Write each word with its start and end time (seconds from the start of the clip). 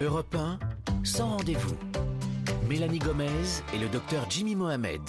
Europe 0.00 0.36
1, 0.36 0.60
sans 1.02 1.30
rendez-vous. 1.30 1.74
Mélanie 2.68 3.00
Gomez 3.00 3.26
et 3.74 3.78
le 3.78 3.88
docteur 3.88 4.30
Jimmy 4.30 4.54
Mohamed. 4.54 5.00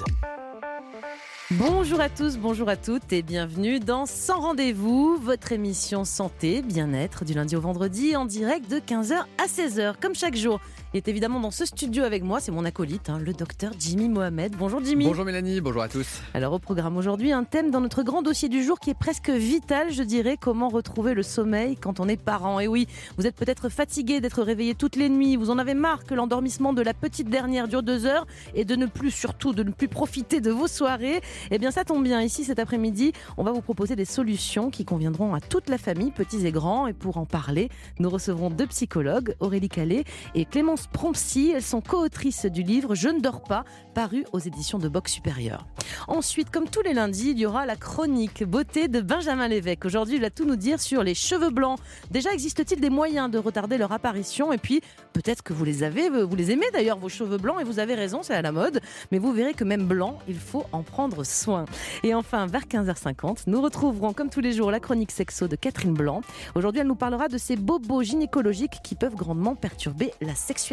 Bonjour 1.51 2.01
à 2.01 2.09
tous, 2.09 2.39
bonjour 2.39 2.69
à 2.69 2.75
toutes 2.75 3.13
et 3.13 3.21
bienvenue 3.21 3.79
dans 3.79 4.07
Sans 4.07 4.39
rendez-vous, 4.39 5.17
votre 5.17 5.51
émission 5.51 6.05
santé, 6.05 6.63
bien-être 6.63 7.23
du 7.23 7.33
lundi 7.33 7.55
au 7.55 7.61
vendredi 7.61 8.15
en 8.15 8.25
direct 8.25 8.69
de 8.69 8.79
15h 8.79 9.25
à 9.37 9.45
16h 9.45 9.93
comme 10.01 10.15
chaque 10.15 10.35
jour. 10.35 10.59
Il 10.91 10.97
est 10.97 11.07
évidemment 11.07 11.39
dans 11.39 11.51
ce 11.51 11.65
studio 11.65 12.03
avec 12.03 12.23
moi, 12.23 12.39
c'est 12.39 12.51
mon 12.51 12.65
acolyte, 12.65 13.11
hein, 13.11 13.19
le 13.23 13.31
docteur 13.31 13.73
Jimmy 13.77 14.09
Mohamed. 14.09 14.55
Bonjour 14.57 14.83
Jimmy. 14.83 15.05
Bonjour 15.05 15.23
Mélanie, 15.23 15.61
bonjour 15.61 15.83
à 15.83 15.87
tous. 15.87 16.21
Alors 16.33 16.51
au 16.51 16.57
programme 16.57 16.97
aujourd'hui, 16.97 17.31
un 17.31 17.43
thème 17.43 17.69
dans 17.69 17.79
notre 17.79 18.01
grand 18.01 18.23
dossier 18.23 18.49
du 18.49 18.63
jour 18.63 18.79
qui 18.79 18.89
est 18.89 18.97
presque 18.97 19.29
vital, 19.29 19.91
je 19.91 20.01
dirais, 20.01 20.35
comment 20.35 20.67
retrouver 20.67 21.13
le 21.13 21.21
sommeil 21.21 21.75
quand 21.75 21.99
on 21.99 22.07
est 22.07 22.17
parent? 22.17 22.59
Et 22.59 22.67
oui, 22.67 22.87
vous 23.19 23.27
êtes 23.27 23.35
peut-être 23.35 23.69
fatigué 23.69 24.19
d'être 24.19 24.41
réveillé 24.41 24.73
toutes 24.73 24.95
les 24.95 25.09
nuits, 25.09 25.35
vous 25.35 25.51
en 25.51 25.59
avez 25.59 25.75
marre 25.75 26.05
que 26.05 26.15
l'endormissement 26.15 26.73
de 26.73 26.81
la 26.81 26.95
petite 26.95 27.29
dernière 27.29 27.67
dure 27.67 27.83
deux 27.83 28.07
heures 28.07 28.25
et 28.55 28.65
de 28.65 28.75
ne 28.75 28.87
plus, 28.87 29.11
surtout, 29.11 29.53
de 29.53 29.61
ne 29.61 29.69
plus 29.69 29.89
profiter 29.89 30.41
de 30.41 30.49
vos 30.49 30.65
soirées. 30.65 31.21
Eh 31.51 31.59
bien 31.59 31.69
ça 31.69 31.83
tombe 31.83 32.03
bien, 32.03 32.19
ici 32.23 32.45
cet 32.45 32.57
après-midi, 32.57 33.13
on 33.37 33.43
va 33.43 33.51
vous 33.51 33.61
proposer 33.61 33.95
des 33.95 34.05
solutions 34.05 34.71
qui 34.71 34.85
conviendront 34.85 35.35
à 35.35 35.39
toute 35.39 35.69
la 35.69 35.77
famille, 35.77 36.09
petits 36.09 36.47
et 36.47 36.51
grands. 36.51 36.87
Et 36.87 36.93
pour 36.93 37.17
en 37.17 37.27
parler, 37.27 37.69
nous 37.99 38.09
recevrons 38.09 38.49
deux 38.49 38.65
psychologues, 38.65 39.35
Aurélie 39.39 39.69
Calais 39.69 40.03
et 40.33 40.45
Clémence 40.79 40.87
Prompsy. 40.87 41.51
Elles 41.55 41.63
sont 41.63 41.81
co-autrices 41.81 42.45
du 42.45 42.63
livre 42.63 42.95
Je 42.95 43.09
ne 43.09 43.19
dors 43.19 43.41
pas, 43.41 43.65
paru 43.93 44.25
aux 44.31 44.39
éditions 44.39 44.77
de 44.77 44.87
Box 44.87 45.11
Supérieur. 45.11 45.65
Ensuite, 46.07 46.49
comme 46.51 46.69
tous 46.69 46.81
les 46.81 46.93
lundis, 46.93 47.31
il 47.31 47.39
y 47.39 47.45
aura 47.45 47.65
la 47.65 47.75
chronique 47.75 48.43
beauté 48.43 48.87
de 48.87 49.01
Benjamin 49.01 49.47
Lévesque. 49.47 49.85
Aujourd'hui, 49.85 50.15
il 50.15 50.21
va 50.21 50.29
tout 50.29 50.45
nous 50.45 50.55
dire 50.55 50.79
sur 50.79 51.03
les 51.03 51.15
cheveux 51.15 51.49
blancs. 51.49 51.79
Déjà, 52.11 52.31
existe-t-il 52.31 52.79
des 52.79 52.89
moyens 52.89 53.29
de 53.29 53.37
retarder 53.37 53.77
leur 53.77 53.91
apparition? 53.91 54.53
Et 54.53 54.57
puis, 54.57 54.81
peut-être 55.13 55.41
que 55.41 55.53
vous 55.53 55.65
les 55.65 55.83
avez, 55.83 56.09
vous 56.09 56.35
les 56.35 56.51
aimez 56.51 56.67
d'ailleurs, 56.71 56.97
vos 56.97 57.09
cheveux 57.09 57.37
blancs, 57.37 57.59
et 57.59 57.63
vous 57.63 57.79
avez 57.79 57.95
raison, 57.95 58.21
c'est 58.23 58.35
à 58.35 58.41
la 58.41 58.51
mode. 58.51 58.79
Mais 59.11 59.19
vous 59.19 59.33
verrez 59.33 59.53
que 59.53 59.63
même 59.63 59.85
blanc, 59.85 60.19
il 60.27 60.39
faut 60.39 60.65
en 60.71 60.83
prendre 60.83 61.23
soin. 61.23 61.65
Et 62.03 62.13
enfin, 62.13 62.45
vers 62.45 62.65
15h50, 62.65 63.43
nous 63.47 63.61
retrouverons 63.61 64.13
comme 64.13 64.29
tous 64.29 64.41
les 64.41 64.53
jours 64.53 64.71
la 64.71 64.79
chronique 64.79 65.11
sexo 65.11 65.47
de 65.47 65.55
Catherine 65.55 65.93
Blanc. 65.93 66.21
Aujourd'hui, 66.55 66.81
elle 66.81 66.87
nous 66.87 66.95
parlera 66.95 67.27
de 67.27 67.37
ces 67.37 67.55
bobos 67.55 68.03
gynécologiques 68.03 68.79
qui 68.83 68.95
peuvent 68.95 69.15
grandement 69.15 69.55
perturber 69.55 70.13
la 70.21 70.35
sexualité. 70.35 70.68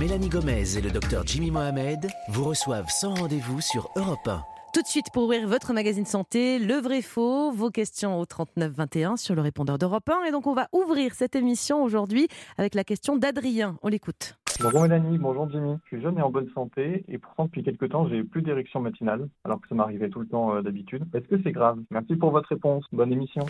Mélanie 0.00 0.28
Gomez 0.30 0.78
et 0.78 0.80
le 0.80 0.90
docteur 0.90 1.26
Jimmy 1.26 1.50
Mohamed 1.50 2.08
vous 2.28 2.44
reçoivent 2.44 2.88
sans 2.88 3.14
rendez-vous 3.14 3.60
sur 3.60 3.90
Europe 3.96 4.26
1. 4.26 4.42
Tout 4.72 4.80
de 4.80 4.86
suite, 4.86 5.06
pour 5.12 5.24
ouvrir 5.24 5.46
votre 5.46 5.74
magazine 5.74 6.06
santé, 6.06 6.58
le 6.58 6.76
vrai 6.76 7.02
faux, 7.02 7.52
vos 7.52 7.68
questions 7.68 8.18
au 8.18 8.24
39 8.24 8.72
21 8.72 9.16
sur 9.16 9.34
le 9.34 9.42
répondeur 9.42 9.76
d'Europe 9.76 10.08
1. 10.08 10.24
Et 10.24 10.30
donc, 10.30 10.46
on 10.46 10.54
va 10.54 10.68
ouvrir 10.72 11.12
cette 11.12 11.36
émission 11.36 11.82
aujourd'hui 11.82 12.28
avec 12.56 12.74
la 12.74 12.84
question 12.84 13.16
d'Adrien. 13.16 13.76
On 13.82 13.88
l'écoute. 13.88 14.38
Bonjour 14.62 14.82
Mélanie, 14.82 15.18
bonjour 15.18 15.50
Jimmy. 15.50 15.76
Je 15.84 15.88
suis 15.88 16.02
jeune 16.02 16.18
et 16.18 16.22
en 16.22 16.30
bonne 16.30 16.48
santé 16.54 17.04
et 17.08 17.18
pourtant 17.18 17.46
depuis 17.46 17.62
quelques 17.62 17.90
temps 17.90 18.06
j'ai 18.08 18.22
plus 18.22 18.42
d'érection 18.42 18.80
matinale 18.80 19.28
alors 19.44 19.60
que 19.60 19.68
ça 19.68 19.74
m'arrivait 19.74 20.10
tout 20.10 20.20
le 20.20 20.26
temps 20.26 20.54
euh, 20.54 20.62
d'habitude. 20.62 21.04
Est-ce 21.14 21.26
que 21.26 21.42
c'est 21.42 21.52
grave? 21.52 21.78
Merci 21.90 22.16
pour 22.16 22.30
votre 22.30 22.48
réponse. 22.48 22.84
Bonne 22.92 23.12
émission. 23.12 23.46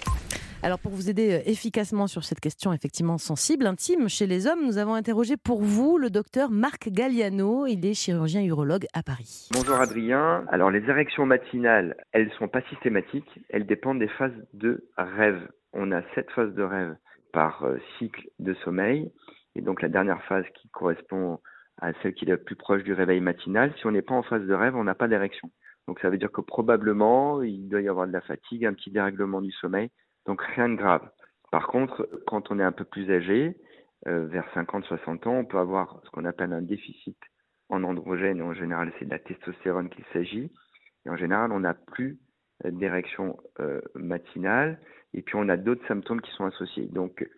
Alors 0.65 0.79
pour 0.79 0.93
vous 0.93 1.11
aider 1.11 1.33
euh, 1.33 1.51
efficacement 1.51 2.07
sur 2.07 2.23
cette 2.23 2.39
question 2.39 2.73
effectivement 2.73 3.19
sensible, 3.19 3.67
intime 3.67 4.09
chez 4.09 4.29
les 4.29 4.47
hommes, 4.47 4.65
nous 4.65 4.79
avons 4.79 4.95
interrogé 4.95 5.37
pour 5.37 5.61
vous 5.61 5.99
le 5.99 6.09
docteur 6.09 6.53
Marc 6.53 6.89
Galliano. 6.89 7.67
Il 7.67 7.85
est 7.85 7.95
chirurgien 7.95 8.45
urologue 8.45 8.87
à 8.95 9.03
Paris. 9.03 9.49
Bonjour 9.53 9.75
Adrien. 9.81 10.45
Alors 10.53 10.71
les 10.71 10.89
érections 10.89 11.27
matinales, 11.27 11.97
elles 12.13 12.31
sont 12.39 12.47
pas 12.47 12.63
systématiques, 12.71 13.41
elles 13.49 13.67
dépendent 13.67 13.99
des 13.99 14.07
phases 14.07 14.31
de 14.55 14.89
rêve. 14.97 15.49
On 15.73 15.91
a 15.91 16.01
sept 16.15 16.31
phases 16.31 16.55
de 16.55 16.63
rêve 16.63 16.95
par 17.33 17.65
euh, 17.65 17.79
cycle 17.99 18.29
de 18.39 18.55
sommeil. 18.63 19.11
Et 19.57 19.63
donc 19.63 19.83
la 19.83 19.89
dernière 19.89 20.23
phase 20.27 20.45
qui 20.61 20.69
correspond 20.69 21.41
à 21.81 21.93
celle 22.03 22.15
qui 22.15 22.25
est 22.25 22.29
la 22.29 22.37
plus 22.37 22.55
proche 22.55 22.85
du 22.85 22.93
réveil 22.93 23.21
matinal, 23.21 23.75
si 23.81 23.87
on 23.87 23.91
n'est 23.91 24.01
pas 24.01 24.15
en 24.15 24.23
phase 24.23 24.47
de 24.47 24.55
rêve, 24.55 24.77
on 24.77 24.85
n'a 24.85 24.95
pas 24.95 25.09
d'érection. 25.09 25.51
Donc 25.89 25.99
ça 25.99 26.09
veut 26.09 26.19
dire 26.19 26.31
que 26.31 26.41
probablement 26.41 27.43
il 27.43 27.69
doit 27.69 27.81
y 27.81 27.89
avoir 27.89 28.07
de 28.07 28.13
la 28.13 28.21
fatigue, 28.21 28.65
un 28.65 28.75
petit 28.75 28.93
dérèglement 28.93 29.41
du 29.41 29.51
sommeil, 29.51 29.91
donc 30.27 30.43
rien 30.43 30.69
de 30.69 30.77
grave. 30.77 31.09
Par 31.51 31.67
contre, 31.67 32.09
quand 32.27 32.51
on 32.51 32.59
est 32.59 32.65
un 32.65 32.73
peu 32.73 32.85
plus 32.85 33.11
âgé, 33.11 33.57
euh, 34.09 34.27
vers 34.27 34.47
50-60 34.55 35.29
ans, 35.29 35.39
on 35.39 35.45
peut 35.45 35.59
avoir 35.59 36.01
ce 36.05 36.11
qu'on 36.11 36.25
appelle 36.25 36.53
un 36.53 36.63
déficit 36.63 37.19
en 37.69 37.85
androgène. 37.85 38.43
En 38.43 38.53
général, 38.53 38.93
c'est 38.99 39.05
de 39.05 39.11
la 39.11 39.19
testostérone 39.19 39.91
qu'il 39.91 40.05
s'agit. 40.13 40.51
Et 41.07 41.11
en 41.11 41.17
général, 41.17 41.53
on 41.53 41.61
n'a 41.61 41.75
plus 41.75 42.19
euh, 42.65 42.71
d'érection 42.71 43.39
euh, 43.61 43.81
matinale. 43.95 44.81
Et 45.15 45.23
puis, 45.23 45.37
on 45.37 45.49
a 45.49 45.57
d'autres 45.57 45.87
symptômes 45.87 46.21
qui 46.21 46.33
sont 46.33 46.47
associés. 46.47 46.87
Donc, 46.87 47.29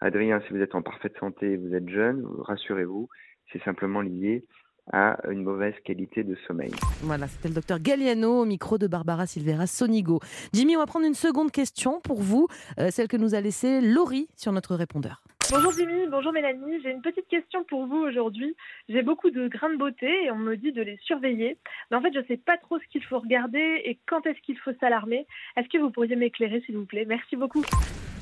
Adrien, 0.00 0.40
si 0.42 0.52
vous 0.52 0.60
êtes 0.60 0.74
en 0.74 0.82
parfaite 0.82 1.16
santé, 1.18 1.56
vous 1.56 1.74
êtes 1.74 1.88
jeune, 1.88 2.24
rassurez-vous, 2.38 3.08
c'est 3.52 3.62
simplement 3.62 4.00
lié 4.00 4.46
à 4.92 5.16
une 5.30 5.42
mauvaise 5.42 5.74
qualité 5.84 6.24
de 6.24 6.36
sommeil. 6.46 6.72
Voilà, 7.02 7.26
c'était 7.26 7.48
le 7.48 7.54
docteur 7.54 7.78
Galliano 7.80 8.42
au 8.42 8.44
micro 8.44 8.78
de 8.78 8.86
Barbara 8.86 9.26
Silvera 9.26 9.66
Sonigo. 9.66 10.20
Jimmy, 10.52 10.76
on 10.76 10.80
va 10.80 10.86
prendre 10.86 11.06
une 11.06 11.14
seconde 11.14 11.50
question 11.50 12.00
pour 12.00 12.20
vous, 12.20 12.48
euh, 12.78 12.90
celle 12.90 13.08
que 13.08 13.16
nous 13.16 13.34
a 13.34 13.40
laissée 13.40 13.80
Laurie 13.80 14.28
sur 14.36 14.52
notre 14.52 14.74
répondeur. 14.74 15.22
Bonjour 15.50 15.72
Jimmy, 15.72 16.06
bonjour 16.10 16.32
Mélanie. 16.32 16.80
J'ai 16.82 16.90
une 16.90 17.02
petite 17.02 17.28
question 17.28 17.64
pour 17.64 17.86
vous 17.86 17.98
aujourd'hui. 17.98 18.56
J'ai 18.88 19.02
beaucoup 19.02 19.30
de 19.30 19.46
grains 19.46 19.70
de 19.70 19.76
beauté 19.76 20.24
et 20.24 20.30
on 20.30 20.38
me 20.38 20.56
dit 20.56 20.72
de 20.72 20.80
les 20.80 20.96
surveiller. 21.04 21.58
Mais 21.90 21.98
en 21.98 22.00
fait, 22.00 22.14
je 22.14 22.20
ne 22.20 22.24
sais 22.24 22.38
pas 22.38 22.56
trop 22.56 22.78
ce 22.78 22.84
qu'il 22.90 23.04
faut 23.04 23.18
regarder 23.18 23.82
et 23.84 23.98
quand 24.06 24.24
est-ce 24.26 24.40
qu'il 24.40 24.58
faut 24.58 24.72
s'alarmer. 24.80 25.26
Est-ce 25.56 25.68
que 25.68 25.78
vous 25.78 25.90
pourriez 25.90 26.16
m'éclairer, 26.16 26.62
s'il 26.64 26.78
vous 26.78 26.86
plaît? 26.86 27.04
Merci 27.06 27.36
beaucoup. 27.36 27.62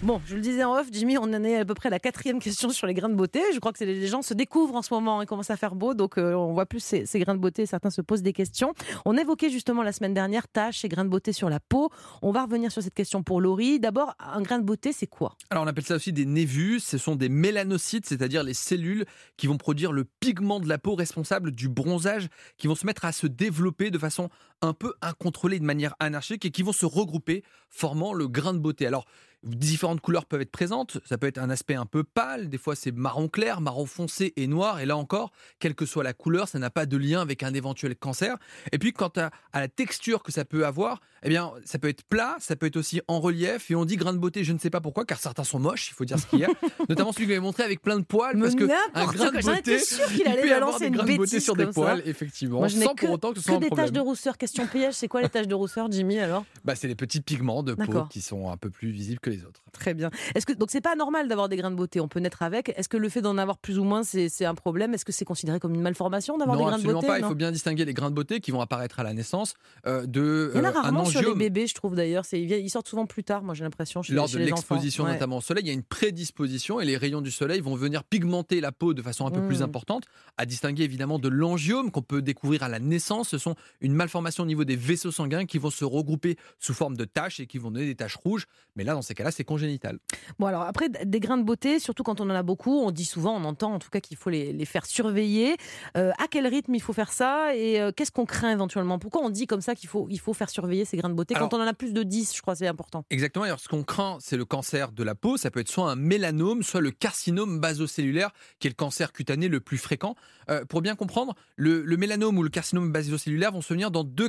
Bon, 0.02 0.20
je 0.26 0.34
le 0.34 0.40
disais 0.40 0.64
en 0.64 0.74
off, 0.74 0.88
Jimmy, 0.90 1.16
on 1.16 1.22
en 1.22 1.44
est 1.44 1.58
à 1.58 1.64
peu 1.64 1.74
près 1.74 1.86
à 1.86 1.90
la 1.90 2.00
quatrième 2.00 2.40
question 2.40 2.70
sur 2.70 2.88
les 2.88 2.94
grains 2.94 3.08
de 3.08 3.14
beauté. 3.14 3.40
Je 3.54 3.60
crois 3.60 3.72
que 3.72 3.84
les 3.84 4.08
gens 4.08 4.20
se 4.20 4.34
découvrent 4.34 4.74
en 4.74 4.82
ce 4.82 4.92
moment 4.92 5.22
et 5.22 5.26
commencent 5.26 5.52
à 5.52 5.56
faire 5.56 5.76
beau, 5.76 5.94
donc 5.94 6.18
euh, 6.18 6.34
on 6.34 6.52
voit 6.54 6.66
plus 6.66 6.80
ces, 6.80 7.06
ces, 7.06 7.20
grains 7.20 7.36
de 7.36 7.38
beauté. 7.38 7.66
Certains 7.66 7.90
se 7.90 8.00
posent 8.00 8.22
des 8.22 8.32
questions. 8.32 8.74
On 9.04 9.16
évoquait 9.16 9.48
justement 9.48 9.84
la 9.84 9.92
semaine 9.92 10.12
dernière 10.12 10.48
tâches 10.48 10.84
et 10.84 10.88
grains 10.88 11.04
de 11.04 11.08
beauté 11.08 11.32
sur 11.32 11.48
la 11.48 11.60
peau. 11.60 11.90
On 12.20 12.32
va 12.32 12.42
revenir 12.42 12.72
sur 12.72 12.82
cette 12.82 12.94
question 12.94 13.22
pour 13.22 13.40
Laurie. 13.40 13.78
D'abord, 13.78 14.16
un 14.18 14.42
grain 14.42 14.58
de 14.58 14.64
beauté, 14.64 14.92
c'est 14.92 15.06
quoi? 15.06 15.36
Alors 15.50 15.62
on 15.62 15.68
appelle 15.68 15.84
ça 15.84 15.94
aussi 15.94 16.12
des 16.12 16.26
névus. 16.26 16.80
Ce 16.80 16.98
sont 16.98 17.14
des 17.14 17.28
mélanocytes, 17.28 18.06
c'est-à-dire 18.06 18.42
les 18.42 18.54
cellules 18.54 19.04
qui 19.36 19.46
vont 19.46 19.56
produire 19.56 19.92
le 19.92 20.02
pigment 20.19 20.58
de 20.58 20.69
la 20.69 20.78
peau 20.78 20.96
responsable 20.96 21.52
du 21.52 21.69
bronzage, 21.69 22.26
qui 22.56 22.66
vont 22.66 22.74
se 22.74 22.86
mettre 22.86 23.04
à 23.04 23.12
se 23.12 23.28
développer 23.28 23.92
de 23.92 23.98
façon 23.98 24.30
un 24.62 24.73
peu 24.73 24.95
incontrôlée, 25.03 25.59
de 25.59 25.65
manière 25.65 25.95
anarchique, 26.00 26.45
et 26.45 26.50
qui 26.50 26.62
vont 26.62 26.73
se 26.73 26.87
regrouper, 26.87 27.45
formant 27.69 28.15
le 28.15 28.28
grain 28.28 28.55
de 28.55 28.59
beauté. 28.59 28.87
Alors 28.87 29.06
différentes 29.43 30.00
couleurs 30.00 30.27
peuvent 30.27 30.41
être 30.41 30.50
présentes. 30.50 30.99
Ça 31.05 31.19
peut 31.19 31.27
être 31.27 31.39
un 31.39 31.50
aspect 31.50 31.75
un 31.75 31.87
peu 31.87 32.05
pâle, 32.05 32.49
des 32.49 32.59
fois 32.59 32.77
c'est 32.77 32.93
marron 32.93 33.28
clair, 33.28 33.61
marron 33.61 33.87
foncé 33.87 34.33
et 34.37 34.47
noir. 34.47 34.81
Et 34.81 34.87
là 34.87 34.97
encore, 34.97 35.33
quelle 35.59 35.75
que 35.75 35.87
soit 35.87 36.05
la 36.05 36.12
couleur, 36.12 36.49
ça 36.49 36.59
n'a 36.59 36.71
pas 36.71 36.87
de 36.87 36.97
lien 36.97 37.21
avec 37.21 37.43
un 37.43 37.53
éventuel 37.55 37.97
cancer. 37.97 38.37
Et 38.71 38.78
puis 38.78 38.93
quant 38.93 39.12
à, 39.17 39.31
à, 39.53 39.61
la 39.61 39.69
texture 39.69 40.23
que 40.23 40.33
ça 40.33 40.45
peut 40.45 40.65
avoir, 40.65 41.00
eh 41.23 41.29
bien 41.29 41.53
ça 41.65 41.79
peut 41.79 41.89
être 41.89 42.05
plat, 42.05 42.37
ça 42.39 42.56
peut 42.56 42.67
être 42.67 42.77
aussi 42.77 43.00
en 43.09 43.21
relief. 43.21 43.71
Et 43.71 43.75
on 43.75 43.84
dit 43.84 43.97
grain 43.97 44.12
de 44.12 44.19
beauté, 44.19 44.44
je 44.44 44.53
ne 44.53 44.59
sais 44.59 44.71
pas 44.71 44.81
pourquoi, 44.81 45.05
car 45.05 45.19
certains 45.19 45.44
sont 45.44 45.59
moches, 45.59 45.89
il 45.89 45.94
faut 45.94 46.05
dire 46.05 46.19
ce 46.19 46.27
qu'il 46.27 46.41
y 46.41 46.44
a. 46.44 46.49
Notamment 46.89 47.12
celui 47.12 47.25
que 47.25 47.33
j'avais 47.33 47.41
montré 47.41 47.65
avec 47.65 47.83
plein 47.83 47.99
de 47.99 48.05
poils, 48.05 48.39
parce 48.39 48.55
que 48.55 48.65
un 48.94 49.06
grain 49.06 49.33
de 49.33 49.41
beauté, 49.41 49.79
sûr 49.79 50.06
qu'il 50.06 50.27
allait 50.27 50.43
il 50.43 50.49
peut 50.49 50.55
avoir 50.55 50.79
des 50.79 50.91
grains 50.91 51.05
de 51.05 51.17
beauté 51.17 51.41
sur 51.41 51.56
des 51.56 51.67
poils, 51.67 52.03
effectivement, 52.06 52.59
Moi, 52.59 52.69
je 52.69 52.79
sans 52.79 52.94
que, 52.94 53.06
pour 53.06 53.15
autant 53.15 53.33
que 53.33 53.41
ce 53.41 53.44
que 53.44 53.50
soit 53.50 53.56
un 53.56 53.61
des 53.61 53.67
problème. 53.67 53.87
taches 53.87 53.93
de 53.93 54.00
rousseur. 54.00 54.39
Question 54.52 54.90
c'est 54.92 55.08
quoi 55.08 55.22
les 55.22 55.28
taches 55.28 55.48
de 55.48 55.54
rousseur, 55.54 55.90
Jimmy 55.90 56.18
alors? 56.18 56.44
Bah, 56.64 56.74
c'est 56.74 56.88
les 56.88 56.94
petits 56.94 57.20
pigments 57.20 57.62
de 57.62 57.74
peau 57.74 58.04
qui 58.10 58.20
sont 58.20 58.50
un 58.50 58.56
peu 58.56 58.70
plus 58.70 58.90
visibles 58.90 59.20
que 59.20 59.30
les 59.30 59.44
autres. 59.44 59.62
Très 59.72 59.94
bien. 59.94 60.10
Est-ce 60.34 60.44
que 60.46 60.52
donc 60.52 60.70
c'est 60.70 60.80
pas 60.82 60.94
normal 60.94 61.28
d'avoir 61.28 61.48
des 61.48 61.56
grains 61.56 61.70
de 61.70 61.76
beauté 61.76 62.00
On 62.00 62.08
peut 62.08 62.20
naître 62.20 62.42
avec. 62.42 62.72
Est-ce 62.76 62.88
que 62.88 62.96
le 62.98 63.08
fait 63.08 63.22
d'en 63.22 63.38
avoir 63.38 63.58
plus 63.58 63.78
ou 63.78 63.84
moins 63.84 64.02
c'est 64.02 64.44
un 64.44 64.54
problème? 64.54 64.92
Est-ce 64.94 65.04
que 65.04 65.12
c'est 65.12 65.24
considéré 65.24 65.58
comme 65.60 65.74
une 65.74 65.80
malformation 65.80 66.36
d'avoir 66.38 66.56
des 66.56 66.62
Non, 66.62 66.68
grains 66.68 66.76
de 66.76 66.80
absolument 66.82 67.00
beauté? 67.00 67.06
pas. 67.08 67.18
Il 67.18 67.22
Non 67.22 67.28
faut 67.28 67.34
bien 67.34 67.50
distinguer 67.50 67.84
les 67.84 67.94
grains 67.94 68.10
de 68.10 68.14
beauté 68.14 68.40
qui 68.40 68.50
vont 68.50 68.60
apparaître 68.60 69.00
à 69.00 69.02
la 69.02 69.14
naissance 69.14 69.54
euh, 69.86 70.04
de 70.06 70.50
Il 70.54 70.58
y 70.58 70.60
en 70.60 70.64
a 70.64 70.69
euh, 70.69 70.72
rarement 70.72 71.04
sur 71.04 71.22
les 71.22 71.34
bébés, 71.34 71.66
je 71.66 71.74
trouve 71.74 71.94
d'ailleurs. 71.94 72.24
Ils 72.32 72.70
sortent 72.70 72.88
souvent 72.88 73.06
plus 73.06 73.24
tard, 73.24 73.42
moi 73.42 73.54
j'ai 73.54 73.64
l'impression. 73.64 74.02
Lors 74.10 74.28
chez 74.28 74.38
de 74.38 74.44
l'exposition 74.44 75.04
Ouais. 75.04 75.12
notamment 75.14 75.38
au 75.38 75.40
soleil, 75.40 75.64
il 75.64 75.69
y 75.69 75.70
a 75.70 75.74
une 75.74 75.82
prédisposition 75.82 76.80
et 76.80 76.84
les 76.84 76.96
rayons 76.96 77.20
du 77.22 77.30
soleil 77.30 77.60
vont 77.60 77.74
venir 77.74 78.05
pigmenter 78.05 78.60
la 78.60 78.72
peau 78.72 78.93
de 78.94 79.02
façon 79.02 79.26
un 79.26 79.31
peu 79.31 79.40
Mmh. 79.40 79.46
plus 79.48 79.62
importante, 79.62 80.05
à 80.37 80.44
distinguer 80.46 80.84
évidemment 80.84 81.19
de 81.19 81.28
l'angiome 81.28 81.90
qu'on 81.90 82.02
peut 82.02 82.22
découvrir 82.22 82.62
à 82.62 82.69
la 82.69 82.78
naissance. 82.78 83.31
Ce 83.31 83.38
sont 83.38 83.55
une 83.81 83.94
malformation 83.94 84.42
au 84.43 84.47
niveau 84.47 84.65
des 84.65 84.77
vaisseaux 84.77 85.11
sanguins 85.11 85.47
qui 85.47 85.59
vont 85.59 85.71
se 85.71 85.85
regrouper 85.85 86.37
sous 86.59 86.75
forme 86.75 86.97
de 86.97 87.05
taches 87.05 87.41
et 87.41 87.47
qui 87.47 87.59
vont 87.59 87.71
donner 87.71 87.87
des 87.87 87.94
taches 87.94 88.17
rouges. 88.17 88.47
Mais 88.77 88.85
là, 88.85 88.94
dans 88.94 89.03
ces 89.03 89.15
cas-là, 89.15 89.31
c'est 89.31 89.44
congénital. 89.44 89.99
Bon 90.39 90.47
alors 90.47 90.62
après 90.62 90.89
des 90.89 91.21
grains 91.21 91.39
de 91.39 91.43
beauté, 91.44 91.79
surtout 91.79 92.03
quand 92.03 92.21
on 92.21 92.25
en 92.31 92.35
a 92.35 92.43
beaucoup, 92.43 92.79
on 92.81 92.91
dit 92.91 93.05
souvent, 93.05 93.35
on 93.37 93.44
entend 93.44 93.75
en 93.75 93.79
tout 93.79 93.91
cas 93.91 94.00
qu'il 94.00 94.17
faut 94.17 94.31
les, 94.31 94.53
les 94.53 94.65
faire 94.65 94.87
surveiller. 94.87 95.56
Euh, 95.97 96.11
à 96.19 96.27
quel 96.29 96.47
rythme 96.47 96.75
il 96.75 96.81
faut 96.83 96.93
faire 96.93 97.12
ça 97.12 97.55
et 97.56 97.81
euh, 97.81 97.93
qu'est-ce 97.93 98.12
qu'on 98.12 98.27
craint 98.27 98.50
éventuellement? 98.53 98.99
Pourquoi 98.99 99.23
on 99.23 99.31
dit 99.31 99.47
comme 99.47 99.61
ça 99.61 99.75
qu'il 99.75 99.89
faut, 99.89 100.06
il 100.11 100.19
faut 100.21 100.35
faire 100.35 100.50
surveiller 100.50 100.85
ces 100.85 100.97
grains 100.97 101.09
de 101.11 101.15
beauté 101.15 101.35
Alors- 101.35 101.49
quand 101.49 101.56
on 101.56 101.61
en 101.62 101.67
a 101.67 101.75
plus 101.75 101.93
de 101.93 102.03
10 102.03 102.35
Je 102.37 102.43
crois 102.43 102.55
que 102.55 102.59
c'est 102.59 102.67
important? 102.67 103.05
Exactement. 103.11 103.44
Alors, 103.44 103.61
ce 103.61 103.69
qu'on 103.69 103.83
craint, 103.85 104.19
c'est 104.21 104.37
le 104.37 104.44
cancer 104.44 104.93
de 104.93 105.03
la 105.03 105.15
peau. 105.15 105.37
Ça 105.37 105.50
peut 105.50 105.61
être 105.61 105.69
soit 105.71 105.91
un 105.91 105.97
mélanome, 105.97 106.62
soit 106.62 106.81
le 106.81 106.91
carcinome 106.91 107.61
basocellulaire, 107.61 108.31
qui 108.59 108.67
est 108.67 108.71
le 108.71 108.75
cancer 108.75 109.12
cutané 109.12 109.49
le 109.49 109.61
plus 109.61 109.79
fréquent. 109.79 110.15
Euh, 110.50 110.65
pour 110.65 110.83
bien 110.83 110.94
comprendre, 110.97 111.35
le, 111.56 111.83
le 111.83 111.97
mélanome 111.97 112.39
ou 112.39 112.43
le 112.43 112.49
carcinome 112.49 112.91
basocellulaire 112.93 113.53
vont 113.53 113.61
se 113.62 113.73
venir 113.73 113.91
dans 113.91 114.05
deux 114.05 114.29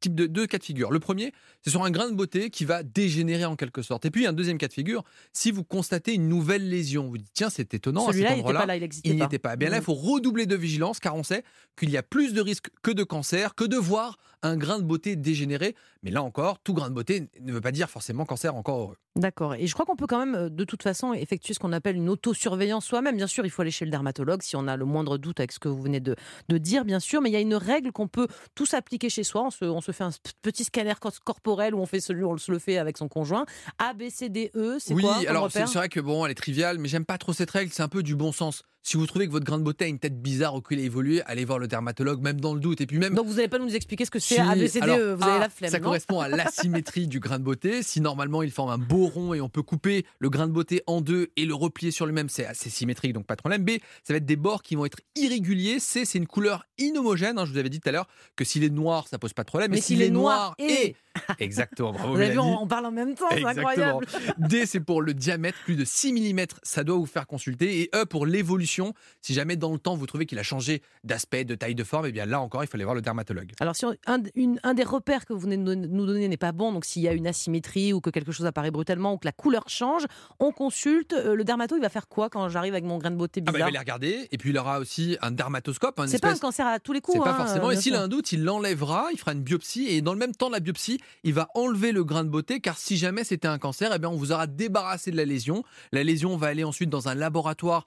types 0.00 0.14
de 0.14 0.26
deux 0.26 0.46
cas 0.46 0.58
de 0.58 0.64
figure. 0.64 0.90
Le 0.90 1.00
premier, 1.00 1.32
c'est 1.62 1.70
sur 1.70 1.84
un 1.84 1.90
grain 1.90 2.08
de 2.10 2.14
beauté 2.14 2.50
qui 2.50 2.64
va 2.64 2.82
dégénérer 2.82 3.44
en 3.44 3.56
quelque 3.56 3.82
sorte. 3.82 4.04
Et 4.04 4.10
puis 4.10 4.26
un 4.26 4.32
deuxième 4.32 4.58
cas 4.58 4.68
de 4.68 4.72
figure, 4.72 5.02
si 5.32 5.50
vous 5.50 5.64
constatez 5.64 6.14
une 6.14 6.28
nouvelle 6.28 6.68
lésion, 6.68 7.08
vous 7.08 7.18
dites 7.18 7.30
tiens 7.34 7.50
c'est 7.50 7.74
étonnant. 7.74 8.06
Celui-là, 8.08 8.32
il 8.34 8.38
n'était 8.38 8.52
pas 8.52 8.66
là, 8.66 8.76
il 8.76 8.80
n'existait 8.80 9.14
pas. 9.14 9.24
était 9.26 9.38
pas. 9.38 9.54
Eh 9.54 9.56
Bien 9.56 9.70
là, 9.70 9.76
il 9.76 9.80
Mhm. 9.80 9.84
faut 9.84 9.94
redoubler 9.94 10.46
de 10.46 10.56
vigilance 10.56 11.00
car 11.00 11.14
on 11.16 11.22
sait 11.22 11.42
qu'il 11.78 11.90
y 11.90 11.96
a 11.96 12.02
plus 12.02 12.32
de 12.32 12.40
risques 12.40 12.70
que 12.82 12.90
de 12.90 13.02
cancer, 13.04 13.54
que 13.54 13.64
de 13.64 13.76
voir 13.76 14.16
un 14.42 14.56
grain 14.56 14.78
de 14.78 14.84
beauté 14.84 15.16
dégénérer. 15.16 15.74
Mais 16.04 16.10
là 16.12 16.22
encore, 16.22 16.60
tout 16.60 16.72
grain 16.74 16.88
de 16.90 16.94
beauté 16.94 17.28
ne 17.40 17.52
veut 17.52 17.60
pas 17.60 17.72
dire 17.72 17.90
forcément 17.90 18.24
cancer 18.24 18.54
encore 18.54 18.78
heureux. 18.80 18.96
D'accord. 19.16 19.54
Et 19.56 19.66
je 19.66 19.72
crois 19.74 19.84
qu'on 19.84 19.96
peut 19.96 20.06
quand 20.06 20.24
même, 20.24 20.36
euh, 20.36 20.48
de 20.48 20.62
toute 20.62 20.84
façon, 20.84 21.12
effectuer 21.12 21.54
ce 21.54 21.58
qu'on 21.58 21.72
appelle 21.72 21.96
une 21.96 22.08
autosurveillance 22.08 22.84
soi-même. 22.86 23.16
Bien 23.16 23.26
sûr, 23.26 23.44
il 23.44 23.50
faut 23.50 23.62
aller 23.62 23.72
chez 23.72 23.84
le 23.84 23.90
dermatologue 23.90 24.42
si 24.42 24.54
on 24.54 24.68
a 24.68 24.76
le 24.76 24.84
moindre 24.84 25.18
doute 25.18 25.40
avec 25.40 25.50
ce 25.50 25.58
que 25.58 25.66
vous 25.68 25.82
venez 25.82 25.98
de, 25.98 26.14
de 26.48 26.58
dire, 26.58 26.84
bien 26.84 27.00
sûr. 27.00 27.20
Mais 27.20 27.30
il 27.30 27.32
y 27.32 27.36
a 27.36 27.40
une 27.40 27.56
règle 27.56 27.90
qu'on 27.90 28.06
peut 28.06 28.28
tous 28.54 28.74
appliquer 28.74 29.10
chez 29.10 29.24
soi. 29.24 29.42
On 29.46 29.50
se, 29.50 29.64
on 29.64 29.80
se 29.80 29.87
fait 29.92 30.04
un 30.04 30.10
petit 30.42 30.64
scanner 30.64 30.94
cor- 31.00 31.12
corporel 31.24 31.74
où 31.74 31.78
on 31.80 31.86
fait 31.86 32.00
celui, 32.00 32.24
on 32.24 32.36
se 32.36 32.50
le 32.52 32.58
fait 32.58 32.78
avec 32.78 32.96
son 32.98 33.08
conjoint. 33.08 33.44
A, 33.78 33.94
B, 33.94 34.04
C, 34.10 34.28
D, 34.28 34.50
E, 34.54 34.78
c'est 34.80 34.94
Oui, 34.94 35.02
quoi 35.02 35.16
comme 35.16 35.26
alors 35.28 35.50
c'est 35.50 35.64
vrai 35.64 35.88
que 35.88 36.00
bon, 36.00 36.24
elle 36.24 36.32
est 36.32 36.34
triviale, 36.34 36.78
mais 36.78 36.88
j'aime 36.88 37.04
pas 37.04 37.18
trop 37.18 37.32
cette 37.32 37.50
règle. 37.50 37.72
C'est 37.72 37.82
un 37.82 37.88
peu 37.88 38.02
du 38.02 38.14
bon 38.16 38.32
sens. 38.32 38.62
Si 38.88 38.96
vous 38.96 39.06
trouvez 39.06 39.26
que 39.26 39.32
votre 39.32 39.44
grain 39.44 39.58
de 39.58 39.64
beauté 39.64 39.84
a 39.84 39.88
une 39.88 39.98
tête 39.98 40.18
bizarre 40.22 40.54
ou 40.54 40.62
qu'il 40.62 40.78
a 40.78 40.82
évolué, 40.82 41.20
allez 41.26 41.44
voir 41.44 41.58
le 41.58 41.68
dermatologue, 41.68 42.22
même 42.22 42.40
dans 42.40 42.54
le 42.54 42.60
doute. 42.60 42.80
Et 42.80 42.86
puis 42.86 42.96
même 42.96 43.12
Donc 43.12 43.26
vous 43.26 43.34
n'allez 43.34 43.48
pas 43.48 43.58
nous 43.58 43.74
expliquer 43.76 44.06
ce 44.06 44.10
que 44.10 44.18
c'est 44.18 44.36
Si, 44.36 44.40
A, 44.40 44.54
B, 44.54 44.66
C, 44.66 44.78
D, 44.80 44.84
alors, 44.84 44.96
E. 44.96 45.14
Vous 45.14 45.24
A, 45.24 45.26
avez 45.32 45.38
la 45.40 45.48
flemme. 45.50 45.70
Ça 45.70 45.78
correspond 45.78 46.20
à 46.20 46.28
l'asymétrie 46.28 47.06
du 47.06 47.20
grain 47.20 47.38
de 47.38 47.44
beauté. 47.44 47.82
Si 47.82 48.00
normalement 48.00 48.42
il 48.42 48.50
forme 48.50 48.70
un 48.70 48.78
beau 48.78 49.04
rond 49.08 49.34
et 49.34 49.42
on 49.42 49.50
peut 49.50 49.62
couper 49.62 50.06
le 50.20 50.30
grain 50.30 50.46
de 50.46 50.52
beauté 50.52 50.82
en 50.86 51.02
deux 51.02 51.28
et 51.36 51.44
le 51.44 51.54
replier 51.54 51.90
sur 51.90 52.06
lui-même, 52.06 52.30
c'est 52.30 52.46
assez 52.46 52.70
symétrique, 52.70 53.12
donc 53.12 53.26
pas 53.26 53.34
de 53.36 53.42
problème. 53.42 53.62
B, 53.62 53.72
ça 54.04 54.14
va 54.14 54.16
être 54.16 54.24
des 54.24 54.36
bords 54.36 54.62
qui 54.62 54.74
vont 54.74 54.86
être 54.86 55.00
irréguliers. 55.16 55.80
C, 55.80 56.06
c'est 56.06 56.16
une 56.16 56.26
couleur 56.26 56.64
inhomogène. 56.78 57.38
hein. 57.38 57.44
Je 57.44 57.52
vous 57.52 57.58
avais 57.58 57.68
dit 57.68 57.80
tout 57.80 57.90
à 57.90 57.92
l'heure 57.92 58.08
que 58.36 58.44
s'il 58.46 58.64
est 58.64 58.70
noir, 58.70 59.06
ça 59.06 59.18
pose 59.18 59.34
pas 59.34 59.42
de 59.42 59.48
problème. 59.48 59.70
Mais 59.70 59.82
s'il 59.82 60.00
est 60.00 60.08
noir 60.08 60.54
et- 60.58 60.96
Exactement, 61.40 61.92
bravo. 61.92 62.10
Vous 62.14 62.20
avez 62.20 62.30
vu, 62.30 62.36
Mélanie. 62.36 62.54
on, 62.58 62.62
on 62.62 62.66
parle 62.68 62.86
en 62.86 62.92
même 62.92 63.14
temps, 63.16 63.26
c'est 63.32 63.44
incroyable. 63.44 64.06
D, 64.38 64.64
c'est 64.66 64.78
pour 64.80 65.02
le 65.02 65.12
diamètre, 65.14 65.58
plus 65.64 65.74
de 65.74 65.84
6 65.84 66.12
mm, 66.32 66.46
ça 66.62 66.84
doit 66.84 66.96
vous 66.96 67.06
faire 67.06 67.26
consulter. 67.26 67.80
Et 67.80 67.90
E, 67.92 68.04
pour 68.06 68.24
l'évolution, 68.24 68.77
si 69.20 69.34
jamais 69.34 69.56
dans 69.56 69.72
le 69.72 69.78
temps 69.78 69.94
vous 69.96 70.06
trouvez 70.06 70.26
qu'il 70.26 70.38
a 70.38 70.42
changé 70.42 70.82
d'aspect, 71.04 71.44
de 71.44 71.54
taille, 71.54 71.74
de 71.74 71.84
forme, 71.84 72.06
et 72.06 72.12
bien 72.12 72.26
là 72.26 72.40
encore, 72.40 72.62
il 72.64 72.66
faut 72.66 72.76
aller 72.76 72.84
voir 72.84 72.94
le 72.94 73.02
dermatologue. 73.02 73.52
Alors, 73.60 73.76
si 73.76 73.84
on- 73.84 73.94
un, 74.06 74.22
une- 74.34 74.60
un 74.62 74.74
des 74.74 74.82
repères 74.84 75.24
que 75.26 75.32
vous 75.32 75.40
venez 75.40 75.56
de 75.56 75.74
nous 75.74 76.06
donner 76.06 76.28
n'est 76.28 76.36
pas 76.36 76.52
bon, 76.52 76.72
donc 76.72 76.84
s'il 76.84 77.02
y 77.02 77.08
a 77.08 77.12
une 77.12 77.26
asymétrie 77.26 77.92
ou 77.92 78.00
que 78.00 78.10
quelque 78.10 78.32
chose 78.32 78.46
apparaît 78.46 78.70
brutalement 78.70 79.14
ou 79.14 79.18
que 79.18 79.26
la 79.26 79.32
couleur 79.32 79.64
change, 79.68 80.04
on 80.38 80.52
consulte. 80.52 81.12
Euh, 81.12 81.34
le 81.34 81.44
dermato, 81.44 81.76
il 81.76 81.82
va 81.82 81.88
faire 81.88 82.08
quoi 82.08 82.28
quand 82.30 82.48
j'arrive 82.48 82.72
avec 82.74 82.84
mon 82.84 82.98
grain 82.98 83.10
de 83.10 83.16
beauté 83.16 83.40
Ah 83.46 83.50
bah, 83.50 83.50
il 83.50 83.54
bizarre 83.54 83.68
va 83.68 83.72
les 83.72 83.78
regarder, 83.78 84.28
et 84.30 84.38
puis 84.38 84.50
il 84.50 84.58
aura 84.58 84.78
aussi 84.80 85.16
un 85.22 85.30
dermatoscope. 85.30 85.98
un 86.00 86.06
C'est 86.06 86.20
pas 86.20 86.32
un 86.32 86.36
cancer 86.36 86.66
à 86.66 86.78
tous 86.78 86.92
les 86.92 87.00
coups. 87.00 87.18
C'est 87.18 87.24
pas 87.24 87.32
hein, 87.32 87.36
forcément. 87.46 87.70
Et 87.70 87.76
s'il 87.76 87.94
a 87.94 88.02
un 88.02 88.08
doute, 88.08 88.32
il 88.32 88.44
l'enlèvera, 88.44 89.08
il 89.12 89.18
fera 89.18 89.32
une 89.32 89.42
biopsie, 89.42 89.86
et 89.88 90.00
dans 90.02 90.12
le 90.12 90.18
même 90.18 90.34
temps 90.34 90.48
de 90.48 90.54
la 90.54 90.60
biopsie, 90.60 90.98
il 91.24 91.34
va 91.34 91.48
enlever 91.54 91.92
le 91.92 92.04
grain 92.04 92.24
de 92.24 92.28
beauté, 92.30 92.60
car 92.60 92.78
si 92.78 92.96
jamais 92.96 93.24
c'était 93.24 93.48
un 93.48 93.58
cancer, 93.58 93.90
eh 93.94 93.98
bien 93.98 94.08
on 94.08 94.16
vous 94.16 94.32
aura 94.32 94.46
débarrassé 94.46 95.10
de 95.10 95.16
la 95.16 95.24
lésion. 95.24 95.64
La 95.92 96.04
lésion 96.04 96.36
va 96.36 96.48
aller 96.48 96.64
ensuite 96.64 96.90
dans 96.90 97.08
un 97.08 97.14
laboratoire 97.14 97.86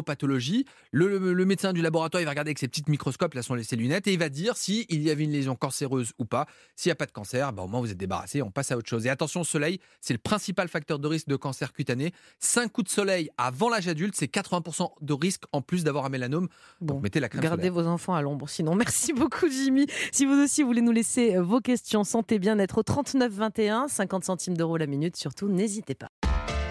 d'anatomopathologie. 0.00 0.64
Le, 0.92 1.18
le- 1.18 1.32
le 1.32 1.44
médecin 1.44 1.72
du 1.72 1.82
laboratoire, 1.82 2.20
il 2.20 2.24
va 2.24 2.30
regarder 2.30 2.48
avec 2.50 2.58
ses 2.58 2.68
petites 2.68 2.88
microscopes, 2.88 3.34
là 3.34 3.42
sont 3.42 3.54
les 3.54 3.64
lunettes, 3.72 4.06
et 4.08 4.12
il 4.12 4.18
va 4.18 4.28
dire 4.28 4.56
si 4.56 4.86
il 4.88 5.02
y 5.02 5.10
avait 5.10 5.24
une 5.24 5.32
lésion 5.32 5.54
cancéreuse 5.54 6.12
ou 6.18 6.24
pas. 6.24 6.46
S'il 6.76 6.88
n'y 6.90 6.92
a 6.92 6.96
pas 6.96 7.06
de 7.06 7.12
cancer, 7.12 7.52
bah, 7.52 7.62
au 7.62 7.68
moins 7.68 7.80
vous 7.80 7.90
êtes 7.90 7.96
débarrassé, 7.98 8.42
on 8.42 8.50
passe 8.50 8.72
à 8.72 8.76
autre 8.76 8.88
chose. 8.88 9.06
Et 9.06 9.10
attention, 9.10 9.42
au 9.42 9.44
soleil, 9.44 9.78
c'est 10.00 10.12
le 10.14 10.18
principal 10.18 10.68
facteur 10.68 10.98
de 10.98 11.06
risque 11.08 11.28
de 11.28 11.36
cancer 11.36 11.72
cutané. 11.72 12.12
5 12.40 12.72
coups 12.72 12.86
de 12.88 12.92
soleil 12.92 13.30
avant 13.38 13.68
l'âge 13.68 13.88
adulte, 13.88 14.14
c'est 14.16 14.30
80% 14.32 14.90
de 15.00 15.12
risque 15.12 15.42
en 15.52 15.62
plus 15.62 15.84
d'avoir 15.84 16.04
un 16.04 16.08
mélanome. 16.08 16.48
Bon, 16.80 16.94
Donc 16.94 17.02
mettez 17.04 17.20
la 17.20 17.28
crème 17.28 17.42
Gardez 17.42 17.68
solaire. 17.68 17.84
vos 17.84 17.86
enfants 17.88 18.14
à 18.14 18.22
l'ombre. 18.22 18.48
Sinon, 18.48 18.74
merci 18.76 19.12
beaucoup, 19.12 19.48
Jimmy. 19.48 19.86
Si 20.12 20.26
vous 20.26 20.34
aussi 20.34 20.62
voulez 20.62 20.82
nous 20.82 20.92
laisser 20.92 21.36
euh, 21.36 21.42
vos 21.42 21.60
questions 21.60 22.04
santé 22.04 22.38
bien-être 22.38 22.78
au 22.78 22.82
39 22.82 23.32
21, 23.32 23.88
50 23.88 24.24
centimes 24.24 24.56
d'euros 24.56 24.76
la 24.76 24.86
minute, 24.86 25.16
surtout 25.16 25.48
n'hésitez 25.48 25.94
pas. 25.94 26.08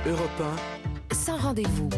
Europe 0.06 0.30
Sans 1.12 1.38
rendez-vous. 1.38 1.90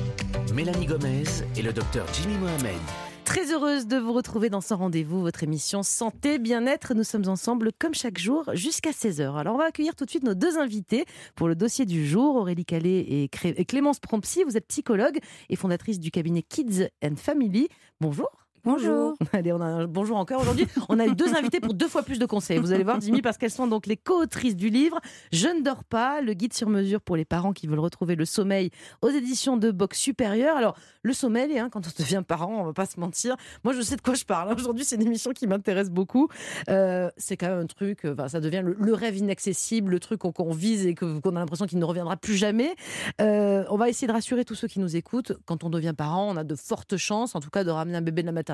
1, 0.52 0.54
Mélanie 0.54 0.86
Gomez 0.86 1.24
et 1.56 1.62
le 1.62 1.72
docteur 1.72 2.06
Jimmy 2.14 2.38
Mohamed. 2.38 2.80
Très 3.24 3.52
heureuse 3.54 3.88
de 3.88 3.98
vous 3.98 4.14
retrouver 4.14 4.50
dans 4.50 4.62
ce 4.62 4.74
rendez-vous, 4.74 5.22
votre 5.22 5.44
émission 5.44 5.84
Santé, 5.84 6.40
Bien-être. 6.40 6.94
Nous 6.94 7.04
sommes 7.04 7.28
ensemble 7.28 7.72
comme 7.78 7.94
chaque 7.94 8.18
jour 8.18 8.50
jusqu'à 8.54 8.92
16h. 8.92 9.36
Alors 9.36 9.56
on 9.56 9.58
va 9.58 9.66
accueillir 9.66 9.96
tout 9.96 10.06
de 10.06 10.10
suite 10.10 10.24
nos 10.24 10.34
deux 10.34 10.58
invités 10.58 11.06
pour 11.36 11.48
le 11.48 11.56
dossier 11.56 11.86
du 11.86 12.06
jour, 12.06 12.36
Aurélie 12.36 12.66
Calais 12.66 13.00
et 13.00 13.30
et 13.44 13.66
Clémence 13.66 14.00
Prompsy. 14.00 14.44
Vous 14.44 14.58
êtes 14.58 14.68
psychologue 14.68 15.20
et 15.50 15.56
fondatrice 15.56 16.00
du 16.00 16.12
cabinet 16.12 16.42
Kids 16.42 16.88
and 17.04 17.16
Family. 17.16 17.70
Bonjour. 18.00 18.30
Bonjour. 18.64 19.16
Allez, 19.34 19.52
on 19.52 19.60
a 19.60 19.66
un 19.66 19.88
bonjour 19.88 20.18
encore 20.18 20.42
aujourd'hui. 20.42 20.68
On 20.88 21.00
a 21.00 21.08
eu 21.08 21.16
deux 21.16 21.34
invités 21.34 21.60
pour 21.60 21.74
deux 21.74 21.88
fois 21.88 22.04
plus 22.04 22.20
de 22.20 22.28
conseils. 22.28 22.60
Vous 22.60 22.72
allez 22.72 22.84
voir, 22.84 23.02
Jimmy, 23.02 23.24
parce 23.24 23.40
qu'elles 23.40 23.50
sont 23.50 23.66
donc 23.66 23.88
les 23.88 23.98
co-autrices 23.98 24.56
du 24.56 24.70
livre 24.70 25.00
Je 25.32 25.48
ne 25.48 25.64
dors 25.64 25.84
pas, 25.84 26.22
le 26.22 26.34
guide 26.34 26.54
sur 26.54 26.70
mesure 26.70 27.02
pour 27.02 27.16
les 27.16 27.26
parents 27.26 27.54
qui 27.54 27.66
veulent 27.66 27.80
retrouver 27.80 28.16
le 28.16 28.24
sommeil 28.26 28.70
aux 29.02 29.10
éditions 29.10 29.58
de 29.58 29.72
Box 29.72 29.98
Supérieur. 29.98 30.58
Alors, 30.58 30.76
le 31.02 31.14
sommeil, 31.14 31.58
hein, 31.58 31.70
quand 31.72 31.88
on 31.88 31.90
devient 32.04 32.24
parent, 32.28 32.62
on 32.62 32.66
va 32.66 32.74
pas 32.74 32.86
se 32.86 33.00
mentir. 33.00 33.36
Moi, 33.64 33.74
je 33.74 33.82
sais 33.82 33.96
de 33.96 34.02
quoi 34.02 34.14
je 34.14 34.26
parle. 34.26 34.54
Aujourd'hui, 34.54 34.86
c'est 34.86 34.96
une 34.96 35.08
émission 35.08 35.32
qui 35.32 35.48
m'intéresse 35.48 35.90
beaucoup. 35.90 36.30
Euh, 36.70 37.10
c'est 37.18 37.38
quand 37.38 37.50
même 37.50 37.60
un 37.62 37.66
truc, 37.66 38.06
euh, 38.06 38.14
enfin, 38.14 38.28
ça 38.28 38.40
devient 38.40 38.62
le, 38.64 38.94
rêve 38.94 39.18
inaccessible, 39.18 39.90
le 39.90 40.00
truc 40.00 40.20
qu'on 40.20 40.52
vise 40.52 40.86
et 40.86 40.94
qu'on 40.94 41.36
a 41.36 41.40
l'impression 41.40 41.66
qu'il 41.66 41.80
ne 41.80 41.86
reviendra 41.86 42.16
plus 42.16 42.36
jamais. 42.36 42.76
Euh, 43.22 43.64
on 43.70 43.78
va 43.78 43.90
essayer 43.90 44.08
de 44.08 44.14
rassurer 44.14 44.46
tous 44.46 44.56
ceux 44.56 44.68
qui 44.68 44.80
nous 44.80 44.96
écoutent. 44.96 45.34
Quand 45.46 45.64
on 45.64 45.72
devient 45.72 45.96
parent, 45.98 46.30
on 46.30 46.38
a 46.38 46.44
de 46.44 46.56
fortes 46.56 46.98
chances, 46.98 47.34
en 47.34 47.40
tout 47.40 47.50
cas, 47.50 47.64
de 47.64 47.72
ramener 47.72 47.98
un 47.98 48.02
bébé 48.02 48.22
de 48.22 48.28
la 48.28 48.32
maternité 48.32 48.51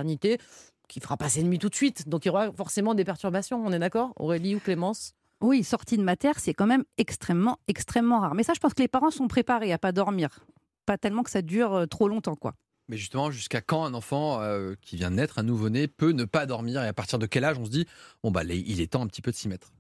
qui 0.88 1.00
fera 1.00 1.18
passer 1.18 1.42
une 1.42 1.50
nuit 1.50 1.60
tout 1.60 1.70
de 1.70 1.76
suite. 1.76 2.08
Donc, 2.08 2.26
il 2.26 2.30
y 2.30 2.32
aura 2.32 2.52
forcément 2.52 2.96
des 2.96 3.04
perturbations. 3.04 3.62
On 3.66 3.72
est 3.72 3.80
d'accord, 3.80 4.14
Aurélie 4.16 4.56
ou 4.56 4.60
Clémence? 4.60 5.14
Oui, 5.42 5.64
sortie 5.64 5.98
de 5.98 6.04
mater, 6.04 6.32
c'est 6.38 6.54
quand 6.54 6.66
même 6.66 6.84
extrêmement, 6.98 7.60
extrêmement 7.68 8.22
rare. 8.22 8.34
Mais 8.34 8.44
ça, 8.44 8.54
je 8.54 8.60
pense 8.60 8.74
que 8.74 8.82
les 8.82 8.88
parents 8.88 9.12
sont 9.12 9.28
préparés 9.28 9.72
à 9.72 9.78
pas 9.78 9.92
dormir. 9.92 10.46
Pas 10.86 10.98
tellement 10.98 11.22
que 11.24 11.30
ça 11.30 11.42
dure 11.42 11.74
euh, 11.74 11.86
trop 11.86 12.08
longtemps, 12.08 12.36
quoi. 12.36 12.56
Mais 12.90 12.98
justement, 12.98 13.32
jusqu'à 13.32 13.62
quand 13.62 13.84
un 13.84 13.94
enfant 13.94 14.42
euh, 14.42 14.74
qui 14.82 14.96
vient 14.96 15.12
de 15.12 15.16
naître, 15.18 15.40
un 15.40 15.44
nouveau-né, 15.44 15.88
peut 15.88 16.12
ne 16.12 16.24
pas 16.24 16.46
dormir? 16.46 16.82
Et 16.84 16.88
à 16.88 16.94
partir 16.94 17.20
de 17.20 17.26
quel 17.26 17.44
âge 17.44 17.58
on 17.60 17.66
se 17.66 17.70
dit 17.70 17.86
bon 18.24 18.32
bah 18.32 18.46
il 18.46 18.80
est 18.80 18.94
temps 18.94 19.02
un 19.02 19.08
petit 19.08 19.22
peu 19.22 19.32
de 19.32 19.36
s'y 19.36 19.50
mettre? 19.50 19.74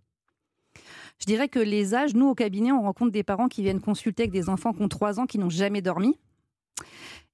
Je 1.19 1.25
dirais 1.25 1.47
que 1.47 1.59
les 1.59 1.95
âges, 1.95 2.13
nous, 2.13 2.27
au 2.27 2.35
cabinet, 2.35 2.71
on 2.71 2.81
rencontre 2.81 3.11
des 3.11 3.23
parents 3.23 3.47
qui 3.47 3.63
viennent 3.63 3.81
consulter 3.81 4.23
avec 4.23 4.31
des 4.31 4.49
enfants 4.49 4.73
qui 4.73 4.83
ont 4.83 4.89
3 4.89 5.19
ans, 5.19 5.25
qui 5.25 5.39
n'ont 5.39 5.49
jamais 5.49 5.81
dormi. 5.81 6.19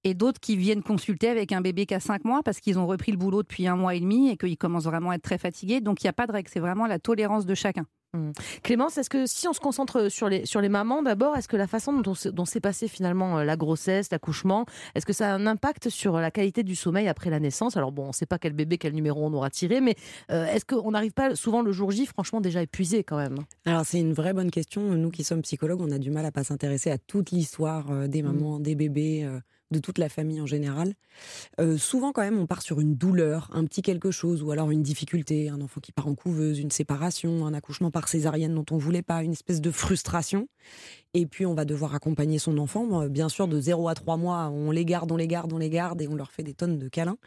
Et 0.03 0.13
d'autres 0.13 0.39
qui 0.39 0.57
viennent 0.57 0.83
consulter 0.83 1.29
avec 1.29 1.51
un 1.51 1.61
bébé 1.61 1.85
qui 1.85 1.94
a 1.94 2.00
5 2.00 2.25
mois 2.25 2.41
parce 2.44 2.59
qu'ils 2.59 2.77
ont 2.77 2.88
repris 2.88 3.11
le 3.11 3.17
boulot 3.17 3.41
depuis 3.44 3.67
un 3.67 3.75
mois 3.75 3.95
et 3.95 4.00
demi 4.00 4.29
et 4.29 4.38
qu'ils 4.38 4.57
commencent 4.57 4.83
vraiment 4.85 5.11
à 5.11 5.15
être 5.15 5.21
très 5.23 5.38
fatigués. 5.38 5.79
Donc, 5.81 6.03
il 6.03 6.05
n'y 6.07 6.09
a 6.09 6.13
pas 6.13 6.27
de 6.27 6.31
règle. 6.33 6.50
C'est 6.51 6.59
vraiment 6.59 6.88
la 6.88 7.00
tolérance 7.00 7.45
de 7.45 7.55
chacun. 7.55 7.85
Clémence, 8.61 9.00
est-ce 9.00 9.09
que 9.09 9.25
si 9.25 9.47
on 9.47 9.53
se 9.53 9.59
concentre 9.59 10.07
sur 10.07 10.29
les, 10.29 10.45
sur 10.45 10.61
les 10.61 10.69
mamans 10.69 11.01
d'abord, 11.01 11.35
est-ce 11.35 11.47
que 11.47 11.57
la 11.57 11.65
façon 11.65 11.94
dont, 12.00 12.11
on 12.11 12.13
se- 12.13 12.29
dont 12.29 12.45
s'est 12.45 12.59
passée 12.59 12.88
finalement 12.88 13.39
euh, 13.39 13.44
la 13.44 13.55
grossesse, 13.55 14.11
l'accouchement, 14.11 14.67
est-ce 14.94 15.05
que 15.07 15.13
ça 15.13 15.31
a 15.31 15.35
un 15.35 15.47
impact 15.47 15.89
sur 15.89 16.19
la 16.19 16.29
qualité 16.29 16.61
du 16.61 16.75
sommeil 16.75 17.07
après 17.07 17.31
la 17.31 17.39
naissance? 17.39 17.75
Alors 17.75 17.92
bon, 17.92 18.04
on 18.04 18.07
ne 18.09 18.13
sait 18.13 18.28
pas 18.28 18.37
quel 18.37 18.54
bébé, 18.54 18.78
quel 18.78 18.94
numéro 18.94 19.25
on 19.25 19.33
aura 19.33 19.49
tiré, 19.49 19.81
mais 19.81 19.95
euh, 20.30 20.45
est-ce 20.45 20.63
qu'on 20.63 20.92
n'arrive 20.92 21.13
pas 21.13 21.35
souvent 21.35 21.63
le 21.63 21.71
jour 21.71 21.89
J, 21.89 22.06
franchement 22.06 22.39
déjà 22.39 22.61
épuisé 22.61 23.04
quand 23.04 23.18
même? 23.18 23.37
Alors 23.66 23.83
c'est 23.83 23.99
une 23.99 24.13
vraie 24.13 24.33
bonne 24.33 24.51
question. 24.51 24.81
Nous 24.83 25.09
qui 25.09 25.23
sommes 25.23 25.42
psychologues, 25.42 25.81
on 25.81 25.89
a 25.92 25.97
du 25.97 26.11
mal 26.11 26.25
à 26.28 26.31
pas 26.31 26.44
s'intéresser 26.44 26.92
à 26.92 26.99
toute 26.99 27.31
l'histoire 27.31 27.89
euh, 27.89 28.07
des 28.07 28.21
mamans, 28.21 28.59
des 28.59 28.75
bébés, 28.75 29.23
euh, 29.23 29.39
de 29.71 29.79
toute 29.79 29.97
la 29.97 30.09
famille 30.09 30.41
en 30.41 30.45
général. 30.45 30.93
Euh, 31.59 31.77
souvent 31.77 32.11
quand 32.11 32.21
même, 32.21 32.39
on 32.39 32.45
part 32.45 32.61
sur 32.61 32.79
une 32.79 32.95
douleur, 32.95 33.49
un 33.53 33.65
petit 33.65 33.81
quelque 33.81 34.11
chose, 34.11 34.43
ou 34.43 34.51
alors 34.51 34.71
une 34.71 34.83
difficulté, 34.83 35.49
un 35.49 35.61
enfant 35.61 35.81
qui 35.81 35.91
part 35.91 36.07
en 36.07 36.15
couveuse, 36.15 36.59
une 36.59 36.71
séparation, 36.71 37.45
un 37.45 37.53
accouchement 37.53 37.91
par 37.91 38.07
césarienne 38.07 38.53
dont 38.53 38.65
on 38.71 38.77
voulait 38.77 39.01
pas, 39.01 39.23
une 39.23 39.31
espèce 39.31 39.61
de 39.61 39.71
frustration. 39.71 40.47
Et 41.13 41.25
puis 41.25 41.45
on 41.45 41.53
va 41.53 41.65
devoir 41.65 41.93
accompagner 41.93 42.39
son 42.39 42.57
enfant, 42.57 42.85
Bon, 42.85 43.07
bien 43.07 43.29
sûr 43.29 43.47
de 43.47 43.59
0 43.59 43.87
à 43.87 43.95
3 43.95 44.17
mois, 44.17 44.49
on 44.49 44.71
les 44.71 44.85
garde, 44.85 45.11
on 45.11 45.17
les 45.17 45.27
garde, 45.27 45.53
on 45.53 45.57
les 45.57 45.69
garde 45.69 46.01
et 46.01 46.07
on 46.07 46.15
leur 46.15 46.31
fait 46.31 46.43
des 46.43 46.53
tonnes 46.53 46.79
de 46.79 46.87
câlins. 46.87 47.17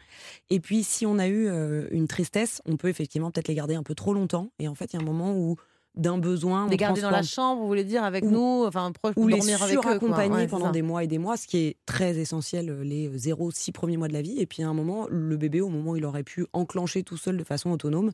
Et 0.49 0.59
puis 0.59 0.83
si 0.83 1.05
on 1.05 1.19
a 1.19 1.27
eu 1.27 1.47
euh, 1.47 1.87
une 1.91 2.07
tristesse, 2.07 2.61
on 2.65 2.77
peut 2.77 2.89
effectivement 2.89 3.31
peut-être 3.31 3.47
les 3.47 3.55
garder 3.55 3.75
un 3.75 3.83
peu 3.83 3.95
trop 3.95 4.13
longtemps. 4.13 4.51
Et 4.59 4.67
en 4.67 4.75
fait, 4.75 4.93
il 4.93 4.97
y 4.97 4.99
a 4.99 5.01
un 5.01 5.05
moment 5.05 5.37
où 5.37 5.55
d'un 5.97 6.17
besoin, 6.17 6.67
Les 6.69 6.77
garder 6.77 7.01
dans 7.01 7.09
la 7.09 7.23
chambre, 7.23 7.61
vous 7.61 7.67
voulez 7.67 7.83
dire, 7.83 8.03
avec 8.03 8.23
Ou- 8.23 8.29
nous, 8.31 8.65
enfin 8.65 8.91
proche, 8.91 9.13
ou 9.17 9.27
les 9.27 9.37
dormir 9.37 9.61
avec 9.63 9.77
eux 9.77 9.81
quoi. 9.99 10.27
Ouais, 10.27 10.41
c'est 10.41 10.47
pendant 10.47 10.71
des 10.71 10.81
mois 10.81 11.03
et 11.03 11.07
des 11.07 11.17
mois, 11.17 11.37
ce 11.37 11.47
qui 11.47 11.57
est 11.57 11.77
très 11.85 12.17
essentiel 12.17 12.69
euh, 12.69 12.83
les 12.83 13.09
0-6 13.09 13.71
premiers 13.71 13.97
mois 13.97 14.07
de 14.07 14.13
la 14.13 14.21
vie. 14.21 14.39
Et 14.39 14.45
puis 14.45 14.63
à 14.63 14.69
un 14.69 14.73
moment, 14.73 15.07
le 15.09 15.37
bébé, 15.37 15.61
au 15.61 15.69
moment 15.69 15.91
où 15.91 15.95
il 15.95 16.05
aurait 16.05 16.23
pu 16.23 16.45
enclencher 16.53 17.03
tout 17.03 17.17
seul 17.17 17.37
de 17.37 17.43
façon 17.43 17.71
autonome, 17.71 18.11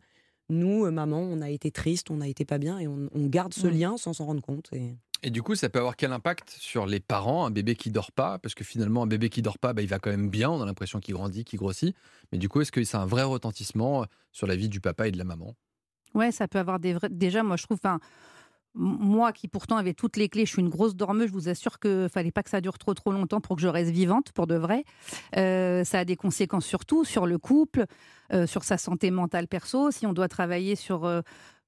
nous, 0.49 0.85
euh, 0.85 0.91
maman, 0.91 1.19
on 1.19 1.41
a 1.41 1.49
été 1.49 1.71
triste, 1.71 2.09
on 2.11 2.17
n'a 2.17 2.27
été 2.27 2.45
pas 2.45 2.57
bien 2.57 2.79
et 2.79 2.87
on, 2.87 3.09
on 3.13 3.27
garde 3.27 3.53
ce 3.53 3.67
Mm. 3.67 3.71
lien 3.71 3.97
sans 3.97 4.13
s'en 4.13 4.25
rendre 4.25 4.41
compte. 4.41 4.69
Et... 4.73 4.95
Et 5.25 5.29
du 5.29 5.41
coup, 5.41 5.55
ça 5.55 5.69
peut 5.69 5.79
avoir 5.79 5.95
quel 5.95 6.11
impact 6.11 6.49
sur 6.59 6.85
les 6.85 6.99
parents, 6.99 7.45
un 7.45 7.49
bébé 7.51 7.75
qui 7.75 7.91
dort 7.91 8.11
pas? 8.11 8.39
Parce 8.39 8.55
que 8.55 8.65
finalement, 8.65 9.03
un 9.03 9.07
bébé 9.07 9.29
qui 9.29 9.41
dort 9.41 9.57
pas, 9.57 9.71
bah, 9.71 9.81
il 9.81 9.87
va 9.87 9.97
quand 9.99 10.09
même 10.09 10.29
bien. 10.29 10.49
On 10.49 10.61
a 10.61 10.65
l'impression 10.65 10.99
qu'il 10.99 11.13
grandit, 11.13 11.45
qu'il 11.45 11.59
grossit. 11.59 11.95
Mais 12.33 12.37
du 12.37 12.49
coup, 12.49 12.59
est-ce 12.59 12.73
que 12.73 12.83
ça 12.83 12.99
a 12.99 13.03
un 13.03 13.05
vrai 13.05 13.23
retentissement 13.23 14.05
sur 14.33 14.47
la 14.47 14.57
vie 14.57 14.67
du 14.67 14.81
papa 14.81 15.07
et 15.07 15.11
de 15.11 15.17
la 15.17 15.23
maman? 15.23 15.55
Ouais, 16.13 16.31
ça 16.31 16.47
peut 16.47 16.59
avoir 16.59 16.79
des. 16.79 16.97
Déjà, 17.09 17.43
moi, 17.43 17.57
je 17.57 17.63
trouve. 17.63 17.79
Moi 18.75 19.33
qui 19.33 19.47
pourtant 19.47 19.77
avais 19.77 19.93
toutes 19.93 20.17
les 20.17 20.29
clés, 20.29 20.47
je 20.47 20.51
suis 20.51 20.61
une 20.61 20.69
grosse 20.69 20.95
dormeuse, 20.95 21.27
je 21.27 21.33
vous 21.33 21.47
assure 21.47 21.77
que 21.77 22.07
fallait 22.11 22.31
pas 22.31 22.41
que 22.41 22.49
ça 22.49 22.59
dure 22.59 22.79
trop 22.79 22.95
trop 22.95 23.11
longtemps 23.11 23.39
pour 23.39 23.55
que 23.55 23.61
je 23.61 23.67
reste 23.67 23.91
vivante 23.91 24.31
pour 24.31 24.47
de 24.47 24.55
vrai. 24.55 24.83
Euh, 25.37 25.83
ça 25.83 25.99
a 25.99 26.05
des 26.05 26.15
conséquences 26.15 26.65
sur 26.65 26.83
tout, 26.83 27.05
sur 27.05 27.27
le 27.27 27.37
couple, 27.37 27.85
euh, 28.31 28.47
sur 28.47 28.63
sa 28.63 28.79
santé 28.79 29.11
mentale 29.11 29.47
perso. 29.47 29.91
Si 29.91 30.07
on 30.07 30.13
doit 30.13 30.27
travailler 30.27 30.75
sur 30.75 31.05
euh, 31.05 31.21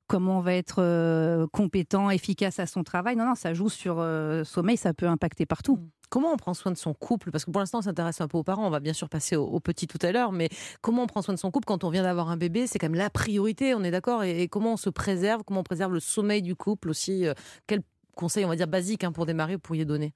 comment 0.08 0.40
on 0.40 0.42
va 0.42 0.56
être 0.56 1.46
compétent, 1.52 2.10
efficace 2.10 2.58
à 2.60 2.66
son 2.66 2.84
travail. 2.84 3.16
Non, 3.16 3.26
non, 3.26 3.36
ça 3.36 3.54
joue 3.54 3.70
sur 3.70 4.04
sommeil, 4.44 4.78
ça 4.78 4.96
peut 4.96 5.08
impacter 5.08 5.46
partout. 5.46 5.80
Comment 6.16 6.32
on 6.32 6.38
prend 6.38 6.54
soin 6.54 6.72
de 6.72 6.78
son 6.78 6.94
couple? 6.94 7.30
Parce 7.30 7.44
que 7.44 7.52
pour 7.52 7.60
l'instant, 7.60 7.80
on 7.80 7.82
s'intéresse 7.82 8.22
un 8.22 8.30
peu 8.30 8.38
aux 8.38 8.44
parents. 8.44 8.66
On 8.66 8.70
va 8.70 8.80
bien 8.80 8.94
sûr 8.94 9.10
passer 9.10 9.36
aux, 9.36 9.60
petits 9.60 9.86
tout 9.86 10.00
à 10.02 10.14
l'heure. 10.14 10.32
Mais 10.32 10.48
comment 10.80 11.04
on 11.04 11.08
prend 11.08 11.22
soin 11.22 11.34
de 11.34 11.40
son 11.40 11.52
couple 11.52 11.66
quand 11.66 11.84
on 11.84 11.90
vient 11.90 12.04
d'avoir 12.04 12.30
un 12.30 12.38
bébé? 12.38 12.68
C'est 12.68 12.80
quand 12.80 12.86
même 12.86 12.98
la 12.98 13.10
priorité, 13.10 13.76
on 13.76 13.84
est 13.84 13.92
d'accord? 13.92 14.24
Et, 14.24 14.48
comment 14.48 14.72
on 14.72 14.78
se 14.78 14.90
préserve 14.90 15.44
Comment 15.44 15.60
on 15.60 15.64
préserve 15.64 15.92
le 15.92 16.00
sommeil 16.00 16.42
du 16.42 16.56
couple 16.56 16.90
aussi 16.90 17.26
Quel 17.68 17.82
conseil, 18.16 18.46
on 18.46 18.48
va 18.48 18.56
dire, 18.56 18.70
basique 18.70 19.04
hein, 19.04 19.12
pour 19.12 19.26
démarrer, 19.26 19.56
vous 19.56 19.60
pourriez 19.60 19.84
donner? 19.84 20.14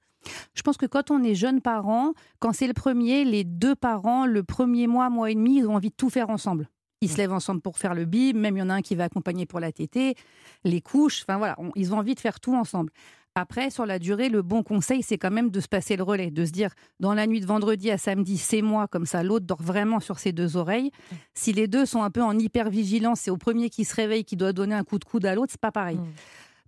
Je 0.54 0.62
pense 0.62 0.78
que 0.78 0.86
quand 0.86 1.10
on 1.10 1.22
est 1.22 1.34
jeune 1.34 1.60
parent, 1.60 2.14
quand 2.38 2.54
c'est 2.54 2.66
le 2.66 2.72
premier, 2.72 3.26
les 3.26 3.44
deux 3.44 3.74
parents, 3.74 4.24
le 4.24 4.42
premier 4.42 4.86
mois, 4.86 5.10
mois 5.10 5.30
et 5.30 5.34
demi, 5.34 5.58
ils 5.58 5.66
ont 5.66 5.74
envie 5.74 5.90
de 5.90 5.94
tout 5.94 6.08
faire 6.08 6.30
ensemble. 6.30 6.70
Ils 7.02 7.10
se 7.10 7.16
lèvent 7.18 7.32
ensemble 7.32 7.60
pour 7.60 7.78
faire 7.78 7.94
le 7.94 8.06
bib, 8.06 8.36
même 8.36 8.56
il 8.56 8.60
y 8.60 8.62
en 8.62 8.68
a 8.70 8.74
un 8.74 8.82
qui 8.82 8.94
va 8.94 9.04
accompagner 9.04 9.44
pour 9.46 9.58
la 9.58 9.72
tétée, 9.72 10.16
les 10.64 10.80
couches, 10.80 11.24
enfin 11.26 11.38
voilà, 11.38 11.56
ils 11.74 11.94
ont 11.94 11.98
envie 11.98 12.14
de 12.14 12.20
faire 12.20 12.40
tout 12.40 12.54
ensemble. 12.54 12.90
Après, 13.36 13.70
sur 13.70 13.86
la 13.86 14.00
durée, 14.00 14.28
le 14.28 14.42
bon 14.42 14.64
conseil, 14.64 15.02
c'est 15.02 15.16
quand 15.16 15.30
même 15.30 15.50
de 15.50 15.60
se 15.60 15.68
passer 15.68 15.96
le 15.96 16.02
relais, 16.02 16.30
de 16.32 16.44
se 16.44 16.50
dire, 16.50 16.70
dans 16.98 17.14
la 17.14 17.28
nuit 17.28 17.40
de 17.40 17.46
vendredi 17.46 17.90
à 17.90 17.96
samedi, 17.96 18.36
c'est 18.36 18.60
moi, 18.60 18.88
comme 18.88 19.06
ça, 19.06 19.22
l'autre 19.22 19.46
dort 19.46 19.62
vraiment 19.62 20.00
sur 20.00 20.18
ses 20.18 20.32
deux 20.32 20.56
oreilles. 20.56 20.90
Si 21.32 21.52
les 21.52 21.68
deux 21.68 21.86
sont 21.86 22.02
un 22.02 22.10
peu 22.10 22.22
en 22.22 22.36
hyper-vigilance, 22.36 23.20
c'est 23.20 23.30
au 23.30 23.36
premier 23.36 23.70
qui 23.70 23.84
se 23.84 23.94
réveille 23.94 24.24
qui 24.24 24.36
doit 24.36 24.52
donner 24.52 24.74
un 24.74 24.82
coup 24.82 24.98
de 24.98 25.04
coude 25.04 25.24
à 25.26 25.34
l'autre, 25.36 25.52
c'est 25.52 25.60
pas 25.60 25.70
pareil. 25.70 25.96
Mmh. 25.96 26.12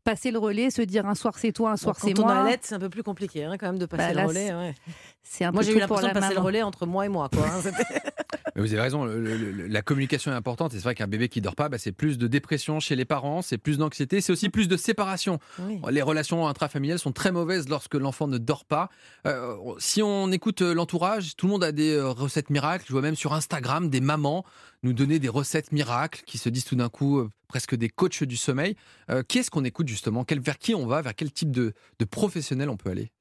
passer 0.04 0.30
le 0.30 0.38
relais, 0.38 0.70
se 0.70 0.82
dire 0.82 1.06
un 1.06 1.14
soir 1.14 1.38
c'est 1.38 1.52
toi, 1.52 1.72
un 1.72 1.76
soir 1.76 1.96
c'est 1.98 2.16
moi. 2.16 2.32
Quand 2.32 2.42
on 2.42 2.52
a 2.52 2.56
c'est 2.60 2.74
un 2.74 2.80
peu 2.80 2.88
plus 2.88 3.02
compliqué 3.02 3.44
hein, 3.44 3.56
quand 3.58 3.66
même 3.66 3.78
de 3.78 3.86
passer 3.86 4.14
bah, 4.14 4.22
le 4.22 4.28
relais. 4.28 4.74
C'est 5.22 5.44
un 5.44 5.52
moi 5.52 5.62
j'ai 5.62 5.74
eu 5.74 5.78
l'impression 5.78 6.08
de 6.08 6.12
passer 6.12 6.34
le 6.34 6.40
relais 6.40 6.62
entre 6.62 6.86
moi 6.86 7.06
et 7.06 7.08
moi. 7.08 7.28
Quoi, 7.28 7.44
hein, 7.46 7.70
vous 8.60 8.72
avez 8.72 8.82
raison, 8.82 9.04
la 9.04 9.82
communication 9.82 10.32
est 10.32 10.34
importante. 10.34 10.74
Et 10.74 10.76
c'est 10.76 10.82
vrai 10.82 10.94
qu'un 10.94 11.06
bébé 11.06 11.28
qui 11.28 11.40
dort 11.40 11.56
pas, 11.56 11.68
bah, 11.68 11.78
c'est 11.78 11.92
plus 11.92 12.18
de 12.18 12.26
dépression 12.26 12.80
chez 12.80 12.96
les 12.96 13.04
parents, 13.04 13.42
c'est 13.42 13.58
plus 13.58 13.78
d'anxiété, 13.78 14.20
c'est 14.20 14.32
aussi 14.32 14.48
plus 14.48 14.68
de 14.68 14.76
séparation. 14.76 15.38
Les 15.90 16.02
relations 16.02 16.46
intrafamiliales 16.46 16.98
sont 16.98 17.12
très 17.12 17.32
mauvaises 17.32 17.68
lorsque 17.68 17.94
l'enfant 17.94 18.28
ne 18.28 18.38
dort 18.38 18.64
pas. 18.64 18.90
Euh, 19.26 19.56
si 19.78 20.02
on 20.02 20.30
écoute 20.32 20.62
euh, 20.62 20.74
l'entourage, 20.74 21.36
tout 21.36 21.46
le 21.46 21.52
monde 21.52 21.64
a 21.64 21.72
des 21.72 21.94
euh, 21.94 22.08
recettes 22.08 22.50
miracles. 22.50 22.84
Je 22.86 22.92
vois 22.92 23.02
même 23.02 23.16
sur 23.16 23.32
Instagram 23.32 23.88
des 23.88 24.00
mamans 24.00 24.44
nous 24.82 24.92
donner 24.92 25.18
des 25.18 25.28
recettes 25.28 25.72
miracles 25.72 26.22
qui 26.26 26.38
se 26.38 26.48
disent 26.48 26.64
tout 26.64 26.76
d'un 26.76 26.88
coup 26.88 27.28
presque 27.46 27.76
des 27.76 27.88
coachs 27.88 28.24
du 28.24 28.36
sommeil. 28.36 28.74
qui 29.28 29.38
est-ce 29.38 29.50
qu'on 29.50 29.64
écoute 29.64 29.86
justement? 29.86 30.24
Vers 30.28 30.58
qui 30.58 30.74
on 30.74 30.86
va? 30.86 31.02
Vers 31.02 31.14
quel 31.14 31.30
type 31.30 31.52
de, 31.52 31.72
de 32.00 32.04
professionnel 32.04 32.68
on 32.68 32.76
peut 32.76 32.90
aller? 32.90 33.12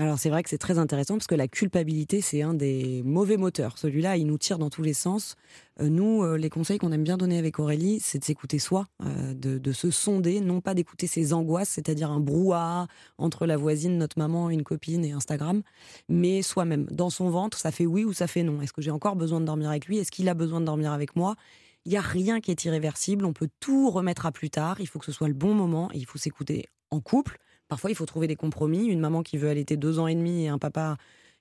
Alors 0.00 0.18
c'est 0.18 0.30
vrai 0.30 0.42
que 0.42 0.48
c'est 0.48 0.56
très 0.56 0.78
intéressant 0.78 1.14
parce 1.18 1.26
que 1.26 1.34
la 1.34 1.46
culpabilité, 1.46 2.22
c'est 2.22 2.40
un 2.40 2.54
des 2.54 3.02
mauvais 3.04 3.36
moteurs. 3.36 3.76
Celui-là, 3.76 4.16
il 4.16 4.26
nous 4.26 4.38
tire 4.38 4.58
dans 4.58 4.70
tous 4.70 4.80
les 4.80 4.94
sens. 4.94 5.36
Euh, 5.78 5.90
nous, 5.90 6.22
euh, 6.22 6.38
les 6.38 6.48
conseils 6.48 6.78
qu'on 6.78 6.90
aime 6.90 7.04
bien 7.04 7.18
donner 7.18 7.36
avec 7.36 7.58
Aurélie, 7.58 8.00
c'est 8.00 8.18
de 8.18 8.24
s'écouter 8.24 8.58
soi, 8.58 8.86
euh, 9.02 9.34
de, 9.34 9.72
se 9.72 9.90
sonder, 9.90 10.40
non 10.40 10.62
pas 10.62 10.72
d'écouter 10.72 11.06
ses 11.06 11.34
angoisses, 11.34 11.68
c'est-à-dire 11.68 12.10
un 12.10 12.18
brouhaha 12.18 12.86
entre 13.18 13.44
la 13.44 13.58
voisine, 13.58 13.98
notre 13.98 14.18
maman, 14.18 14.48
une 14.48 14.62
copine 14.62 15.04
et 15.04 15.12
Instagram, 15.12 15.60
mais 16.08 16.40
soi-même. 16.40 16.86
Dans 16.86 17.10
son 17.10 17.28
ventre, 17.28 17.58
ça 17.58 17.70
fait 17.70 17.84
oui 17.84 18.04
ou 18.04 18.14
ça 18.14 18.26
fait 18.26 18.42
non. 18.42 18.62
Est-ce 18.62 18.72
que 18.72 18.80
j'ai 18.80 18.90
encore 18.90 19.16
besoin 19.16 19.40
de 19.40 19.44
dormir 19.44 19.68
avec 19.68 19.84
lui? 19.84 19.98
Est-ce 19.98 20.10
qu'il 20.10 20.30
a 20.30 20.34
besoin 20.34 20.62
de 20.62 20.66
dormir 20.66 20.92
avec 20.92 21.14
moi? 21.14 21.36
Il 21.84 21.90
n'y 21.90 21.98
a 21.98 22.02
rien 22.02 22.40
qui 22.40 22.50
est 22.50 22.64
irréversible, 22.64 23.26
on 23.26 23.34
peut 23.34 23.48
tout 23.60 23.90
remettre 23.90 24.24
à 24.24 24.32
plus 24.32 24.48
tard, 24.48 24.80
il 24.80 24.86
faut 24.86 24.98
que 24.98 25.04
ce 25.04 25.12
soit 25.12 25.28
le 25.28 25.34
bon 25.34 25.52
moment 25.52 25.90
et 25.92 25.98
il 25.98 26.06
faut 26.06 26.18
s'écouter 26.18 26.68
en 26.90 27.00
couple, 27.00 27.38
Parfois, 27.70 27.88
il 27.88 27.94
faut 27.94 28.04
trouver 28.04 28.26
des 28.26 28.36
compromis. 28.36 28.86
Une 28.86 29.00
maman 29.00 29.22
qui 29.22 29.38
veut 29.38 29.48
allaiter 29.48 29.76
deux 29.76 30.00
ans 30.00 30.08
et 30.08 30.14
demi 30.14 30.44
et 30.44 30.48
un 30.48 30.58
papa 30.58 30.96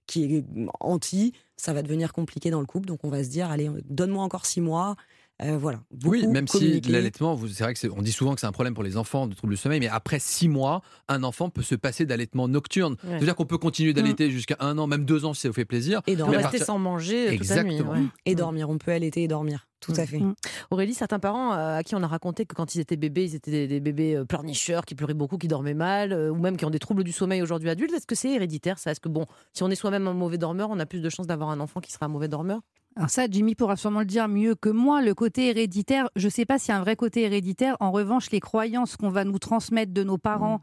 qui 0.05 0.35
est 0.35 0.45
anti, 0.79 1.33
ça 1.57 1.73
va 1.73 1.81
devenir 1.81 2.13
compliqué 2.13 2.51
dans 2.51 2.59
le 2.59 2.67
couple. 2.67 2.87
Donc, 2.87 2.99
on 3.03 3.09
va 3.09 3.23
se 3.23 3.29
dire, 3.29 3.49
allez, 3.49 3.69
donne-moi 3.89 4.23
encore 4.23 4.45
six 4.45 4.61
mois. 4.61 4.95
Euh, 5.41 5.57
voilà. 5.57 5.79
oui, 6.03 6.27
même 6.27 6.49
si 6.49 6.81
l'allaitement, 6.81 7.39
c'est 7.47 7.63
vrai 7.63 7.73
que 7.73 7.87
on 7.95 8.01
dit 8.01 8.11
souvent 8.11 8.35
que 8.35 8.41
c'est 8.41 8.47
un 8.47 8.51
problème 8.51 8.73
pour 8.73 8.83
les 8.83 8.97
enfants 8.97 9.25
de 9.25 9.33
troubles 9.33 9.53
du 9.53 9.57
sommeil, 9.57 9.79
mais 9.79 9.87
après 9.87 10.19
six 10.19 10.49
mois, 10.49 10.81
un 11.07 11.23
enfant 11.23 11.49
peut 11.49 11.61
se 11.61 11.75
passer 11.75 12.05
d'allaitement 12.05 12.49
nocturne. 12.49 12.97
C'est-à-dire 13.01 13.35
qu'on 13.35 13.45
peut 13.45 13.57
continuer 13.57 13.93
d'allaiter 13.93 14.27
mm. 14.27 14.31
jusqu'à 14.31 14.57
un 14.59 14.77
an, 14.77 14.85
même 14.85 15.05
deux 15.05 15.23
ans 15.23 15.33
si 15.33 15.41
ça 15.41 15.47
vous 15.47 15.53
fait 15.53 15.63
plaisir. 15.63 16.01
Et 16.07 16.15
rester 16.15 16.59
sans 16.59 16.77
manger 16.77 17.29
Exactement. 17.29 17.77
toute 17.77 17.87
la 17.87 17.99
nuit. 18.01 18.09
Et 18.25 18.35
dormir, 18.35 18.69
on 18.69 18.77
peut 18.77 18.91
allaiter 18.91 19.23
et 19.23 19.27
dormir. 19.29 19.68
Tout 19.79 19.93
à 19.95 20.03
mm. 20.03 20.07
fait. 20.07 20.19
Mm. 20.19 20.35
Aurélie, 20.71 20.93
certains 20.93 21.19
parents 21.19 21.53
euh, 21.53 21.77
à 21.77 21.83
qui 21.83 21.95
on 21.95 22.03
a 22.03 22.07
raconté 22.07 22.45
que 22.45 22.55
quand 22.55 22.75
ils 22.75 22.79
étaient 22.79 22.97
bébés, 22.97 23.25
ils 23.25 23.35
étaient 23.35 23.67
des, 23.67 23.79
bébés 23.79 24.15
euh, 24.15 24.25
pleurnicheurs, 24.25 24.85
qui 24.85 24.95
pleuraient 24.95 25.13
beaucoup, 25.13 25.37
qui 25.37 25.47
dormaient 25.47 25.73
mal, 25.73 26.11
euh, 26.11 26.29
ou 26.29 26.35
même 26.35 26.57
qui 26.57 26.65
ont 26.65 26.69
des 26.69 26.79
troubles 26.79 27.03
du 27.03 27.11
sommeil 27.11 27.41
aujourd'hui 27.41 27.69
adultes. 27.69 27.93
Est-ce 27.93 28.07
que 28.07 28.15
c'est 28.15 28.31
héréditaire 28.31 28.79
ça? 28.79 28.91
Est-ce 28.91 28.99
que 28.99 29.09
bon, 29.09 29.25
si 29.53 29.63
on 29.63 29.69
est 29.69 29.75
soi-même 29.75 30.07
un 30.07 30.13
mauvais 30.13 30.37
dormeur, 30.37 30.69
on 30.71 30.79
a 30.79 30.85
plus 30.85 31.01
de 31.01 31.09
chances 31.09 31.27
d'avoir 31.27 31.49
un 31.49 31.59
enfant 31.59 31.79
qui 31.79 31.91
sera 31.91 32.05
un 32.05 32.09
mauvais 32.09 32.27
dormeur? 32.27 32.61
Alors 32.95 33.09
ça, 33.09 33.27
Jimmy 33.29 33.55
pourra 33.55 33.77
sûrement 33.77 33.99
le 33.99 34.05
dire 34.05 34.27
mieux 34.27 34.55
que 34.55 34.69
moi. 34.69 35.01
Le 35.01 35.13
côté 35.13 35.47
héréditaire, 35.47 36.09
je 36.15 36.25
ne 36.25 36.31
sais 36.31 36.45
pas 36.45 36.59
s'il 36.59 36.73
y 36.73 36.75
a 36.75 36.77
un 36.77 36.81
vrai 36.81 36.95
côté 36.95 37.21
héréditaire. 37.21 37.77
En 37.79 37.91
revanche, 37.91 38.31
les 38.31 38.39
croyances 38.39 38.97
qu'on 38.97 39.09
va 39.09 39.23
nous 39.23 39.39
transmettre 39.39 39.93
de 39.93 40.03
nos 40.03 40.17
parents, 40.17 40.57
mm. 40.57 40.61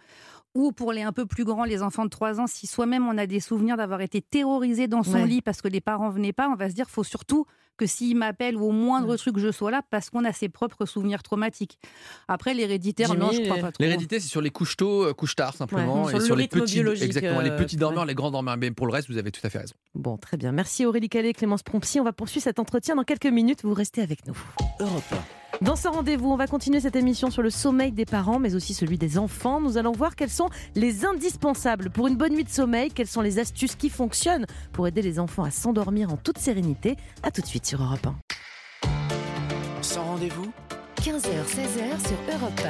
Ou 0.57 0.73
pour 0.73 0.93
les 0.93 1.03
un 1.03 1.13
peu 1.13 1.27
plus 1.27 1.45
grands, 1.45 1.65
les 1.65 1.83
enfants 1.83 2.05
de 2.05 2.11
3 2.11 2.41
ans, 2.41 2.47
si 2.47 2.67
soi-même 2.67 3.07
on 3.07 3.19
a 3.19 3.27
des 3.27 3.41
souvenirs 3.41 3.77
d'avoir 3.77 4.01
été 4.01 4.23
terrorisé 4.23 4.89
dans 4.89 5.03
son 5.03 5.25
lit 5.25 5.43
parce 5.43 5.61
que 5.61 5.69
les 5.69 5.81
parents 5.81 6.11
venaient 6.11 6.33
pas, 6.33 6.49
on 6.49 6.55
va 6.55 6.71
se 6.71 6.75
dire 6.75 6.89
faut 6.89 7.05
surtout 7.05 7.47
que 7.77 7.87
s'il 7.87 8.17
m'appelle 8.17 8.57
ou 8.57 8.65
au 8.65 8.73
moindre 8.73 9.17
truc, 9.17 9.39
je 9.39 9.53
sois 9.53 9.71
là 9.71 9.83
parce 9.91 10.09
qu'on 10.09 10.25
a 10.25 10.33
ses 10.33 10.49
propres 10.49 10.87
souvenirs 10.87 11.23
traumatiques. 11.23 11.79
Après, 12.27 12.55
l'héréditaire, 12.55 13.15
non, 13.15 13.31
je 13.33 13.43
crois 13.43 13.57
pas 13.57 13.73
trop. 13.73 13.83
L'hérédité, 13.83 14.19
c'est 14.19 14.29
sur 14.29 14.41
les 14.41 14.49
couches 14.49 14.79
tôt, 14.79 15.05
euh, 15.05 15.13
couches 15.13 15.37
tard, 15.37 15.55
simplement. 15.55 16.09
et 16.09 16.21
sur, 16.21 16.37
les 16.37 16.49
petits, 16.49 16.81
exactement, 16.81 17.43
les 17.43 17.51
euh, 17.51 17.57
petits 17.59 17.77
dormeurs, 17.77 18.07
les 18.07 18.15
grands 18.15 18.31
dormeurs. 18.31 18.57
Mais 18.57 18.71
pour 18.71 18.87
le 18.87 18.93
reste, 18.93 19.11
vous 19.11 19.19
avez 19.19 19.31
tout 19.31 19.43
à 19.45 19.51
fait 19.51 19.59
raison. 19.59 19.75
Bon, 19.95 20.17
très 20.17 20.39
bien. 20.39 20.53
Merci 20.53 20.87
Aurélie 20.87 21.11
Calais, 21.11 21.35
Clémence 21.35 21.63
Prompsy. 21.63 22.01
On 22.01 22.05
va 22.05 22.13
poursuivre 22.13 22.45
cet 22.45 22.59
entretien 22.59 22.97
dans 22.97 23.05
quelques 23.05 23.27
minutes. 23.27 23.61
Vous 23.63 23.75
restez 23.75 24.01
avec 24.01 24.27
nous. 24.27 24.37
Europe 24.81 25.15
dans 25.61 25.77
ce 25.77 25.89
rendez-vous, 25.89 26.31
on 26.31 26.37
va 26.37 26.47
continuer 26.47 26.81
cette 26.81 26.97
émission 26.97 27.31
sur 27.31 27.43
le 27.43 27.51
sommeil 27.51 27.93
des 27.93 28.05
parents, 28.05 28.39
mais 28.39 28.55
aussi 28.55 28.75
celui 28.75 28.99
des 28.99 29.19
enfants. 29.19 29.61
Nous 29.61 29.79
allons 29.79 29.93
voir 29.93 30.17
quels 30.17 30.31
sont 30.31 30.49
les 30.75 31.05
indispensables 31.05 31.91
pour 31.91 32.09
une 32.09 32.17
bonne 32.17 32.35
nuit 32.35 32.45
de 32.45 32.49
sommeil, 32.49 32.91
quelles 32.91 33.07
sont 33.07 33.23
les 33.23 33.39
astuces 33.39 33.77
qui 33.77 33.89
fonctionnent 33.89 34.47
pour 34.73 34.87
aider 34.87 35.03
les 35.03 35.19
enfants 35.19 35.45
à 35.45 35.51
s'endormir 35.51 36.13
en 36.13 36.17
toute 36.17 36.39
sérénité. 36.39 36.97
A 37.23 37.31
tout 37.31 37.41
de 37.41 37.47
suite 37.47 37.67
sur 37.67 37.83
Europe 37.83 38.07
1. 38.07 39.83
Sans 39.83 40.05
rendez-vous? 40.05 40.51
15h-16h 41.01 42.09
sur 42.09 42.35
Europe 42.35 42.61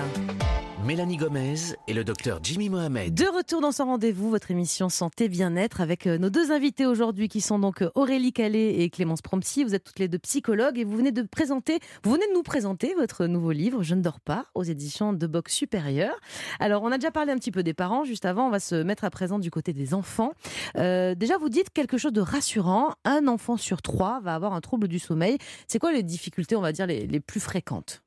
1. 0.60 0.65
Mélanie 0.86 1.16
Gomez 1.16 1.56
et 1.88 1.94
le 1.94 2.04
docteur 2.04 2.38
Jimmy 2.44 2.68
Mohamed. 2.68 3.12
De 3.12 3.26
retour 3.36 3.60
dans 3.60 3.72
son 3.72 3.86
rendez-vous, 3.86 4.30
votre 4.30 4.52
émission 4.52 4.88
Santé 4.88 5.28
Bien-être 5.28 5.80
avec 5.80 6.06
euh, 6.06 6.16
nos 6.16 6.30
deux 6.30 6.52
invités 6.52 6.86
aujourd'hui 6.86 7.26
qui 7.28 7.40
sont 7.40 7.58
donc 7.58 7.82
euh, 7.82 7.90
Aurélie 7.96 8.32
Calais 8.32 8.76
et 8.76 8.88
Clémence 8.88 9.20
Prompsy. 9.20 9.64
Vous 9.64 9.74
êtes 9.74 9.82
toutes 9.82 9.98
les 9.98 10.06
deux 10.06 10.20
psychologues 10.20 10.78
et 10.78 10.84
vous 10.84 10.96
venez 10.96 11.10
de 11.10 11.22
présenter, 11.22 11.80
vous 12.04 12.12
venez 12.12 12.28
de 12.28 12.34
nous 12.34 12.44
présenter 12.44 12.94
votre 12.94 13.26
nouveau 13.26 13.50
livre 13.50 13.82
Je 13.82 13.96
ne 13.96 14.00
dors 14.00 14.20
pas 14.20 14.46
aux 14.54 14.62
éditions 14.62 15.12
de 15.12 15.26
Box 15.26 15.52
Supérieur. 15.52 16.14
Alors 16.60 16.84
on 16.84 16.92
a 16.92 16.98
déjà 16.98 17.10
parlé 17.10 17.32
un 17.32 17.36
petit 17.36 17.50
peu 17.50 17.64
des 17.64 17.74
parents 17.74 18.04
juste 18.04 18.24
avant, 18.24 18.46
on 18.46 18.50
va 18.50 18.60
se 18.60 18.76
mettre 18.76 19.02
à 19.02 19.10
présent 19.10 19.40
du 19.40 19.50
côté 19.50 19.72
des 19.72 19.92
enfants. 19.92 20.34
Euh, 20.76 21.16
déjà 21.16 21.36
vous 21.36 21.48
dites 21.48 21.70
quelque 21.70 21.98
chose 21.98 22.12
de 22.12 22.20
rassurant, 22.20 22.90
un 23.04 23.26
enfant 23.26 23.56
sur 23.56 23.82
trois 23.82 24.20
va 24.20 24.36
avoir 24.36 24.52
un 24.52 24.60
trouble 24.60 24.86
du 24.86 25.00
sommeil. 25.00 25.38
C'est 25.66 25.80
quoi 25.80 25.90
les 25.90 26.04
difficultés, 26.04 26.54
on 26.54 26.60
va 26.60 26.70
dire, 26.70 26.86
les 26.86 27.18
plus 27.18 27.40
fréquentes? 27.40 28.05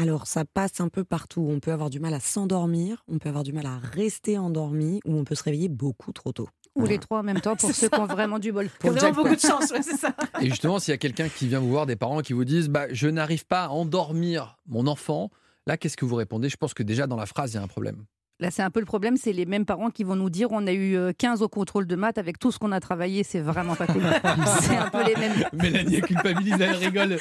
Alors, 0.00 0.28
ça 0.28 0.44
passe 0.44 0.80
un 0.80 0.88
peu 0.88 1.02
partout. 1.02 1.44
On 1.50 1.58
peut 1.58 1.72
avoir 1.72 1.90
du 1.90 1.98
mal 1.98 2.14
à 2.14 2.20
s'endormir, 2.20 3.04
on 3.08 3.18
peut 3.18 3.28
avoir 3.28 3.42
du 3.42 3.52
mal 3.52 3.66
à 3.66 3.78
rester 3.78 4.38
endormi, 4.38 5.00
ou 5.04 5.16
on 5.16 5.24
peut 5.24 5.34
se 5.34 5.42
réveiller 5.42 5.68
beaucoup 5.68 6.12
trop 6.12 6.30
tôt. 6.30 6.48
Ou 6.76 6.86
les 6.86 6.98
trois 6.98 7.18
en 7.18 7.22
même 7.24 7.40
temps 7.40 7.56
pour 7.60 7.72
ceux 7.72 7.88
qui 7.88 7.98
ont 7.98 8.06
vraiment 8.06 8.38
du 8.38 8.52
bol. 8.52 8.68
Pour 8.78 8.92
vraiment 8.92 9.12
beaucoup 9.12 9.34
de 9.34 9.40
chance, 9.40 9.72
c'est 9.82 9.96
ça. 9.96 10.14
Et 10.40 10.46
justement, 10.46 10.78
s'il 10.78 10.92
y 10.92 10.94
a 10.94 10.98
quelqu'un 10.98 11.28
qui 11.28 11.48
vient 11.48 11.58
vous 11.58 11.70
voir, 11.70 11.84
des 11.84 11.96
parents 11.96 12.20
qui 12.20 12.32
vous 12.32 12.44
disent 12.44 12.68
bah, 12.68 12.86
Je 12.92 13.08
n'arrive 13.08 13.44
pas 13.44 13.64
à 13.64 13.68
endormir 13.70 14.58
mon 14.68 14.86
enfant, 14.86 15.30
là, 15.66 15.76
qu'est-ce 15.76 15.96
que 15.96 16.04
vous 16.04 16.14
répondez? 16.14 16.48
Je 16.48 16.56
pense 16.56 16.74
que 16.74 16.84
déjà 16.84 17.08
dans 17.08 17.16
la 17.16 17.26
phrase, 17.26 17.52
il 17.52 17.56
y 17.56 17.58
a 17.58 17.62
un 17.62 17.66
problème. 17.66 18.04
Là, 18.40 18.52
c'est 18.52 18.62
un 18.62 18.70
peu 18.70 18.78
le 18.78 18.86
problème, 18.86 19.16
c'est 19.16 19.32
les 19.32 19.46
mêmes 19.46 19.64
parents 19.64 19.90
qui 19.90 20.04
vont 20.04 20.14
nous 20.14 20.30
dire 20.30 20.52
on 20.52 20.64
a 20.68 20.72
eu 20.72 20.96
15 21.18 21.42
euh, 21.42 21.44
au 21.46 21.48
contrôle 21.48 21.88
de 21.88 21.96
maths 21.96 22.18
avec 22.18 22.38
tout 22.38 22.52
ce 22.52 22.60
qu'on 22.60 22.70
a 22.70 22.78
travaillé, 22.78 23.24
c'est 23.24 23.40
vraiment 23.40 23.74
pas 23.74 23.88
cool. 23.88 24.02
c'est 24.60 24.76
un 24.76 24.90
peu 24.90 25.04
les 25.04 25.16
mêmes. 25.16 25.32
Mélanie 25.52 25.96
a 25.96 26.00
culpabilisé, 26.02 26.62
elle 26.62 26.76
rigole. 26.76 27.18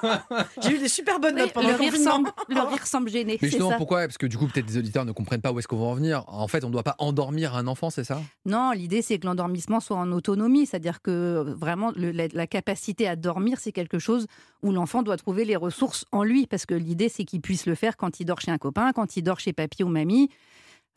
J'ai 0.62 0.74
eu 0.74 0.78
des 0.78 0.88
super 0.88 1.18
bonnes 1.18 1.36
notes 1.36 1.54
pendant 1.54 1.68
le, 1.68 1.72
le 1.72 1.80
rire 1.80 1.96
semble, 1.96 2.28
le 2.50 2.60
rire 2.60 2.86
semble 2.86 3.08
gêné. 3.08 3.38
Mais 3.40 3.48
justement, 3.48 3.72
pourquoi? 3.78 4.00
Parce 4.00 4.18
que 4.18 4.26
du 4.26 4.36
coup, 4.36 4.48
peut-être 4.48 4.66
des 4.66 4.76
auditeurs 4.76 5.06
ne 5.06 5.12
comprennent 5.12 5.40
pas 5.40 5.50
où 5.50 5.58
est-ce 5.58 5.66
qu'on 5.66 5.78
va 5.78 5.86
en 5.86 5.94
venir. 5.94 6.24
En 6.26 6.46
fait, 6.46 6.62
on 6.62 6.66
ne 6.66 6.72
doit 6.72 6.82
pas 6.82 6.96
endormir 6.98 7.56
un 7.56 7.66
enfant, 7.66 7.88
c'est 7.88 8.04
ça? 8.04 8.20
Non, 8.44 8.72
l'idée, 8.72 9.00
c'est 9.00 9.18
que 9.18 9.26
l'endormissement 9.26 9.80
soit 9.80 9.96
en 9.96 10.12
autonomie, 10.12 10.66
c'est-à-dire 10.66 11.00
que 11.00 11.54
vraiment, 11.58 11.90
la, 11.96 12.46
capacité 12.46 13.08
à 13.08 13.16
dormir, 13.16 13.58
c'est 13.60 13.72
quelque 13.72 13.98
chose 13.98 14.26
où 14.62 14.72
l'enfant 14.72 15.02
doit 15.02 15.16
trouver 15.16 15.46
les 15.46 15.56
ressources 15.56 16.04
en 16.12 16.22
lui, 16.22 16.46
parce 16.46 16.66
que 16.66 16.74
l'idée, 16.74 17.08
c'est 17.08 17.24
qu'il 17.24 17.40
puisse 17.40 17.64
le 17.64 17.74
faire 17.74 17.96
quand 17.96 18.20
il 18.20 18.26
dort 18.26 18.42
chez 18.42 18.50
un 18.50 18.58
copain, 18.58 18.92
quand 18.92 19.16
il 19.16 19.22
dort 19.22 19.40
chez 19.40 19.54
papy 19.54 19.84
ou 19.84 19.88
mamie 19.88 20.28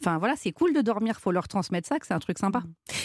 Enfin 0.01 0.17
voilà, 0.17 0.35
c'est 0.35 0.51
cool 0.51 0.73
de 0.73 0.81
dormir, 0.81 1.19
faut 1.19 1.31
leur 1.31 1.47
transmettre 1.47 1.87
ça, 1.87 1.97
que 1.99 2.05
c'est 2.05 2.13
un 2.13 2.19
truc 2.19 2.37
sympa. 2.37 2.63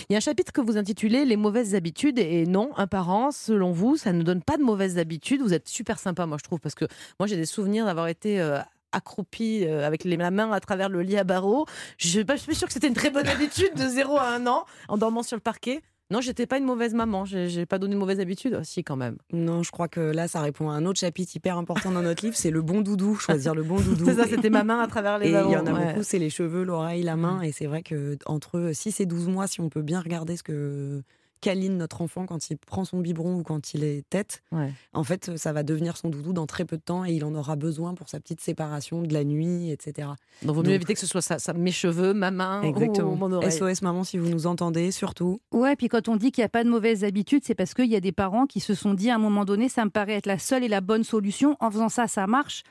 Il 0.08 0.12
y 0.12 0.14
a 0.14 0.18
un 0.18 0.20
chapitre 0.20 0.52
que 0.52 0.60
vous 0.60 0.76
intitulez 0.76 1.24
Les 1.24 1.36
mauvaises 1.36 1.74
habitudes 1.74 2.18
et 2.18 2.46
non, 2.46 2.70
un 2.76 2.86
parent, 2.86 3.30
selon 3.30 3.72
vous, 3.72 3.96
ça 3.96 4.12
ne 4.12 4.22
donne 4.22 4.42
pas 4.42 4.56
de 4.56 4.62
mauvaises 4.62 4.98
habitudes. 4.98 5.40
Vous 5.40 5.54
êtes 5.54 5.68
super 5.68 5.98
sympa, 5.98 6.26
moi 6.26 6.38
je 6.38 6.44
trouve, 6.44 6.60
parce 6.60 6.74
que 6.74 6.86
moi 7.20 7.26
j'ai 7.26 7.36
des 7.36 7.46
souvenirs 7.46 7.84
d'avoir 7.84 8.08
été 8.08 8.40
euh, 8.40 8.58
accroupi 8.92 9.64
euh, 9.64 9.86
avec 9.86 10.04
la 10.04 10.30
main 10.30 10.50
à 10.50 10.60
travers 10.60 10.88
le 10.88 11.02
lit 11.02 11.16
à 11.16 11.24
barreaux. 11.24 11.66
Je 11.98 12.06
ne 12.06 12.10
suis 12.10 12.24
pas 12.24 12.36
sûre 12.36 12.66
que 12.66 12.72
c'était 12.72 12.88
une 12.88 12.94
très 12.94 13.10
bonne 13.10 13.28
habitude 13.28 13.74
de 13.74 13.86
0 13.86 14.16
à 14.16 14.30
1 14.34 14.46
an 14.46 14.64
en 14.88 14.98
dormant 14.98 15.22
sur 15.22 15.36
le 15.36 15.40
parquet. 15.40 15.82
Non, 16.10 16.22
j'étais 16.22 16.46
pas 16.46 16.56
une 16.56 16.64
mauvaise 16.64 16.94
maman. 16.94 17.24
J'ai 17.26 17.66
pas 17.66 17.78
donné 17.78 17.94
de 17.94 17.98
mauvaise 18.00 18.18
habitude. 18.18 18.56
Oh, 18.58 18.64
Si, 18.64 18.82
quand 18.82 18.96
même. 18.96 19.18
Non, 19.32 19.62
je 19.62 19.70
crois 19.70 19.88
que 19.88 20.00
là, 20.00 20.26
ça 20.26 20.40
répond 20.40 20.70
à 20.70 20.72
un 20.72 20.86
autre 20.86 20.98
chapitre 20.98 21.36
hyper 21.36 21.58
important 21.58 21.90
dans 21.90 22.02
notre 22.02 22.24
livre, 22.24 22.36
c'est 22.36 22.50
le 22.50 22.62
bon 22.62 22.80
doudou, 22.80 23.14
choisir 23.16 23.54
le 23.54 23.62
bon 23.62 23.78
doudou. 23.78 24.04
C'est 24.08 24.14
ça, 24.14 24.26
c'était 24.26 24.50
ma 24.50 24.64
main 24.64 24.80
à 24.80 24.86
travers 24.86 25.18
les 25.18 25.26
Et 25.26 25.30
il 25.30 25.50
y 25.50 25.56
en 25.56 25.66
a 25.66 25.72
ouais. 25.72 25.86
beaucoup, 25.92 26.02
c'est 26.02 26.18
les 26.18 26.30
cheveux, 26.30 26.64
l'oreille, 26.64 27.02
la 27.02 27.16
main. 27.16 27.42
Et 27.42 27.52
c'est 27.52 27.66
vrai 27.66 27.82
que 27.82 28.16
entre 28.26 28.70
6 28.72 29.00
et 29.00 29.06
12 29.06 29.28
mois, 29.28 29.46
si 29.46 29.60
on 29.60 29.68
peut 29.68 29.82
bien 29.82 30.00
regarder 30.00 30.36
ce 30.36 30.42
que 30.42 31.02
câline 31.40 31.76
notre 31.78 32.02
enfant 32.02 32.26
quand 32.26 32.50
il 32.50 32.56
prend 32.58 32.84
son 32.84 32.98
biberon 33.00 33.36
ou 33.36 33.42
quand 33.42 33.74
il 33.74 33.84
est 33.84 34.08
tête, 34.10 34.42
Ouais. 34.52 34.72
en 34.92 35.04
fait, 35.04 35.36
ça 35.36 35.52
va 35.52 35.62
devenir 35.62 35.96
son 35.96 36.08
doudou 36.08 36.32
dans 36.32 36.46
très 36.46 36.64
peu 36.64 36.76
de 36.76 36.82
temps 36.82 37.04
et 37.04 37.12
il 37.12 37.24
en 37.24 37.34
aura 37.34 37.56
besoin 37.56 37.94
pour 37.94 38.08
sa 38.08 38.20
petite 38.20 38.40
séparation 38.40 39.02
de 39.02 39.12
la 39.12 39.24
nuit, 39.24 39.70
etc. 39.70 40.08
Donc, 40.42 40.54
vaut 40.56 40.62
mieux 40.62 40.68
Donc- 40.68 40.74
éviter 40.74 40.94
que 40.94 41.00
ce 41.00 41.06
soit 41.06 41.22
ça, 41.22 41.38
ça- 41.38 41.52
mes 41.52 41.70
cheveux, 41.72 42.14
ma 42.14 42.30
main 42.30 42.62
Exactement. 42.62 43.12
ou 43.12 43.16
mon 43.16 43.32
oreille. 43.32 43.50
SOS 43.52 43.82
maman, 43.82 44.04
si 44.04 44.18
vous 44.18 44.28
nous 44.28 44.46
entendez, 44.46 44.90
surtout. 44.90 45.40
Ouais, 45.52 45.76
puis 45.76 45.88
quand 45.88 46.08
on 46.08 46.16
dit 46.16 46.30
qu'il 46.32 46.42
n'y 46.42 46.46
a 46.46 46.50
pas 46.50 46.64
de 46.64 46.70
mauvaise 46.70 47.04
habitude, 47.04 47.42
c'est 47.44 47.54
parce 47.54 47.74
qu'il 47.74 47.86
y 47.90 47.96
a 47.96 48.00
des 48.00 48.12
parents 48.12 48.46
qui 48.46 48.60
se 48.60 48.74
sont 48.74 48.94
dit 48.94 49.10
à 49.10 49.14
un 49.14 49.18
moment 49.18 49.44
donné, 49.44 49.68
ça 49.68 49.84
me 49.84 49.90
paraît 49.90 50.14
être 50.14 50.26
la 50.26 50.38
seule 50.38 50.64
et 50.64 50.68
la 50.68 50.80
bonne 50.80 51.04
solution. 51.04 51.56
En 51.60 51.70
faisant 51.70 51.88
ça, 51.88 52.06
ça 52.06 52.26
marche. 52.26 52.62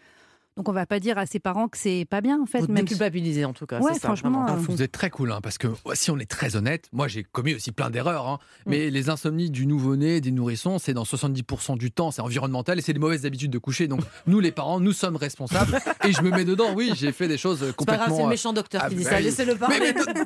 Donc 0.57 0.67
on 0.69 0.73
va 0.73 0.85
pas 0.85 0.99
dire 0.99 1.17
à 1.17 1.25
ses 1.25 1.39
parents 1.39 1.67
que 1.67 1.77
c'est 1.77 2.05
pas 2.09 2.19
bien 2.21 2.41
en 2.41 2.45
fait. 2.45 2.59
Vous 2.59 2.67
même 2.67 2.77
si- 2.77 2.83
déculpabilisez 2.95 3.45
en 3.45 3.53
tout 3.53 3.65
cas. 3.65 3.79
Ouais, 3.79 3.93
ça, 3.93 3.99
franchement, 3.99 4.43
vraiment. 4.43 4.57
euh, 4.57 4.65
Vous 4.67 4.81
êtes 4.81 4.91
très 4.91 5.09
cool, 5.09 5.31
hein, 5.31 5.39
parce 5.41 5.57
que 5.57 5.67
si 5.93 6.09
on 6.11 6.17
est 6.17 6.29
très 6.29 6.55
honnête, 6.55 6.87
moi 6.91 7.07
j'ai 7.07 7.23
commis 7.23 7.53
aussi 7.53 7.71
plein 7.71 7.89
d'erreurs, 7.89 8.27
hein, 8.27 8.39
mais 8.65 8.89
les 8.89 9.09
insomnies 9.09 9.49
du 9.51 9.67
nouveau-né, 9.67 10.19
des 10.19 10.31
nourrissons, 10.31 10.79
c'est 10.79 10.93
dans 10.93 11.03
70% 11.03 11.77
du 11.77 11.91
temps, 11.91 12.11
c'est 12.11 12.21
environnemental 12.21 12.79
et 12.79 12.81
c'est 12.81 12.93
des 12.93 12.99
mauvaises 12.99 13.25
habitudes 13.25 13.51
de 13.51 13.57
coucher. 13.59 13.87
Donc 13.87 14.01
nous 14.27 14.39
les 14.39 14.51
parents, 14.51 14.79
nous 14.79 14.93
sommes 14.93 15.15
responsables 15.15 15.77
et 16.03 16.11
je 16.11 16.21
me 16.21 16.31
mets 16.31 16.45
dedans. 16.45 16.73
Oui, 16.75 16.91
j'ai 16.95 17.11
fait 17.11 17.27
des 17.27 17.37
choses 17.37 17.59
C'est 17.59 17.67
pas 17.67 17.73
complètement. 17.73 18.05
grave, 18.05 18.15
c'est 18.15 18.21
le 18.23 18.27
euh, 18.27 18.29
méchant 18.29 18.53
docteur 18.53 18.81
ah, 18.85 18.89
qui 18.89 18.95
dit 18.95 19.03
bah 19.03 19.09
ça. 19.11 19.19
Laissez-le 19.19 19.55
parler. 19.55 19.77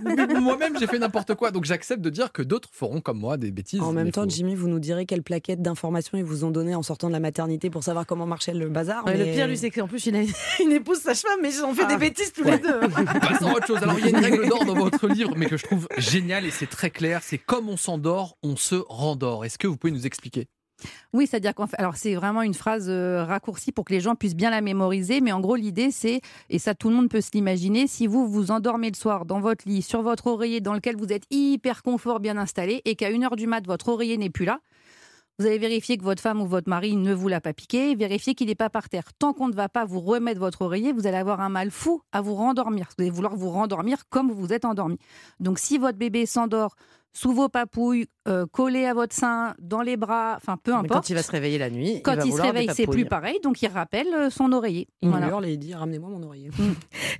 mais- 0.06 0.16
mais 0.16 0.28
d- 0.28 0.34
moi-même 0.40 0.78
j'ai 0.80 0.88
fait 0.88 1.00
n'importe 1.00 1.36
quoi, 1.36 1.52
donc 1.52 1.66
j'accepte 1.66 2.02
de 2.02 2.10
dire 2.10 2.32
que 2.32 2.42
d'autres 2.42 2.70
feront 2.72 3.02
comme 3.02 3.20
moi 3.20 3.38
des 3.38 3.52
bêtises. 3.52 3.82
En 3.82 3.92
même 3.92 4.12
temps, 4.12 4.24
faut- 4.24 4.30
Jimmy, 4.30 4.56
vous 4.56 4.68
nous 4.70 4.80
direz 4.80 5.06
quelles 5.06 5.24
plaquettes 5.24 5.62
d'informations 5.62 6.18
ils 6.18 6.24
vous 6.24 6.46
ont 6.46 6.52
donné 6.52 6.74
en 6.74 6.84
sortant 6.84 7.08
de 7.08 7.14
la 7.14 7.20
maternité 7.20 7.70
pour 7.70 7.84
savoir 7.84 8.06
comment 8.06 8.26
marchait 8.26 8.54
le 8.54 8.70
bazar. 8.70 9.06
Ouais, 9.06 9.18
mais- 9.18 9.26
Le 9.26 9.34
pire, 9.34 9.48
lui, 9.48 9.58
c'est 9.58 9.72
qu'en 9.72 9.88
plus, 9.88 10.06
il 10.06 10.16
a 10.16 10.21
une 10.63 10.72
épouse 10.72 11.00
sage-femme, 11.00 11.40
mais 11.42 11.54
ils 11.54 11.63
ont 11.63 11.74
fait 11.74 11.84
Ah. 11.86 11.94
des 11.94 11.98
bêtises 11.98 12.32
tous 12.34 12.44
Ouais. 12.44 12.51
les 12.51 12.60
deux. 12.60 12.80
Passons 13.22 13.48
à 13.48 13.54
autre 13.54 13.68
chose. 13.68 13.78
Alors, 13.84 13.98
il 14.00 14.06
y 14.06 14.08
a 14.08 14.18
une 14.18 14.24
règle 14.24 14.48
d'or 14.48 14.66
dans 14.66 14.74
votre 14.75 15.08
livre, 15.08 15.34
mais 15.36 15.46
que 15.48 15.58
je 15.58 15.63
trouve 15.66 15.88
géniale 15.98 16.46
et 16.46 16.51
c'est 16.51 16.70
très 16.70 16.90
clair. 16.90 17.22
C'est 17.24 17.38
comme 17.38 17.70
on 17.70 17.78
s'endort, 17.78 18.38
on 18.44 18.56
se 18.56 18.75
rendort. 18.90 19.46
Est-ce 19.46 19.58
que 19.58 19.68
vous 19.68 19.78
pouvez 19.78 19.92
nous 19.94 20.06
expliquer? 20.06 20.48
Oui, 21.13 21.28
c'est-à-dire 21.28 21.54
qu'en 21.54 21.68
fait, 21.68 21.75
alors 21.78 21.96
c'est 21.96 22.16
vraiment 22.16 22.42
une 22.42 22.56
phrase 22.56 22.88
euh, 22.90 23.24
raccourcie 23.24 23.72
pour 23.72 23.86
que 23.86 23.94
les 23.94 24.00
gens 24.00 24.16
puissent 24.16 24.36
bien 24.36 24.50
la 24.50 24.62
mémoriser, 24.62 25.22
mais 25.22 25.32
en 25.32 25.40
gros 25.40 25.56
l'idée 25.56 25.92
c'est, 25.92 26.22
et 26.50 26.58
ça 26.58 26.74
tout 26.74 26.90
le 26.90 26.96
monde 26.96 27.08
peut 27.08 27.22
se 27.22 27.30
l'imaginer, 27.36 27.86
si 27.86 28.08
vous 28.08 28.28
vous 28.28 28.50
endormez 28.50 28.90
le 28.90 28.96
soir 28.96 29.25
dans 29.25 29.40
votre 29.42 29.70
lit, 29.70 29.84
sur 29.84 30.01
votre 30.01 30.25
oreiller 30.25 30.60
dans 30.60 30.74
lequel 30.74 30.96
vous 30.98 31.13
êtes 31.13 31.22
hyper 31.30 31.84
confort, 31.84 32.20
bien 32.20 32.36
installé, 32.36 32.82
et 32.86 32.96
qu'à 32.96 33.12
1h 33.12 33.36
du 33.36 33.46
mat, 33.46 33.63
votre 33.68 33.90
oreiller 33.90 34.18
n'est 34.18 34.32
plus 34.32 34.46
là, 34.46 34.60
vous 35.41 35.48
allez 35.48 35.57
vérifier 35.57 35.98
que 35.98 36.03
votre 36.03 36.21
femme 36.21 36.39
ou 36.39 36.45
votre 36.45 36.69
mari 36.69 36.95
ne 36.95 37.15
vous 37.15 37.27
l'a 37.27 37.41
pas 37.41 37.51
piqué, 37.51 37.95
vérifier 37.95 38.36
qu'il 38.36 38.45
n'est 38.45 38.53
pas 38.53 38.69
par 38.69 38.89
terre. 38.89 39.12
Tant 39.17 39.33
qu'on 39.33 39.48
ne 39.48 39.55
va 39.55 39.69
pas 39.69 39.86
vous 39.86 40.00
remettre 40.00 40.39
votre 40.39 40.62
oreiller, 40.62 40.93
vous 40.93 41.07
allez 41.07 41.17
avoir 41.17 41.41
un 41.41 41.50
mal 41.50 41.71
fou 41.71 42.03
à 42.12 42.21
vous 42.21 42.36
rendormir. 42.36 42.89
Vous 42.95 43.01
allez 43.01 43.10
vouloir 43.10 43.36
vous 43.36 43.50
rendormir 43.50 44.07
comme 44.10 44.29
vous 44.29 44.39
vous 44.39 44.53
êtes 44.53 44.65
endormi. 44.65 45.00
Donc 45.39 45.57
si 45.57 45.79
votre 45.79 45.98
bébé 45.98 46.27
s'endort 46.27 46.75
sous 47.13 47.34
vos 47.34 47.50
papouilles, 47.50 48.06
euh, 48.27 48.46
collé 48.46 48.86
à 48.86 48.94
votre 48.94 49.13
sein, 49.15 49.53
dans 49.60 49.82
les 49.82 49.98
bras, 49.98 50.36
enfin 50.38 50.56
peu 50.62 50.72
Mais 50.72 50.77
importe. 50.77 50.94
quand 50.94 51.10
il 51.10 51.15
va 51.15 51.24
se 51.24 51.32
réveiller 51.32 51.58
la 51.58 51.70
nuit, 51.70 52.01
Quand 52.03 52.15
va 52.15 52.25
il, 52.25 52.32
se 52.32 52.41
réveille, 52.41 52.70
c'est 52.74 52.88
plus 52.88 53.06
pareil, 53.06 53.39
donc 53.44 53.62
il 53.62 53.68
rappelle 53.68 54.08
euh, 54.13 54.30
son 54.30 54.51
oreiller. 54.53 54.88
Il 55.01 55.10
Voilà. 55.10 55.27
hurle 55.27 55.46
et 55.46 55.53
il 55.53 55.58
dit 55.58 55.74
ramenez-moi 55.74 56.10
mon 56.10 56.24
oreiller. 56.24 56.50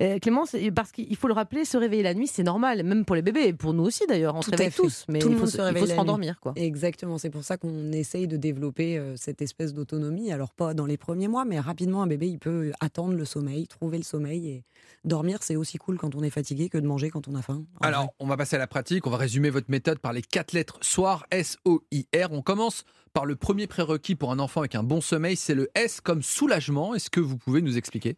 Euh, 0.02 0.20
Clémence, 0.20 0.56
parce 0.76 0.92
qu'il 0.92 1.16
faut 1.18 1.28
le 1.28 1.34
rappeler, 1.34 1.66
se 1.66 1.78
réveiller 1.78 2.04
la 2.04 2.14
nuit, 2.14 2.28
c'est 2.28 2.44
normal, 2.44 2.84
même 2.84 3.04
pour 3.04 3.16
les 3.16 3.22
bébés, 3.22 3.48
et 3.48 3.54
pour 3.54 3.74
nous 3.74 3.84
aussi 3.84 4.06
d'ailleurs. 4.08 4.36
On 4.36 4.40
Tout 4.40 4.52
se 4.52 4.56
réveille 4.56 4.72
tous, 4.72 5.06
mais 5.10 5.20
Tout 5.20 5.30
il 5.30 5.38
faut, 5.38 5.46
se- 5.48 5.72
il 5.72 5.78
faut 5.78 5.86
se 5.88 5.94
rendormir. 5.94 6.40
Quoi. 6.40 6.54
Exactement, 6.56 7.18
c'est 7.18 7.30
pour 7.30 7.44
ça 7.44 7.58
qu'on 7.58 7.92
essaye 7.92 8.28
de 8.28 8.38
développer 8.38 8.98
euh, 8.98 9.16
cette 9.18 9.42
espèce 9.42 9.74
d'autonomie. 9.74 10.32
Alors 10.32 10.52
pas 10.54 10.74
dans 10.74 10.86
les 10.86 10.98
premiers 10.98 11.28
mois, 11.28 11.44
mais 11.46 11.60
rapidement 11.60 12.02
un 12.04 12.08
bébé 12.08 12.28
il 12.30 12.40
peut 12.40 12.72
attendre 12.80 13.14
le 13.16 13.26
sommeil, 13.26 13.68
trouver 13.68 13.98
le 13.98 14.04
sommeil 14.04 14.48
et 14.50 14.64
dormir 15.04 15.40
c'est 15.42 15.56
aussi 15.56 15.78
cool 15.78 15.98
quand 15.98 16.16
on 16.16 16.22
est 16.24 16.30
fatigué 16.30 16.70
que 16.70 16.78
de 16.78 16.86
manger 16.88 17.10
quand 17.10 17.28
on 17.28 17.36
a 17.36 17.42
faim. 17.42 17.64
vrai. 17.80 17.88
Alors, 17.90 18.14
on 18.20 18.28
va 18.28 18.38
passer 18.38 18.56
à 18.56 18.60
la 18.60 18.68
pratique. 18.68 19.06
On 19.08 19.10
va 19.10 19.18
résumer 19.18 19.50
votre 19.50 19.70
méthode 19.70 19.81
par 20.02 20.14
les 20.14 20.22
quatre 20.22 20.54
lettres 20.54 20.78
soir, 20.82 21.26
S-O-I-R. 21.32 22.32
On 22.32 22.42
commence 22.42 22.84
par 23.14 23.26
le 23.26 23.36
premier 23.36 23.68
prérequis 23.68 24.16
pour 24.16 24.32
un 24.32 24.40
enfant 24.40 24.62
avec 24.62 24.76
un 24.76 24.84
bon 24.84 25.02
sommeil, 25.02 25.36
c'est 25.36 25.56
le 25.56 25.70
S 25.76 26.02
comme 26.02 26.22
soulagement. 26.22 26.96
Est-ce 26.96 27.10
que 27.10 27.20
vous 27.20 27.38
pouvez 27.38 27.62
nous 27.62 27.78
expliquer? 27.78 28.16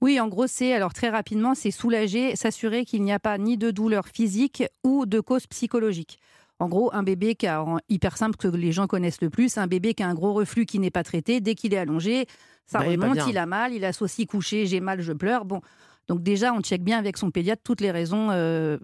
Oui, 0.00 0.18
en 0.20 0.28
gros, 0.28 0.46
c'est 0.46 0.72
alors 0.72 0.92
très 0.92 1.08
rapidement, 1.10 1.54
c'est 1.54 1.70
soulager, 1.70 2.36
s'assurer 2.36 2.84
qu'il 2.84 3.02
n'y 3.02 3.12
a 3.12 3.20
pas 3.20 3.38
ni 3.38 3.56
de 3.56 3.70
douleur 3.70 4.08
physique 4.08 4.64
ou 4.84 5.06
de 5.06 5.20
cause 5.20 5.46
psychologique. 5.46 6.18
En 6.58 6.68
gros, 6.68 6.92
un 6.92 7.02
bébé 7.02 7.36
qui 7.36 7.46
a, 7.46 7.62
en 7.62 7.78
hyper 7.88 8.16
simple 8.16 8.36
que 8.36 8.48
les 8.48 8.72
gens 8.72 8.86
connaissent 8.86 9.22
le 9.22 9.30
plus, 9.30 9.56
un 9.58 9.66
bébé 9.66 9.94
qui 9.94 10.02
a 10.02 10.08
un 10.08 10.14
gros 10.14 10.32
reflux 10.32 10.66
qui 10.66 10.78
n'est 10.78 10.90
pas 10.90 11.04
traité, 11.04 11.40
dès 11.40 11.54
qu'il 11.54 11.72
est 11.72 11.78
allongé, 11.78 12.26
ça 12.66 12.80
Bah, 12.80 12.86
remonte, 12.86 13.18
il 13.28 13.38
a 13.38 13.46
mal, 13.46 13.72
il 13.72 13.84
associe 13.84 14.26
couché, 14.26 14.66
j'ai 14.66 14.80
mal, 14.80 15.00
je 15.00 15.12
pleure. 15.12 15.44
Bon, 15.44 15.60
donc 16.08 16.22
déjà, 16.22 16.52
on 16.52 16.60
check 16.60 16.82
bien 16.82 16.98
avec 16.98 17.16
son 17.16 17.30
pédiatre 17.30 17.62
toutes 17.64 17.80
les 17.80 17.90
raisons 17.90 18.30
euh, 18.30 18.78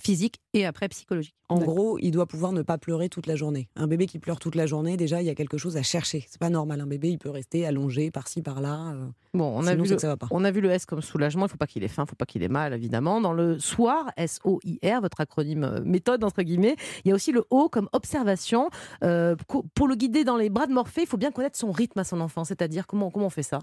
physiques 0.00 0.40
et 0.54 0.64
après 0.66 0.88
psychologiques. 0.88 1.34
En 1.48 1.58
gros, 1.58 1.98
il 1.98 2.12
doit 2.12 2.26
pouvoir 2.26 2.52
ne 2.52 2.62
pas 2.62 2.78
pleurer 2.78 3.08
toute 3.10 3.26
la 3.26 3.36
journée. 3.36 3.68
Un 3.76 3.86
bébé 3.86 4.06
qui 4.06 4.18
pleure 4.18 4.38
toute 4.38 4.54
la 4.54 4.66
journée, 4.66 4.96
déjà, 4.96 5.20
il 5.20 5.26
y 5.26 5.30
a 5.30 5.34
quelque 5.34 5.58
chose 5.58 5.76
à 5.76 5.82
chercher. 5.82 6.24
C'est 6.28 6.40
pas 6.40 6.48
normal. 6.48 6.80
Un 6.80 6.86
bébé, 6.86 7.10
il 7.10 7.18
peut 7.18 7.28
rester 7.28 7.66
allongé 7.66 8.10
par-ci, 8.10 8.40
par-là. 8.40 8.92
euh, 8.94 9.06
Bon, 9.34 9.44
on 9.54 9.66
a, 9.66 9.72
sinon, 9.72 9.82
vu 9.84 9.90
le, 9.90 9.96
que 9.96 10.00
ça 10.00 10.08
va 10.08 10.16
pas. 10.16 10.28
on 10.30 10.44
a 10.44 10.50
vu 10.50 10.60
le 10.62 10.70
S 10.70 10.86
comme 10.86 11.02
soulagement, 11.02 11.42
il 11.42 11.46
ne 11.46 11.50
faut 11.50 11.56
pas 11.58 11.66
qu'il 11.66 11.84
ait 11.84 11.88
faim, 11.88 12.02
il 12.02 12.06
ne 12.06 12.08
faut 12.10 12.16
pas 12.16 12.24
qu'il 12.26 12.42
ait 12.42 12.48
mal, 12.48 12.72
évidemment. 12.72 13.20
Dans 13.20 13.32
le 13.34 13.58
soir, 13.58 14.10
S-O-I-R, 14.16 15.00
votre 15.02 15.20
acronyme 15.20 15.64
euh, 15.64 15.80
méthode, 15.84 16.24
entre 16.24 16.42
guillemets, 16.42 16.76
il 17.04 17.08
y 17.08 17.12
a 17.12 17.14
aussi 17.14 17.32
le 17.32 17.44
O 17.50 17.68
comme 17.68 17.88
observation. 17.92 18.70
Euh, 19.04 19.36
pour 19.74 19.88
le 19.88 19.94
guider 19.94 20.24
dans 20.24 20.36
les 20.36 20.48
bras 20.48 20.66
de 20.66 20.72
Morphée, 20.72 21.02
il 21.02 21.06
faut 21.06 21.18
bien 21.18 21.32
connaître 21.32 21.58
son 21.58 21.70
rythme 21.70 21.98
à 21.98 22.04
son 22.04 22.20
enfant, 22.20 22.44
c'est-à-dire 22.44 22.86
comment, 22.86 23.10
comment 23.10 23.26
on 23.26 23.30
fait 23.30 23.42
ça? 23.42 23.58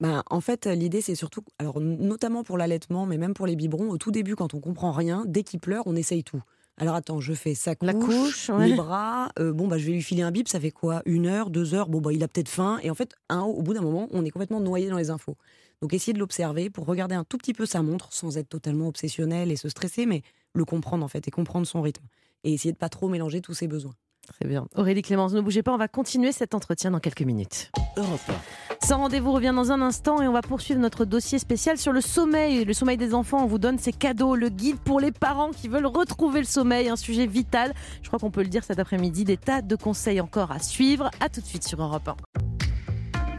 Ben, 0.00 0.22
en 0.30 0.40
fait, 0.40 0.66
l'idée, 0.66 1.00
c'est 1.00 1.14
surtout, 1.14 1.42
alors 1.58 1.80
notamment 1.80 2.42
pour 2.42 2.58
l'allaitement, 2.58 3.06
mais 3.06 3.18
même 3.18 3.34
pour 3.34 3.46
les 3.46 3.54
biberons, 3.54 3.88
au 3.90 3.98
tout 3.98 4.10
début, 4.10 4.34
quand 4.34 4.52
on 4.54 4.60
comprend 4.60 4.90
rien, 4.90 5.24
dès 5.26 5.44
qu'il 5.44 5.60
pleure, 5.60 5.84
on 5.86 5.94
essaye 5.94 6.24
tout. 6.24 6.42
Alors 6.78 6.94
attends, 6.94 7.20
je 7.20 7.34
fais 7.34 7.54
sa 7.54 7.76
couche, 7.76 7.86
La 7.86 7.94
couche, 7.94 8.50
ouais. 8.50 8.68
les 8.68 8.74
bras, 8.74 9.28
euh, 9.38 9.52
bon 9.52 9.68
bah 9.68 9.76
je 9.76 9.86
vais 9.86 9.92
lui 9.92 10.02
filer 10.02 10.22
un 10.22 10.30
bip, 10.32 10.48
ça 10.48 10.58
fait 10.58 10.70
quoi? 10.70 11.02
Une 11.04 11.26
heure, 11.26 11.50
deux 11.50 11.74
heures, 11.74 11.88
bon 11.88 12.00
bah 12.00 12.12
il 12.14 12.24
a 12.24 12.28
peut-être 12.28 12.48
faim. 12.48 12.78
Et 12.82 12.90
en 12.90 12.94
fait, 12.94 13.14
un, 13.28 13.42
au 13.42 13.60
bout 13.62 13.74
d'un 13.74 13.82
moment, 13.82 14.08
on 14.10 14.24
est 14.24 14.30
complètement 14.30 14.58
noyé 14.60 14.88
dans 14.88 14.96
les 14.96 15.10
infos. 15.10 15.36
Donc 15.82 15.92
essayez 15.92 16.14
de 16.14 16.18
l'observer 16.18 16.70
pour 16.70 16.86
regarder 16.86 17.14
un 17.14 17.24
tout 17.24 17.36
petit 17.36 17.52
peu 17.52 17.66
sa 17.66 17.82
montre, 17.82 18.12
sans 18.12 18.38
être 18.38 18.48
totalement 18.48 18.88
obsessionnel 18.88 19.52
et 19.52 19.56
se 19.56 19.68
stresser, 19.68 20.06
mais 20.06 20.22
le 20.54 20.64
comprendre 20.64 21.04
en 21.04 21.08
fait 21.08 21.28
et 21.28 21.30
comprendre 21.30 21.66
son 21.66 21.82
rythme. 21.82 22.04
Et 22.42 22.54
essayer 22.54 22.72
de 22.72 22.78
pas 22.78 22.88
trop 22.88 23.08
mélanger 23.08 23.42
tous 23.42 23.54
ses 23.54 23.68
besoins. 23.68 23.94
Très 24.28 24.46
bien. 24.46 24.66
Aurélie 24.76 25.02
Clémence, 25.02 25.32
ne 25.32 25.40
bougez 25.40 25.62
pas, 25.62 25.72
on 25.72 25.78
va 25.78 25.88
continuer 25.88 26.32
cet 26.32 26.54
entretien 26.54 26.92
dans 26.92 27.00
quelques 27.00 27.22
minutes. 27.22 27.70
Europe 27.96 28.20
Sans 28.82 28.98
rendez-vous 28.98 29.32
revient 29.32 29.52
dans 29.54 29.72
un 29.72 29.82
instant 29.82 30.22
et 30.22 30.28
on 30.28 30.32
va 30.32 30.42
poursuivre 30.42 30.80
notre 30.80 31.04
dossier 31.04 31.38
spécial 31.38 31.76
sur 31.76 31.92
le 31.92 32.00
sommeil. 32.00 32.64
Le 32.64 32.72
sommeil 32.72 32.96
des 32.96 33.14
enfants, 33.14 33.42
on 33.42 33.46
vous 33.46 33.58
donne 33.58 33.78
ces 33.78 33.92
cadeaux, 33.92 34.36
le 34.36 34.48
guide 34.48 34.78
pour 34.78 35.00
les 35.00 35.12
parents 35.12 35.50
qui 35.50 35.68
veulent 35.68 35.86
retrouver 35.86 36.40
le 36.40 36.46
sommeil, 36.46 36.88
un 36.88 36.96
sujet 36.96 37.26
vital. 37.26 37.74
Je 38.02 38.08
crois 38.08 38.18
qu'on 38.18 38.30
peut 38.30 38.42
le 38.42 38.48
dire 38.48 38.64
cet 38.64 38.78
après-midi, 38.78 39.24
des 39.24 39.36
tas 39.36 39.60
de 39.60 39.76
conseils 39.76 40.20
encore 40.20 40.52
à 40.52 40.60
suivre. 40.60 41.10
À 41.20 41.28
tout 41.28 41.40
de 41.40 41.46
suite 41.46 41.64
sur 41.64 41.82
Europe 41.82 42.08
1. 42.08 42.61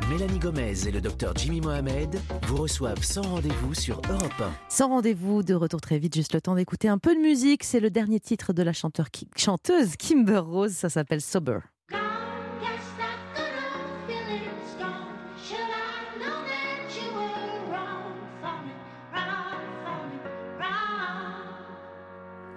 Mélanie 0.09 0.39
Gomez 0.39 0.87
et 0.87 0.91
le 0.91 1.01
docteur 1.01 1.33
Jimmy 1.35 1.61
Mohamed 1.61 2.19
vous 2.47 2.57
reçoivent 2.57 3.03
sans 3.03 3.21
rendez-vous 3.21 3.73
sur 3.73 4.01
Europe 4.09 4.33
1. 4.39 4.51
Sans 4.69 4.89
rendez-vous, 4.89 5.43
de 5.43 5.53
retour 5.53 5.81
très 5.81 5.97
vite, 5.97 6.15
juste 6.15 6.33
le 6.33 6.41
temps 6.41 6.55
d'écouter 6.55 6.87
un 6.89 6.97
peu 6.97 7.15
de 7.15 7.21
musique. 7.21 7.63
C'est 7.63 7.79
le 7.79 7.89
dernier 7.89 8.19
titre 8.19 8.53
de 8.53 8.63
la 8.63 8.73
chanteur 8.73 9.07
chanteuse 9.35 9.95
Kimber 9.95 10.39
Rose, 10.39 10.73
ça 10.73 10.89
s'appelle 10.89 11.21
Sober. 11.21 11.59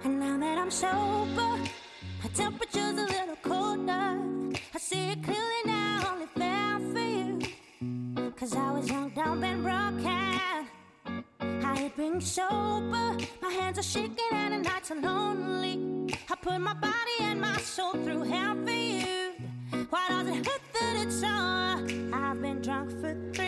And 0.05 0.19
now 0.19 0.37
that 0.37 0.57
I'm 0.57 0.69
sober, 0.69 1.57
my 2.23 2.29
temperature's 2.33 2.97
a 2.97 3.01
little 3.01 3.16
dumb, 9.27 9.43
and 9.43 9.63
broken. 9.63 10.65
I 11.65 11.75
hate 11.75 11.97
been 11.97 12.21
sober, 12.21 13.17
my 13.41 13.51
hands 13.51 13.77
are 13.79 13.83
shaking 13.83 14.31
and 14.31 14.53
the 14.53 14.69
nights 14.69 14.91
are 14.91 15.01
lonely. 15.01 16.13
I 16.29 16.35
put 16.35 16.59
my 16.59 16.73
body 16.73 17.17
and 17.21 17.41
my 17.41 17.57
soul 17.57 17.93
through 17.93 18.23
hell 18.23 18.55
for 18.65 18.71
you. 18.71 19.33
Why 19.89 20.07
does 20.09 20.27
it 20.27 20.45
hurt 20.47 20.61
that 20.73 20.95
it's 21.03 21.23
on? 21.23 22.13
I've 22.13 22.41
been 22.41 22.61
drunk 22.61 22.91
for 23.01 23.15
three 23.33 23.46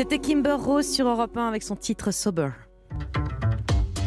C'était 0.00 0.18
Kimber 0.18 0.56
Rose 0.58 0.90
sur 0.90 1.06
Europe 1.06 1.36
1 1.36 1.46
avec 1.46 1.62
son 1.62 1.76
titre 1.76 2.10
Sober. 2.10 2.48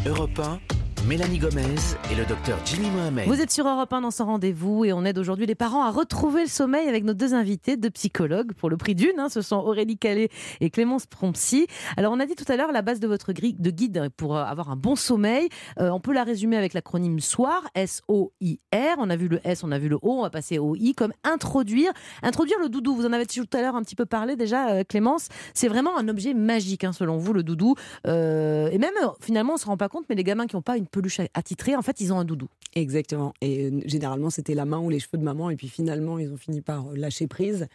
Europe 0.04 0.40
1, 0.40 0.73
Mélanie 1.08 1.38
Gomez 1.38 1.74
et 2.10 2.14
le 2.14 2.24
docteur 2.24 2.58
Jimmy 2.64 2.88
Mohamed. 2.90 3.26
Vous 3.26 3.38
êtes 3.40 3.50
sur 3.50 3.68
Europe 3.68 3.92
1 3.92 4.00
dans 4.00 4.10
son 4.10 4.24
rendez-vous 4.24 4.86
et 4.86 4.94
on 4.94 5.04
aide 5.04 5.18
aujourd'hui 5.18 5.44
les 5.44 5.54
parents 5.54 5.82
à 5.82 5.90
retrouver 5.90 6.42
le 6.42 6.48
sommeil 6.48 6.88
avec 6.88 7.04
nos 7.04 7.12
deux 7.12 7.34
invités, 7.34 7.76
deux 7.76 7.90
psychologues 7.90 8.54
pour 8.54 8.70
le 8.70 8.78
prix 8.78 8.94
d'une. 8.94 9.18
hein. 9.18 9.28
ce 9.28 9.42
sont 9.42 9.56
Aurélie 9.56 9.98
Calais 9.98 10.30
et 10.60 10.70
Clémence 10.70 11.04
Prompsy. 11.04 11.66
Alors 11.98 12.14
on 12.14 12.20
a 12.20 12.26
dit 12.26 12.36
tout 12.36 12.50
à 12.50 12.56
l'heure 12.56 12.72
la 12.72 12.80
base 12.80 13.00
de 13.00 13.06
votre 13.06 13.32
guide 13.32 14.08
pour 14.16 14.34
euh, 14.34 14.44
avoir 14.44 14.70
un 14.70 14.76
bon 14.76 14.96
sommeil. 14.96 15.48
Euh, 15.78 15.90
on 15.90 16.00
peut 16.00 16.14
la 16.14 16.24
résumer 16.24 16.56
avec 16.56 16.72
l'acronyme 16.72 17.20
SOIR, 17.20 17.68
S-O-I-R. 17.74 18.94
On 18.96 19.10
a 19.10 19.16
vu 19.16 19.28
le 19.28 19.40
S, 19.44 19.62
on 19.62 19.72
a 19.72 19.78
vu 19.78 19.88
le 19.88 19.96
O, 19.96 20.20
on 20.20 20.22
va 20.22 20.30
passer 20.30 20.58
au 20.58 20.74
I 20.74 20.94
comme 20.94 21.12
introduire. 21.22 21.92
Introduire 22.22 22.58
le 22.60 22.70
doudou, 22.70 22.94
vous 22.94 23.04
en 23.04 23.12
avez 23.12 23.26
tout 23.26 23.44
à 23.52 23.60
l'heure 23.60 23.76
un 23.76 23.82
petit 23.82 23.96
peu 23.96 24.06
parlé 24.06 24.36
déjà, 24.36 24.70
euh, 24.70 24.84
Clémence. 24.88 25.28
C'est 25.52 25.68
vraiment 25.68 25.98
un 25.98 26.08
objet 26.08 26.32
magique 26.32 26.82
hein, 26.84 26.92
selon 26.92 27.18
vous, 27.18 27.34
le 27.34 27.42
doudou. 27.42 27.74
Et 28.06 28.78
même 28.78 28.94
finalement 29.20 29.54
on 29.54 29.58
se 29.58 29.66
rend 29.66 29.76
pas 29.76 29.90
compte, 29.90 30.06
mais 30.08 30.14
les 30.14 30.24
gamins 30.24 30.46
qui 30.46 30.56
n'ont 30.56 30.62
pas 30.62 30.78
une 30.78 30.86
peluche 30.94 31.20
attitrée, 31.34 31.74
en 31.74 31.82
fait 31.82 32.00
ils 32.00 32.12
ont 32.12 32.18
un 32.18 32.24
doudou. 32.24 32.48
Exactement. 32.76 33.34
Et 33.40 33.66
euh, 33.66 33.80
généralement, 33.84 34.30
c'était 34.30 34.54
la 34.54 34.64
main 34.64 34.78
ou 34.78 34.90
les 34.90 34.98
cheveux 34.98 35.18
de 35.18 35.22
maman. 35.22 35.50
Et 35.50 35.56
puis 35.56 35.68
finalement, 35.68 36.18
ils 36.18 36.32
ont 36.32 36.36
fini 36.36 36.60
par 36.60 36.88
euh, 36.88 36.96
lâcher 36.96 37.26
prise. 37.26 37.68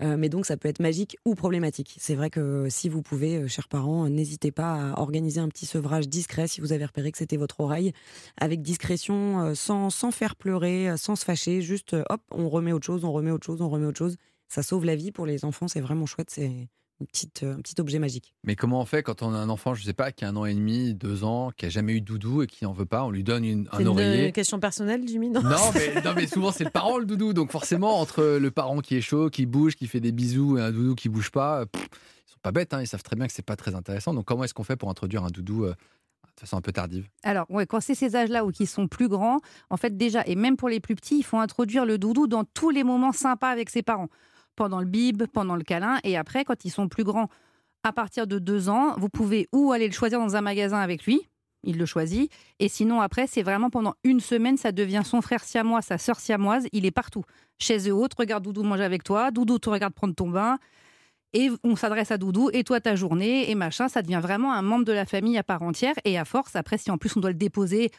Euh, 0.00 0.16
mais 0.16 0.28
donc, 0.28 0.46
ça 0.46 0.56
peut 0.56 0.68
être 0.68 0.80
magique 0.80 1.16
ou 1.24 1.34
problématique. 1.34 1.96
C'est 1.98 2.14
vrai 2.14 2.30
que 2.30 2.68
si 2.70 2.88
vous 2.88 3.02
pouvez, 3.02 3.48
chers 3.48 3.68
parents, 3.68 4.08
n'hésitez 4.08 4.52
pas 4.52 4.92
à 4.92 5.00
organiser 5.00 5.40
un 5.40 5.48
petit 5.48 5.66
sevrage 5.66 6.08
discret 6.08 6.46
si 6.46 6.60
vous 6.60 6.72
avez 6.72 6.84
repéré 6.84 7.10
que 7.10 7.18
c'était 7.18 7.36
votre 7.36 7.60
oreille. 7.60 7.92
Avec 8.40 8.62
discrétion, 8.62 9.54
sans, 9.54 9.90
sans 9.90 10.10
faire 10.12 10.36
pleurer, 10.36 10.96
sans 10.96 11.16
se 11.16 11.24
fâcher. 11.24 11.60
Juste, 11.60 11.96
hop, 12.08 12.20
on 12.30 12.48
remet 12.48 12.72
autre 12.72 12.86
chose, 12.86 13.04
on 13.04 13.12
remet 13.12 13.30
autre 13.30 13.46
chose, 13.46 13.60
on 13.60 13.68
remet 13.68 13.86
autre 13.86 13.98
chose. 13.98 14.16
Ça 14.48 14.62
sauve 14.62 14.84
la 14.84 14.94
vie 14.94 15.10
pour 15.10 15.26
les 15.26 15.44
enfants. 15.44 15.68
C'est 15.68 15.80
vraiment 15.80 16.06
chouette. 16.06 16.30
C'est 16.30 16.68
une 17.00 17.06
petite, 17.06 17.42
euh, 17.42 17.54
un 17.54 17.60
petit 17.60 17.74
objet 17.80 17.98
magique. 17.98 18.34
Mais 18.44 18.54
comment 18.54 18.80
on 18.80 18.84
fait 18.84 19.02
quand 19.02 19.22
on 19.22 19.34
a 19.34 19.36
un 19.36 19.48
enfant, 19.48 19.74
je 19.74 19.82
sais 19.82 19.92
pas, 19.92 20.12
qui 20.12 20.24
a 20.24 20.28
un 20.28 20.36
an 20.36 20.44
et 20.44 20.54
demi, 20.54 20.94
deux 20.94 21.24
ans, 21.24 21.50
qui 21.56 21.66
a 21.66 21.68
jamais 21.68 21.92
eu 21.94 22.00
de 22.00 22.06
doudou 22.06 22.42
et 22.42 22.46
qui 22.46 22.64
en 22.66 22.72
veut 22.72 22.86
pas 22.86 23.04
On 23.04 23.10
lui 23.10 23.24
donne 23.24 23.44
une- 23.44 23.66
C'est 23.70 23.76
un 23.78 23.80
une 23.80 23.88
oreiller. 23.88 24.28
euh, 24.28 24.30
question 24.30 24.60
personnelle, 24.60 25.02
Jimmy 25.06 25.28
non 25.30 25.42
Non 25.42 25.56
mais, 25.74 26.00
non, 26.02 26.12
mais 26.14 26.26
souvent 26.26 26.52
c'est 26.52 26.64
le 26.64 26.70
parent 26.70 26.98
le 26.98 27.04
doudou. 27.04 27.32
Donc 27.32 27.50
forcément, 27.50 27.98
entre 28.00 28.38
le 28.40 28.50
parent 28.50 28.78
qui 28.80 28.94
est 28.96 29.00
chaud, 29.00 29.28
qui 29.28 29.44
bouge, 29.46 29.74
qui 29.74 29.86
fait 29.88 30.00
des 30.00 30.12
bisous 30.12 30.56
et 30.58 30.62
un 30.62 30.70
doudou 30.70 30.94
qui 30.94 31.08
bouge 31.08 31.30
pas, 31.30 31.66
pff, 31.66 31.82
ils 32.28 32.30
sont 32.32 32.38
pas 32.42 32.52
bêtes, 32.52 32.72
hein, 32.74 32.80
ils 32.80 32.86
savent 32.86 33.02
très 33.02 33.16
bien 33.16 33.26
que 33.26 33.32
c'est 33.32 33.42
pas 33.44 33.56
très 33.56 33.74
intéressant. 33.74 34.14
Donc 34.14 34.24
comment 34.26 34.44
est-ce 34.44 34.54
qu'on 34.54 34.64
fait 34.64 34.76
pour 34.76 34.88
introduire 34.88 35.24
un 35.24 35.30
doudou 35.30 35.64
euh, 35.64 35.70
de 36.36 36.40
façon 36.40 36.56
un 36.56 36.60
peu 36.62 36.72
tardive? 36.72 37.08
Alors, 37.24 37.46
ouais, 37.50 37.66
quand 37.66 37.80
c'est 37.80 37.94
ces 37.96 38.14
âges-là 38.14 38.44
ou 38.44 38.50
qui 38.52 38.66
sont 38.66 38.86
plus 38.86 39.08
grands, 39.08 39.40
en 39.68 39.76
fait, 39.76 39.96
déjà, 39.96 40.22
et 40.26 40.36
même 40.36 40.56
pour 40.56 40.68
les 40.68 40.78
plus 40.80 40.94
petits, 40.94 41.18
il 41.18 41.22
faut 41.24 41.38
introduire 41.38 41.84
le 41.86 41.98
doudou 41.98 42.28
dans 42.28 42.44
tous 42.44 42.70
les 42.70 42.84
moments 42.84 43.12
sympas 43.12 43.50
avec 43.50 43.68
ses 43.70 43.82
parents. 43.82 44.08
Pendant 44.56 44.80
le 44.80 44.86
bib, 44.86 45.24
pendant 45.26 45.56
le 45.56 45.64
câlin, 45.64 45.98
et 46.04 46.16
après, 46.16 46.44
quand 46.44 46.64
ils 46.64 46.70
sont 46.70 46.88
plus 46.88 47.04
grands, 47.04 47.28
à 47.82 47.92
partir 47.92 48.26
de 48.26 48.38
deux 48.38 48.68
ans, 48.68 48.94
vous 48.96 49.08
pouvez 49.08 49.48
ou 49.52 49.72
aller 49.72 49.86
le 49.86 49.92
choisir 49.92 50.18
dans 50.18 50.36
un 50.36 50.40
magasin 50.40 50.78
avec 50.78 51.04
lui, 51.04 51.28
il 51.64 51.78
le 51.78 51.86
choisit, 51.86 52.30
et 52.60 52.68
sinon, 52.68 53.00
après, 53.00 53.26
c'est 53.26 53.42
vraiment 53.42 53.70
pendant 53.70 53.94
une 54.04 54.20
semaine, 54.20 54.56
ça 54.56 54.72
devient 54.72 55.02
son 55.04 55.20
frère 55.22 55.42
siamois, 55.42 55.82
sa 55.82 55.98
sœur 55.98 56.20
siamoise, 56.20 56.66
il 56.72 56.86
est 56.86 56.90
partout. 56.90 57.24
Chaise 57.58 57.90
haute, 57.90 58.14
regarde 58.14 58.44
Doudou 58.44 58.62
manger 58.62 58.84
avec 58.84 59.02
toi, 59.02 59.30
Doudou 59.30 59.58
te 59.58 59.70
regarde 59.70 59.94
prendre 59.94 60.14
ton 60.14 60.28
bain, 60.28 60.58
et 61.34 61.50
on 61.64 61.74
s'adresse 61.74 62.12
à 62.12 62.16
Doudou, 62.16 62.48
et 62.52 62.62
toi 62.62 62.80
ta 62.80 62.94
journée, 62.94 63.50
et 63.50 63.56
machin, 63.56 63.88
ça 63.88 64.02
devient 64.02 64.20
vraiment 64.22 64.52
un 64.52 64.62
membre 64.62 64.84
de 64.84 64.92
la 64.92 65.04
famille 65.04 65.36
à 65.36 65.42
part 65.42 65.62
entière. 65.62 65.94
Et 66.04 66.16
à 66.16 66.24
force, 66.24 66.54
après, 66.54 66.78
si 66.78 66.92
en 66.92 66.96
plus 66.96 67.16
on 67.16 67.20
doit 67.20 67.30
le 67.30 67.36
déposer, 67.36 67.90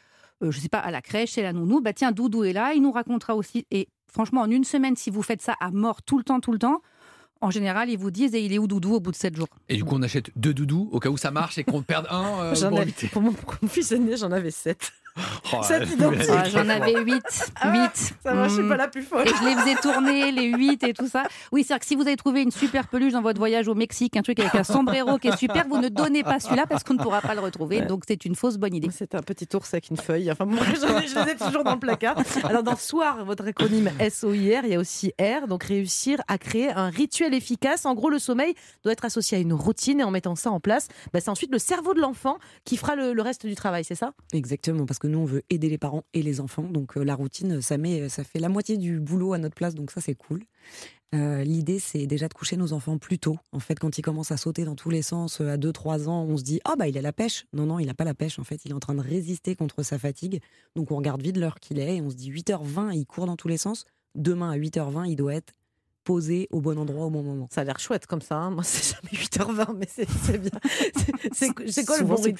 euh, 0.41 0.51
je 0.51 0.59
sais 0.59 0.69
pas, 0.69 0.79
à 0.79 0.89
la 0.89 1.01
crèche, 1.01 1.33
chez 1.33 1.41
la 1.41 1.51
nounou, 1.51 1.81
bah 1.81 1.91
tiens, 1.91 2.13
Doudou 2.13 2.45
est 2.45 2.53
là, 2.53 2.73
il 2.73 2.81
nous 2.81 2.93
racontera 2.93 3.35
aussi. 3.35 3.67
Et 3.71 3.89
franchement, 4.15 4.41
en 4.41 4.49
une 4.49 4.63
semaine, 4.63 4.95
si 4.95 5.09
vous 5.09 5.21
faites 5.21 5.41
ça 5.41 5.55
à 5.59 5.71
mort 5.71 6.01
tout 6.01 6.17
le 6.17 6.23
temps, 6.23 6.39
tout 6.39 6.53
le 6.53 6.57
temps, 6.57 6.81
en 7.41 7.51
général, 7.51 7.89
ils 7.89 7.97
vous 7.97 8.11
disent, 8.11 8.33
et 8.33 8.39
il 8.39 8.53
est 8.53 8.57
où 8.57 8.65
Doudou 8.65 8.93
au 8.95 8.99
bout 9.01 9.11
de 9.11 9.15
sept 9.17 9.35
jours? 9.35 9.49
Et 9.67 9.75
du 9.75 9.83
coup, 9.83 9.95
on 9.95 10.01
achète 10.01 10.31
deux 10.37 10.53
doudous 10.53 10.87
au 10.93 10.99
cas 11.01 11.09
où 11.09 11.17
ça 11.17 11.31
marche 11.31 11.57
et 11.57 11.65
qu'on 11.65 11.81
perde 11.81 12.07
un. 12.09 12.39
euh, 12.39 12.55
J'en 12.55 12.69
pour 12.69 12.81
ai- 12.81 12.85
pour 13.11 13.21
mon 13.21 13.33
fils 13.67 13.91
aîné, 13.91 14.15
j'en 14.15 14.31
avais 14.31 14.51
7. 14.51 14.93
Oh. 15.17 15.61
Ah, 15.61 16.43
J'en 16.49 16.67
avais 16.67 17.01
huit. 17.03 17.23
Ah, 17.61 17.71
huit. 17.71 18.13
Ça 18.21 18.33
va, 18.33 18.47
je 18.49 18.53
suis 18.55 18.67
pas 18.67 18.75
la 18.75 18.87
plus 18.89 19.03
folle. 19.03 19.25
Et 19.27 19.31
je 19.31 19.45
les 19.47 19.55
faisais 19.55 19.75
tourner, 19.75 20.31
les 20.31 20.47
huit 20.47 20.83
et 20.83 20.93
tout 20.93 21.07
ça. 21.07 21.23
Oui, 21.51 21.63
c'est-à-dire 21.63 21.79
que 21.81 21.85
si 21.85 21.95
vous 21.95 22.01
avez 22.01 22.17
trouvé 22.17 22.41
une 22.41 22.51
super 22.51 22.87
peluche 22.87 23.13
dans 23.13 23.21
votre 23.21 23.39
voyage 23.39 23.67
au 23.69 23.75
Mexique, 23.75 24.17
un 24.17 24.21
truc 24.23 24.39
avec 24.39 24.53
un 24.55 24.63
sombrero 24.65 25.17
qui 25.17 25.29
est 25.29 25.37
super, 25.37 25.65
vous 25.69 25.77
ne 25.77 25.87
donnez 25.87 26.23
pas 26.23 26.39
celui-là 26.39 26.65
parce 26.67 26.83
qu'on 26.83 26.95
ne 26.95 26.99
pourra 26.99 27.21
pas 27.21 27.33
le 27.33 27.39
retrouver. 27.41 27.79
Ouais. 27.79 27.85
Donc 27.85 28.03
c'est 28.07 28.25
une 28.25 28.35
fausse 28.35 28.57
bonne 28.57 28.73
idée. 28.75 28.89
C'est 28.91 29.15
un 29.15 29.21
petit 29.21 29.47
ours 29.55 29.73
avec 29.73 29.89
une 29.89 29.97
feuille. 29.97 30.29
Enfin, 30.31 30.45
bon, 30.45 30.57
j'en 30.57 30.99
ai- 30.99 31.07
je 31.07 31.15
les 31.23 31.31
ai 31.31 31.35
toujours 31.35 31.63
dans 31.63 31.73
le 31.73 31.79
placard. 31.79 32.17
Alors, 32.43 32.63
dans 32.63 32.75
Soir, 32.75 33.23
votre 33.23 33.47
acronyme 33.47 33.89
SOIR, 34.09 34.65
il 34.65 34.71
y 34.71 34.75
a 34.75 34.79
aussi 34.79 35.13
R, 35.19 35.47
donc 35.47 35.63
réussir 35.63 36.19
à 36.27 36.37
créer 36.37 36.71
un 36.71 36.89
rituel 36.89 37.33
efficace. 37.33 37.85
En 37.85 37.93
gros, 37.93 38.09
le 38.09 38.19
sommeil 38.19 38.53
doit 38.83 38.91
être 38.91 39.05
associé 39.05 39.37
à 39.37 39.41
une 39.41 39.53
routine 39.53 40.01
et 40.01 40.03
en 40.03 40.11
mettant 40.11 40.35
ça 40.35 40.51
en 40.51 40.59
place, 40.59 40.87
bah, 41.13 41.21
c'est 41.21 41.29
ensuite 41.29 41.51
le 41.51 41.59
cerveau 41.59 41.93
de 41.93 42.01
l'enfant 42.01 42.37
qui 42.65 42.75
fera 42.77 42.95
le, 42.95 43.13
le 43.13 43.21
reste 43.21 43.45
du 43.45 43.55
travail, 43.55 43.83
c'est 43.85 43.95
ça? 43.95 44.11
Exactement, 44.33 44.85
parce 44.85 44.99
que 44.99 45.04
nous, 45.07 45.19
on 45.19 45.25
veut 45.25 45.43
aider 45.49 45.69
les 45.69 45.77
parents 45.77 46.03
et 46.13 46.21
les 46.21 46.39
enfants. 46.39 46.63
Donc, 46.63 46.97
euh, 46.97 47.03
la 47.03 47.15
routine, 47.15 47.61
ça, 47.61 47.77
met, 47.77 48.09
ça 48.09 48.23
fait 48.23 48.39
la 48.39 48.49
moitié 48.49 48.77
du 48.77 48.99
boulot 48.99 49.33
à 49.33 49.37
notre 49.37 49.55
place. 49.55 49.75
Donc, 49.75 49.91
ça, 49.91 50.01
c'est 50.01 50.15
cool. 50.15 50.43
Euh, 51.13 51.43
L'idée, 51.43 51.79
c'est 51.79 52.07
déjà 52.07 52.27
de 52.27 52.33
coucher 52.33 52.57
nos 52.57 52.73
enfants 52.73 52.97
plus 52.97 53.19
tôt. 53.19 53.37
En 53.51 53.59
fait, 53.59 53.79
quand 53.79 53.97
ils 53.97 54.01
commencent 54.01 54.31
à 54.31 54.37
sauter 54.37 54.65
dans 54.65 54.75
tous 54.75 54.89
les 54.89 55.01
sens 55.01 55.39
euh, 55.39 55.49
à 55.49 55.57
2-3 55.57 56.07
ans, 56.07 56.23
on 56.23 56.37
se 56.37 56.43
dit 56.43 56.59
Ah, 56.65 56.75
bah, 56.77 56.87
il 56.87 56.97
a 56.97 57.01
la 57.01 57.13
pêche. 57.13 57.45
Non, 57.53 57.65
non, 57.65 57.79
il 57.79 57.85
n'a 57.85 57.93
pas 57.93 58.03
la 58.03 58.13
pêche. 58.13 58.39
En 58.39 58.43
fait, 58.43 58.65
il 58.65 58.71
est 58.71 58.75
en 58.75 58.79
train 58.79 58.95
de 58.95 59.01
résister 59.01 59.55
contre 59.55 59.83
sa 59.83 59.97
fatigue. 59.97 60.41
Donc, 60.75 60.91
on 60.91 60.97
regarde 60.97 61.21
vite 61.21 61.37
l'heure 61.37 61.59
qu'il 61.59 61.79
est 61.79 61.97
et 61.97 62.01
on 62.01 62.09
se 62.09 62.15
dit 62.15 62.31
8h20, 62.31 62.93
il 62.95 63.05
court 63.05 63.27
dans 63.27 63.37
tous 63.37 63.47
les 63.47 63.57
sens. 63.57 63.85
Demain, 64.15 64.51
à 64.51 64.57
8h20, 64.57 65.09
il 65.09 65.15
doit 65.15 65.35
être 65.35 65.53
posé 66.05 66.47
au 66.51 66.61
bon 66.61 66.77
endroit 66.79 67.07
au 67.07 67.09
bon 67.09 67.23
moment. 67.23 67.47
Ça 67.51 67.61
a 67.61 67.63
l'air 67.65 67.79
chouette 67.79 68.05
comme 68.05 68.21
ça. 68.21 68.35
hein. 68.37 68.51
Moi, 68.51 68.63
c'est 68.63 68.95
jamais 68.95 69.23
8h20, 69.23 69.75
mais 69.77 69.87
c'est 69.93 70.07
c'est 70.09 70.37
bien. 70.37 70.51
C'est- 70.95 71.11
C'est 71.33 71.69
c'est 71.71 71.85
quoi, 71.85 71.97
le 71.97 72.05
bon 72.05 72.15
c'est 72.17 72.33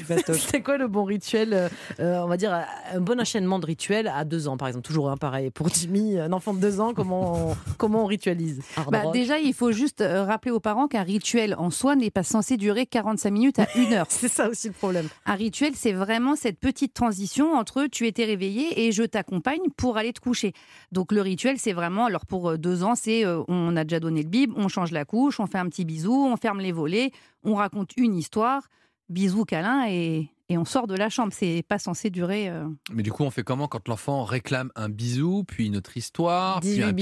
rit- 0.54 0.63
quoi 0.63 0.78
le 0.78 0.88
bon 0.88 1.04
rituel 1.04 1.54
euh, 1.54 1.67
euh, 1.99 2.21
On 2.23 2.28
va 2.28 2.38
dire 2.38 2.54
un 2.93 3.01
bon 3.01 3.19
enchaînement 3.19 3.60
de 3.60 3.65
rituels 3.65 4.08
à 4.08 4.23
deux 4.23 4.47
ans, 4.47 4.56
par 4.58 4.67
exemple? 4.69 4.86
Toujours 4.88 5.10
hein, 5.10 5.17
pareil. 5.17 5.49
Pour 5.51 5.67
Jimmy, 5.69 6.17
un 6.19 6.32
enfant 6.32 6.54
de 6.54 6.60
deux 6.60 6.80
ans, 6.80 6.93
comment 6.93 7.49
on, 7.51 7.56
comment 7.78 8.04
on 8.04 8.06
ritualise? 8.06 8.62
Bah, 8.91 9.12
déjà, 9.12 9.39
il 9.39 9.54
faut 9.54 9.71
juste 9.71 10.01
euh, 10.01 10.23
rappeler 10.23 10.51
aux 10.51 10.60
parents 10.60 10.88
qu'un 10.88 11.04
rituel 11.04 11.56
en 11.58 11.71
soi 11.71 11.95
n'est 11.95 12.12
pas 12.12 12.23
censé 12.23 12.56
durer 12.58 12.86
45 12.86 13.32
minutes 13.32 13.60
à 13.60 13.67
une 13.75 13.91
heure. 13.93 14.06
C'est 14.10 14.28
ça 14.30 14.47
aussi 14.47 14.67
le 14.67 14.73
problème. 14.73 15.08
Un 15.25 15.34
rituel, 15.36 15.73
c'est 15.75 15.91
vraiment 15.93 16.36
cette 16.36 16.60
petite 16.60 16.93
transition 16.93 17.54
entre 17.54 17.88
tu 17.88 18.06
étais 18.08 18.25
réveillé 18.25 18.86
et 18.86 18.91
je 18.91 19.04
t'accompagne 19.04 19.62
pour 19.75 19.97
aller 19.97 20.13
te 20.13 20.19
coucher. 20.21 20.54
Donc 20.91 21.12
le 21.12 21.21
rituel, 21.21 21.58
c'est 21.58 21.73
vraiment, 21.73 22.06
alors 22.06 22.25
pour 22.25 22.58
deux 22.58 22.84
ans, 22.84 22.93
c'est 22.95 23.25
euh, 23.25 23.41
on 23.47 23.54
a 23.75 23.83
déjà 23.83 23.99
donné 23.99 24.23
le 24.23 24.29
bib, 24.29 24.51
on 24.55 24.67
change 24.67 24.91
la 24.91 25.05
couche, 25.05 25.39
on 25.39 25.47
fait 25.47 25.57
un 25.57 25.67
petit 25.69 25.85
bisou, 25.85 26.13
on 26.13 26.37
ferme 26.37 26.59
les 26.59 26.71
volets, 26.71 27.11
on 27.43 27.55
raconte 27.55 27.91
une 27.97 28.15
histoire, 28.15 28.63
bisou, 29.09 29.45
câlin 29.45 29.85
et, 29.87 30.29
et 30.49 30.57
on 30.57 30.65
sort 30.65 30.87
de 30.87 30.95
la 30.95 31.09
chambre. 31.09 31.31
C'est 31.33 31.63
pas 31.67 31.79
censé 31.79 32.09
durer. 32.09 32.49
euh, 32.49 32.65
Mais 32.93 33.03
du 33.03 33.11
coup, 33.11 33.23
on 33.23 33.31
fait 33.31 33.43
comment 33.43 33.67
quand 33.67 33.87
l'enfant 33.87 34.23
réclame 34.23 34.71
un 34.75 34.89
bisou, 34.89 35.43
puis 35.47 35.67
une 35.67 35.77
autre 35.77 35.95
histoire, 35.97 36.59
puis 36.59 36.69
18 36.69 36.83
un 36.87 36.93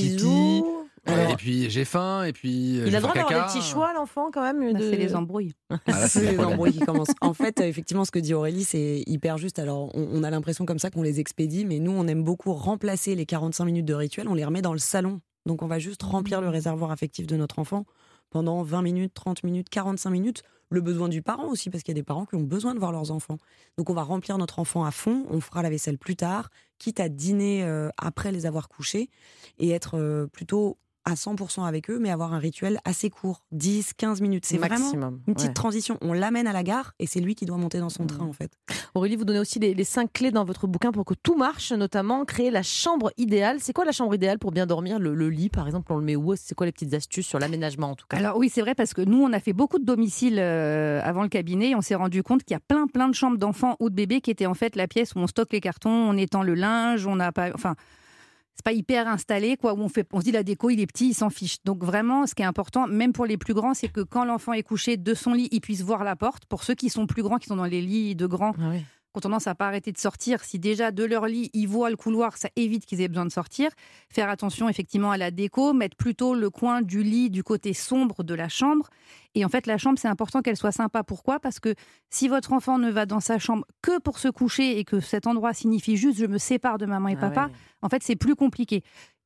ouais, 1.05 1.19
Alors, 1.19 1.31
et 1.31 1.35
puis 1.35 1.69
j'ai 1.69 1.83
faim, 1.83 2.23
et 2.23 2.31
puis 2.31 2.79
euh, 2.79 2.87
il 2.87 2.95
a 2.95 2.99
le 2.99 3.01
droit 3.01 3.13
d'avoir 3.13 3.47
des 3.53 3.53
petits 3.59 3.65
choix, 3.67 3.91
l'enfant, 3.93 4.29
quand 4.33 4.41
même. 4.41 4.71
bah, 4.73 4.79
de- 4.79 4.89
C'est 4.89 4.95
les 4.97 5.15
embrouilles. 5.15 5.51
Ah, 5.87 6.07
c'est 6.07 6.19
C'est 6.19 6.31
le 6.31 6.37
les 6.37 6.43
embrouilles 6.45 6.71
qui 6.71 6.79
commencent. 6.79 7.09
En 7.19 7.33
fait, 7.33 7.59
euh, 7.59 7.65
effectivement, 7.65 8.05
ce 8.05 8.11
que 8.11 8.19
dit 8.19 8.33
Aurélie, 8.33 8.63
c'est 8.63 9.03
hyper 9.05 9.37
juste. 9.37 9.59
Alors, 9.59 9.93
on, 9.95 10.07
on 10.13 10.23
a 10.23 10.29
l'impression 10.29 10.65
comme 10.65 10.79
ça 10.79 10.89
qu'on 10.91 11.01
les 11.01 11.19
expédie, 11.19 11.65
mais 11.65 11.79
nous, 11.79 11.91
on 11.91 12.07
aime 12.07 12.23
beaucoup 12.23 12.53
remplacer 12.53 13.15
les 13.15 13.25
45 13.25 13.65
minutes 13.65 13.85
de 13.85 13.93
rituel. 13.93 14.29
On 14.29 14.33
les 14.33 14.45
remet 14.45 14.61
dans 14.61 14.71
le 14.71 14.79
salon. 14.79 15.19
Donc, 15.45 15.61
on 15.61 15.67
va 15.67 15.79
juste 15.79 16.03
remplir 16.03 16.41
le 16.41 16.49
réservoir 16.49 16.91
affectif 16.91 17.27
de 17.27 17.35
notre 17.35 17.59
enfant 17.59 17.85
pendant 18.29 18.63
20 18.63 18.81
minutes, 18.81 19.13
30 19.13 19.43
minutes, 19.43 19.69
45 19.69 20.09
minutes. 20.09 20.43
Le 20.69 20.81
besoin 20.81 21.07
du 21.07 21.21
parent 21.21 21.49
aussi, 21.49 21.69
parce 21.69 21.83
qu'il 21.83 21.93
y 21.93 21.97
a 21.97 22.01
des 22.01 22.05
parents 22.05 22.25
qui 22.25 22.35
ont 22.35 22.41
besoin 22.43 22.73
de 22.73 22.79
voir 22.79 22.91
leurs 22.91 23.11
enfants. 23.11 23.37
Donc, 23.77 23.89
on 23.89 23.93
va 23.93 24.03
remplir 24.03 24.37
notre 24.37 24.59
enfant 24.59 24.85
à 24.85 24.91
fond. 24.91 25.25
On 25.29 25.39
fera 25.39 25.61
la 25.61 25.69
vaisselle 25.69 25.97
plus 25.97 26.15
tard, 26.15 26.49
quitte 26.79 26.99
à 26.99 27.09
dîner 27.09 27.63
euh, 27.63 27.89
après 27.97 28.31
les 28.31 28.45
avoir 28.45 28.69
couchés 28.69 29.09
et 29.59 29.69
être 29.69 29.97
euh, 29.97 30.27
plutôt 30.27 30.77
à 31.05 31.15
100% 31.15 31.65
avec 31.65 31.89
eux, 31.89 31.99
mais 31.99 32.09
avoir 32.09 32.33
un 32.33 32.39
rituel 32.39 32.79
assez 32.85 33.09
court, 33.09 33.43
10, 33.51 33.93
15 33.93 34.21
minutes. 34.21 34.45
C'est 34.45 34.57
vraiment 34.57 34.85
Maximum, 34.85 35.21
une 35.27 35.33
petite 35.33 35.49
ouais. 35.49 35.53
transition. 35.53 35.97
On 36.01 36.13
l'amène 36.13 36.47
à 36.47 36.53
la 36.53 36.63
gare 36.63 36.93
et 36.99 37.07
c'est 37.07 37.19
lui 37.19 37.35
qui 37.35 37.45
doit 37.45 37.57
monter 37.57 37.79
dans 37.79 37.89
son 37.89 38.05
train, 38.05 38.25
en 38.25 38.33
fait. 38.33 38.51
Aurélie, 38.95 39.15
vous 39.15 39.25
donnez 39.25 39.39
aussi 39.39 39.59
les, 39.59 39.73
les 39.73 39.83
cinq 39.83 40.13
clés 40.13 40.31
dans 40.31 40.45
votre 40.45 40.67
bouquin 40.67 40.91
pour 40.91 41.05
que 41.05 41.13
tout 41.13 41.35
marche, 41.35 41.71
notamment 41.71 42.25
créer 42.25 42.51
la 42.51 42.63
chambre 42.63 43.11
idéale. 43.17 43.57
C'est 43.59 43.73
quoi 43.73 43.85
la 43.85 43.91
chambre 43.91 44.15
idéale 44.15 44.39
pour 44.39 44.51
bien 44.51 44.65
dormir? 44.65 44.99
Le, 44.99 45.13
le 45.13 45.29
lit, 45.29 45.49
par 45.49 45.65
exemple, 45.65 45.91
on 45.91 45.97
le 45.97 46.03
met 46.03 46.15
où? 46.15 46.35
C'est 46.35 46.55
quoi 46.55 46.65
les 46.65 46.71
petites 46.71 46.93
astuces 46.93 47.27
sur 47.27 47.39
l'aménagement, 47.39 47.91
en 47.91 47.95
tout 47.95 48.05
cas? 48.07 48.17
Alors 48.17 48.37
oui, 48.37 48.49
c'est 48.53 48.61
vrai 48.61 48.75
parce 48.75 48.93
que 48.93 49.01
nous, 49.01 49.21
on 49.21 49.33
a 49.33 49.39
fait 49.39 49.53
beaucoup 49.53 49.79
de 49.79 49.85
domiciles 49.85 50.39
euh, 50.39 51.01
avant 51.03 51.23
le 51.23 51.29
cabinet 51.29 51.71
et 51.71 51.75
on 51.75 51.81
s'est 51.81 51.95
rendu 51.95 52.23
compte 52.23 52.43
qu'il 52.43 52.55
y 52.55 52.57
a 52.57 52.61
plein 52.61 52.87
plein 52.87 53.09
de 53.09 53.15
chambres 53.15 53.37
d'enfants 53.37 53.75
ou 53.79 53.89
de 53.89 53.95
bébés 53.95 54.21
qui 54.21 54.31
étaient 54.31 54.45
en 54.45 54.53
fait 54.53 54.75
la 54.75 54.87
pièce 54.87 55.15
où 55.15 55.19
on 55.19 55.27
stocke 55.27 55.51
les 55.53 55.61
cartons, 55.61 55.89
on 55.89 56.15
étend 56.17 56.43
le 56.43 56.53
linge, 56.53 57.07
on 57.07 57.15
n'a 57.15 57.31
pas, 57.31 57.49
enfin. 57.53 57.75
C'est 58.55 58.63
pas 58.63 58.71
hyper 58.73 59.07
installé, 59.07 59.57
quoi, 59.57 59.73
où 59.73 59.79
on, 59.79 59.89
fait, 59.89 60.07
on 60.13 60.19
se 60.19 60.25
dit 60.25 60.31
la 60.31 60.43
déco, 60.43 60.69
il 60.69 60.79
est 60.79 60.85
petit, 60.87 61.09
il 61.09 61.13
s'en 61.13 61.29
fiche. 61.29 61.57
Donc 61.65 61.83
vraiment, 61.83 62.27
ce 62.27 62.35
qui 62.35 62.43
est 62.43 62.45
important, 62.45 62.87
même 62.87 63.11
pour 63.11 63.25
les 63.25 63.37
plus 63.37 63.53
grands, 63.53 63.73
c'est 63.73 63.87
que 63.89 64.01
quand 64.01 64.25
l'enfant 64.25 64.53
est 64.53 64.63
couché 64.63 64.95
de 64.95 65.13
son 65.13 65.33
lit, 65.33 65.49
il 65.51 65.59
puisse 65.59 65.81
voir 65.81 66.03
la 66.03 66.15
porte. 66.15 66.45
Pour 66.45 66.63
ceux 66.63 66.75
qui 66.75 66.89
sont 66.89 67.07
plus 67.07 67.23
grands, 67.23 67.37
qui 67.37 67.47
sont 67.47 67.55
dans 67.55 67.65
les 67.65 67.81
lits 67.81 68.15
de 68.15 68.25
grands, 68.27 68.53
Ah. 68.59 68.73
Ont 69.15 69.19
tendance 69.19 69.47
à 69.47 69.55
pas 69.55 69.67
arrêter 69.67 69.91
de 69.91 69.97
sortir, 69.97 70.43
si 70.43 70.59
déjà 70.59 70.91
de 70.91 71.03
leur 71.03 71.27
lit, 71.27 71.49
ils 71.53 71.67
voient 71.67 71.89
le 71.89 71.95
couloir, 71.95 72.37
ça 72.37 72.49
évite 72.55 72.85
qu'ils 72.85 73.01
aient 73.01 73.07
besoin 73.07 73.25
de 73.25 73.31
sortir. 73.31 73.69
Faire 74.09 74.29
attention 74.29 74.69
effectivement 74.69 75.11
à 75.11 75.17
la 75.17 75.31
déco, 75.31 75.73
mettre 75.73 75.95
plutôt 75.95 76.33
le 76.33 76.49
coin 76.49 76.81
du 76.81 77.03
lit 77.03 77.29
du 77.29 77.43
côté 77.43 77.73
sombre 77.73 78.23
de 78.23 78.33
la 78.33 78.49
chambre. 78.49 78.89
Et 79.35 79.45
en 79.45 79.49
fait, 79.49 79.67
la 79.67 79.77
chambre, 79.77 79.97
c'est 79.99 80.07
important 80.07 80.41
qu'elle 80.41 80.57
soit 80.57 80.71
sympa. 80.71 81.03
Pourquoi? 81.03 81.39
Parce 81.39 81.59
que 81.59 81.75
si 82.09 82.27
votre 82.27 82.53
enfant 82.53 82.77
ne 82.77 82.91
va 82.91 83.05
dans 83.05 83.19
sa 83.19 83.39
chambre 83.39 83.65
que 83.81 83.99
pour 83.99 84.19
se 84.19 84.27
coucher 84.27 84.79
et 84.79 84.83
que 84.83 84.99
cet 84.99 85.27
endroit 85.27 85.53
signifie 85.53 85.97
juste 85.97 86.17
je 86.17 86.25
me 86.25 86.37
sépare 86.37 86.77
de 86.77 86.85
maman 86.85 87.09
et 87.09 87.15
Ah 87.17 87.21
papa, 87.29 87.45
ouais. 87.47 87.51
en 87.81 87.89
fait, 87.89 88.03
c'est 88.03 88.15
plus 88.15 88.35
compliqué. 88.35 88.83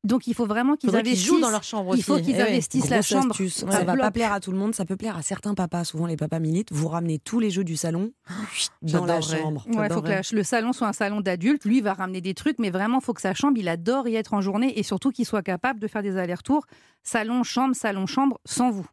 Donc 0.08 0.26
il 0.26 0.34
faut 0.34 0.46
vraiment 0.48 0.76
qu'ils 0.76 0.96
investissent. 0.96 1.26
jouent 1.26 1.40
dans 1.40 1.50
leur 1.50 1.64
chambre 1.64 1.96
Il 1.96 2.02
faut 2.04 2.14
aussi. 2.16 2.24
qu'ils 2.24 2.36
Eh 2.36 2.42
ouais. 2.42 2.50
investissent 2.50 2.90
la 2.90 2.98
Grosse 2.98 3.08
chambre. 3.08 3.32
astuce. 3.32 3.64
Ouais. 3.64 3.72
Ça 3.72 3.84
va 3.84 3.96
pas 3.96 4.12
plaire 4.12 4.32
à 4.34 4.40
tout 4.40 4.52
le 4.52 4.58
monde, 4.58 4.74
ça 4.74 4.86
peut 4.86 4.96
plaire 4.96 5.18
à 5.18 5.22
certains 5.22 5.54
papas. 5.54 5.84
Souvent, 5.84 6.06
les 6.08 6.16
papas 6.18 6.40
militent. 6.40 6.72
Vous 6.72 6.88
ramenez 6.88 7.20
tous 7.20 7.40
les 7.40 7.50
jeux 7.50 7.64
du 7.64 7.76
salon 7.76 8.12
dans 8.82 9.06
la 9.06 9.22
chambre. 9.22 9.66
Ouais, 9.76 9.90
faut 9.90 10.02
que 10.02 10.10
la- 10.10 10.22
le 10.32 10.44
salon 10.44 10.74
soit 10.74 10.88
un 10.88 10.94
salon 10.94 11.22
d'adulte. 11.22 11.66
Lui 11.66 11.78
il 11.78 11.84
va 11.84 11.94
ramener 11.94 12.22
des 12.22 12.34
trucs, 12.34 12.58
mais 12.60 12.70
vraiment, 12.70 13.00
faut 13.02 13.14
que 13.14 13.22
sa 13.22 13.34
chambre, 13.34 13.58
il 13.58 13.68
adore 13.68 14.08
y 14.08 14.16
être 14.16 14.34
en 14.34 14.42
journée 14.42 14.80
et 14.80 14.84
surtout 14.84 15.12
qu'il 15.12 15.26
soit 15.26 15.44
capable 15.44 15.80
de 15.80 15.88
faire 15.88 16.02
des 16.04 16.18
allers-retours 16.18 16.66
salon, 17.04 17.44
chambre, 17.44 17.76
salon, 17.76 18.06
chambre, 18.08 18.40
sans 18.46 18.72
vous. 18.72 18.86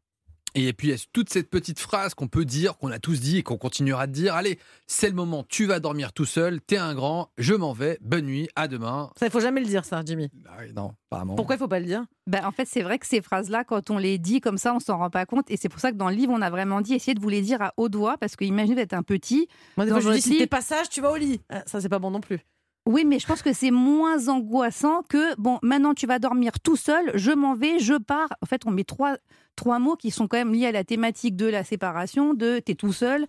Et 0.57 0.73
puis 0.73 0.89
il 0.89 0.91
y 0.93 0.95
a 0.95 1.05
toute 1.13 1.31
cette 1.31 1.51
petite 1.51 1.81
phrase 1.81 2.15
qu'on 2.15 2.29
peut 2.29 2.45
dire, 2.45 2.79
qu'on 2.79 2.91
a 2.91 2.99
tous 3.01 3.21
dit 3.21 3.39
et 3.39 3.43
qu'on 3.43 3.57
continuera 3.57 4.07
de 4.07 4.13
dire. 4.13 4.35
Allez, 4.35 4.59
c'est 4.87 5.09
le 5.09 5.15
moment, 5.15 5.45
tu 5.49 5.67
vas 5.67 5.81
dormir 5.81 6.13
tout 6.13 6.25
seul, 6.27 6.61
t'es 6.61 6.77
un 6.77 6.95
grand, 6.95 7.31
je 7.39 7.55
m'en 7.55 7.73
vais, 7.73 7.99
bonne 8.01 8.27
nuit, 8.27 8.49
à 8.55 8.69
demain. 8.69 9.11
Ça, 9.19 9.27
il 9.27 9.33
faut 9.33 9.41
jamais 9.41 9.61
le 9.61 9.67
dire, 9.67 9.85
ça, 9.85 10.03
Jimmy. 10.07 10.31
Ah 10.49 10.59
oui, 10.61 10.73
non, 10.73 10.93
apparemment. 11.11 11.35
Pourquoi 11.35 11.57
il 11.57 11.59
faut 11.59 11.67
pas 11.69 11.81
le 11.81 11.87
dire? 11.87 12.05
Ben, 12.29 12.45
en 12.45 12.53
fait, 12.53 12.67
c'est 12.69 12.83
vrai 12.83 12.99
que 12.99 13.07
ces 13.07 13.21
phrases-là, 13.21 13.65
quand 13.65 13.91
on 13.91 13.99
les 13.99 14.19
dit 14.19 14.41
comme 14.41 14.59
ça, 14.59 14.75
on 14.75 14.81
s'en 14.81 14.99
rend 14.99 15.11
pas 15.11 15.27
compte. 15.27 15.51
Et 15.51 15.57
c'est 15.57 15.69
pour 15.69 15.81
ça 15.81 15.91
que 15.91 15.97
dans 15.97 16.09
le 16.09 16.15
livre, 16.15 16.33
on 16.33 16.41
a 16.41 16.51
vraiment 16.51 16.81
dit 16.81 16.95
essayez 16.95 17.15
de 17.15 17.21
vous 17.21 17.29
les 17.29 17.43
dire 17.43 17.61
à 17.61 17.75
haute 17.77 17.97
voix, 17.97 18.17
parce 18.17 18.37
que 18.37 18.45
imaginez 18.45 18.77
d'être 18.77 18.95
un 18.95 19.03
petit. 19.03 19.49
Moi, 19.77 19.87
des 19.87 19.91
Dans 19.91 20.01
fois, 20.01 20.13
je 20.13 20.17
dis 20.17 20.23
si 20.23 20.39
t'es 20.39 20.47
pas 20.47 20.61
sage, 20.61 20.89
tu 20.89 21.01
vas 21.01 21.11
au 21.11 21.17
lit. 21.17 21.41
Ah, 21.51 21.65
Ça, 21.67 21.81
c'est 21.81 21.89
pas 21.89 21.99
bon 21.99 22.11
non 22.13 22.21
plus. 22.21 22.39
Oui, 22.87 23.07
mais 23.07 23.19
je 23.19 23.27
pense 23.27 23.41
que 23.41 23.55
c'est 23.55 23.71
moins 23.71 24.29
angoissant 24.29 25.03
que 25.09 25.35
bon, 25.41 25.59
maintenant 25.63 25.95
tu 25.95 26.07
vas 26.07 26.19
dormir 26.19 26.61
tout 26.61 26.77
seul, 26.77 27.13
je 27.15 27.31
m'en 27.33 27.55
vais, 27.55 27.79
je 27.79 27.95
pars. 27.95 28.29
En 28.43 28.47
fait, 28.47 28.61
on 28.67 28.71
met 28.71 28.85
trois, 28.85 29.17
trois 29.57 29.79
mots 29.79 29.97
qui 29.97 30.11
sont 30.11 30.27
quand 30.29 30.37
même 30.37 30.53
liés 30.53 30.67
à 30.67 30.73
la 30.73 30.85
thématique 30.85 31.37
de 31.37 31.47
la 31.47 31.65
séparation, 31.65 32.35
de 32.35 32.59
t'es 32.59 32.75
tout 32.75 32.93
seul. 32.93 33.27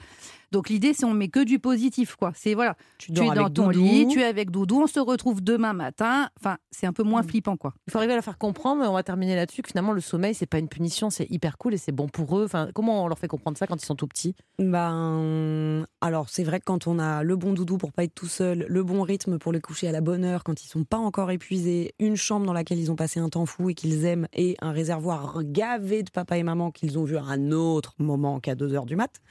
Donc 0.52 0.70
l'idée, 0.70 0.94
c'est 0.94 1.06
on 1.06 1.14
met 1.14 1.28
que 1.28 1.44
du 1.44 1.60
positif, 1.60 2.16
quoi. 2.16 2.32
C'est 2.36 2.54
voilà, 2.54 2.78
Tu, 2.98 3.12
es 3.12 3.16
dans 3.16 3.50
ton 3.50 3.68
Doudou. 3.68 3.72
lit, 3.84 4.08
tu 4.08 4.22
es 4.22 4.24
avec 4.24 4.52
Doudou, 4.52 4.84
on 4.84 4.88
se 4.88 5.00
retrouve 5.00 5.44
demain 5.44 5.74
matin. 5.74 6.30
Enfin, 6.40 6.58
c'est 6.72 6.86
un 6.88 6.94
peu 6.94 7.04
moins 7.04 7.24
Mm. 7.24 7.28
flippant, 7.28 7.58
quoi. 7.58 7.74
Il 7.88 7.92
faut 7.92 7.98
arriver 7.98 8.14
à 8.14 8.16
la 8.16 8.22
faire 8.22 8.38
comprendre, 8.38 8.82
mais 8.82 8.88
on 8.88 8.94
va 8.94 9.04
terminer 9.04 9.36
là-dessus, 9.36 9.64
que 9.64 9.68
finalement, 9.70 9.92
le 9.92 10.00
sommeil, 10.02 10.34
c'est 10.34 10.46
pas 10.46 10.60
une 10.60 10.70
punition, 10.70 11.10
c'est 11.10 11.30
hyper 11.30 11.58
cool 11.58 11.74
et 11.74 11.78
c'est 11.78 11.92
bon 11.92 12.08
pour 12.08 12.38
eux. 12.40 12.46
Enfin, 12.46 12.70
comment 12.74 13.04
on 13.04 13.08
leur 13.10 13.20
fait 13.20 13.28
comprendre 13.28 13.58
ça 13.58 13.68
quand 13.68 13.82
ils 13.82 13.86
sont 13.86 13.96
tout 13.96 14.08
petits? 14.08 14.34
Ben, 14.60 15.86
alors 16.02 16.30
c'est 16.30 16.44
vrai 16.44 16.60
que 16.60 16.66
quand 16.66 16.88
on 16.88 17.00
a 17.00 17.24
le 17.24 17.36
bon 17.36 17.54
doudou 17.54 17.78
pour 17.78 17.92
pas 17.92 18.04
être 18.04 18.16
tout 18.16 18.28
seul, 18.28 18.66
le 18.70 18.84
bon 18.84 19.02
rythme 19.02 19.38
pour 19.40 19.52
les 19.52 19.60
coucher 19.62 19.88
à 19.88 19.92
la 19.92 20.02
bonne 20.02 20.24
heure, 20.24 20.44
quand 20.44 20.64
ils 20.64 20.68
sont 20.68 20.84
pas 20.84 20.98
encore 20.98 21.32
épuisés, 21.32 21.94
une 22.00 22.16
chambre 22.16 22.46
dans 22.46 22.54
laquelle 22.54 22.80
ils 22.80 22.92
ont 22.92 22.96
passé 22.96 23.20
un 23.20 23.30
temps 23.30 23.46
fou 23.46 23.70
et 23.70 23.74
qu'ils 23.74 24.06
aiment, 24.06 24.28
et 24.34 24.56
un 24.62 24.72
réservoir 24.72 25.40
gavé 25.44 26.04
de 26.04 26.10
papa 26.16 26.38
et 26.38 26.44
maman 26.44 26.72
qu'ils 26.72 26.98
ont 26.98 27.04
vu 27.04 27.18
à 27.18 27.24
un 27.24 27.52
autre 27.52 27.94
moment 28.00 28.40
qu'à 28.40 28.56
2 28.56 28.74
heures 28.74 28.86
du 28.86 28.96
mat, 28.96 29.22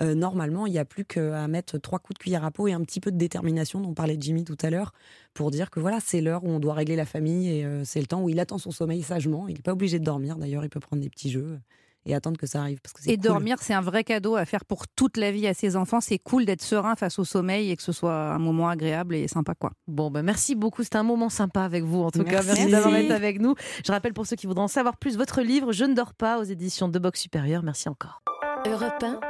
euh, 0.00 0.14
normalement 0.14 0.66
il 0.66 0.72
n'y 0.72 0.78
a 0.78 0.84
plus 0.84 1.04
qu'à 1.04 1.46
mettre 1.48 1.76
trois 1.78 1.98
coups 1.98 2.18
de 2.18 2.22
cuillère 2.22 2.44
à 2.44 2.50
peau 2.50 2.68
et 2.68 2.72
un 2.72 2.80
petit 2.80 3.00
peu 3.00 3.10
de 3.10 3.18
détermination 3.18 3.80
dont 3.80 3.92
parlait 3.92 4.16
Jimmy 4.18 4.44
tout 4.44 4.56
à 4.62 4.70
l'heure 4.70 4.92
pour 5.34 5.50
dire 5.50 5.70
que 5.70 5.80
voilà 5.80 5.98
c'est 6.00 6.20
l'heure 6.20 6.44
où 6.44 6.48
on 6.48 6.60
doit 6.60 6.74
régler 6.74 6.96
la 6.96 7.04
famille 7.04 7.50
et 7.50 7.64
euh, 7.64 7.84
c'est 7.84 8.00
le 8.00 8.06
temps 8.06 8.22
où 8.22 8.28
il 8.28 8.40
attend 8.40 8.58
son 8.58 8.70
sommeil 8.70 9.02
sagement. 9.02 9.48
Il 9.48 9.56
n'est 9.56 9.62
pas 9.62 9.72
obligé 9.72 9.98
de 9.98 10.04
dormir 10.04 10.36
d'ailleurs, 10.36 10.64
il 10.64 10.70
peut 10.70 10.80
prendre 10.80 11.02
des 11.02 11.10
petits 11.10 11.30
jeux 11.30 11.58
et 12.06 12.14
attendre 12.14 12.38
que 12.38 12.46
ça 12.46 12.60
arrive 12.60 12.80
parce 12.82 12.92
que 12.92 13.02
c'est 13.02 13.10
Et 13.10 13.16
cool. 13.16 13.24
dormir, 13.24 13.56
c'est 13.60 13.74
un 13.74 13.80
vrai 13.80 14.04
cadeau 14.04 14.36
à 14.36 14.44
faire 14.44 14.64
pour 14.64 14.88
toute 14.88 15.16
la 15.16 15.30
vie 15.30 15.46
à 15.46 15.54
ses 15.54 15.76
enfants. 15.76 16.00
C'est 16.00 16.18
cool 16.18 16.44
d'être 16.44 16.62
serein 16.62 16.96
face 16.96 17.18
au 17.18 17.24
sommeil 17.24 17.70
et 17.70 17.76
que 17.76 17.82
ce 17.82 17.92
soit 17.92 18.32
un 18.32 18.38
moment 18.38 18.68
agréable 18.68 19.14
et 19.14 19.28
sympa, 19.28 19.54
quoi. 19.54 19.72
Bon, 19.86 20.10
ben 20.10 20.22
merci 20.22 20.54
beaucoup. 20.54 20.82
C'était 20.82 20.96
un 20.98 21.02
moment 21.02 21.28
sympa 21.28 21.62
avec 21.62 21.84
vous, 21.84 22.02
en 22.02 22.10
tout 22.10 22.24
cas. 22.24 22.42
Merci. 22.42 22.48
Merci 22.48 22.70
d'avoir 22.70 22.96
été 22.96 23.12
avec 23.12 23.40
nous. 23.40 23.54
Je 23.84 23.92
rappelle 23.92 24.14
pour 24.14 24.26
ceux 24.26 24.36
qui 24.36 24.46
voudront 24.46 24.64
en 24.64 24.68
savoir 24.68 24.96
plus, 24.96 25.16
votre 25.16 25.42
livre 25.42 25.72
Je 25.72 25.84
ne 25.84 25.94
dors 25.94 26.14
pas 26.14 26.38
aux 26.38 26.44
éditions 26.44 26.88
de 26.88 26.98
Box 26.98 27.20
Supérieur. 27.20 27.62
Merci 27.62 27.88
encore. 27.88 28.22
Europe 28.66 29.02
1, 29.02 29.20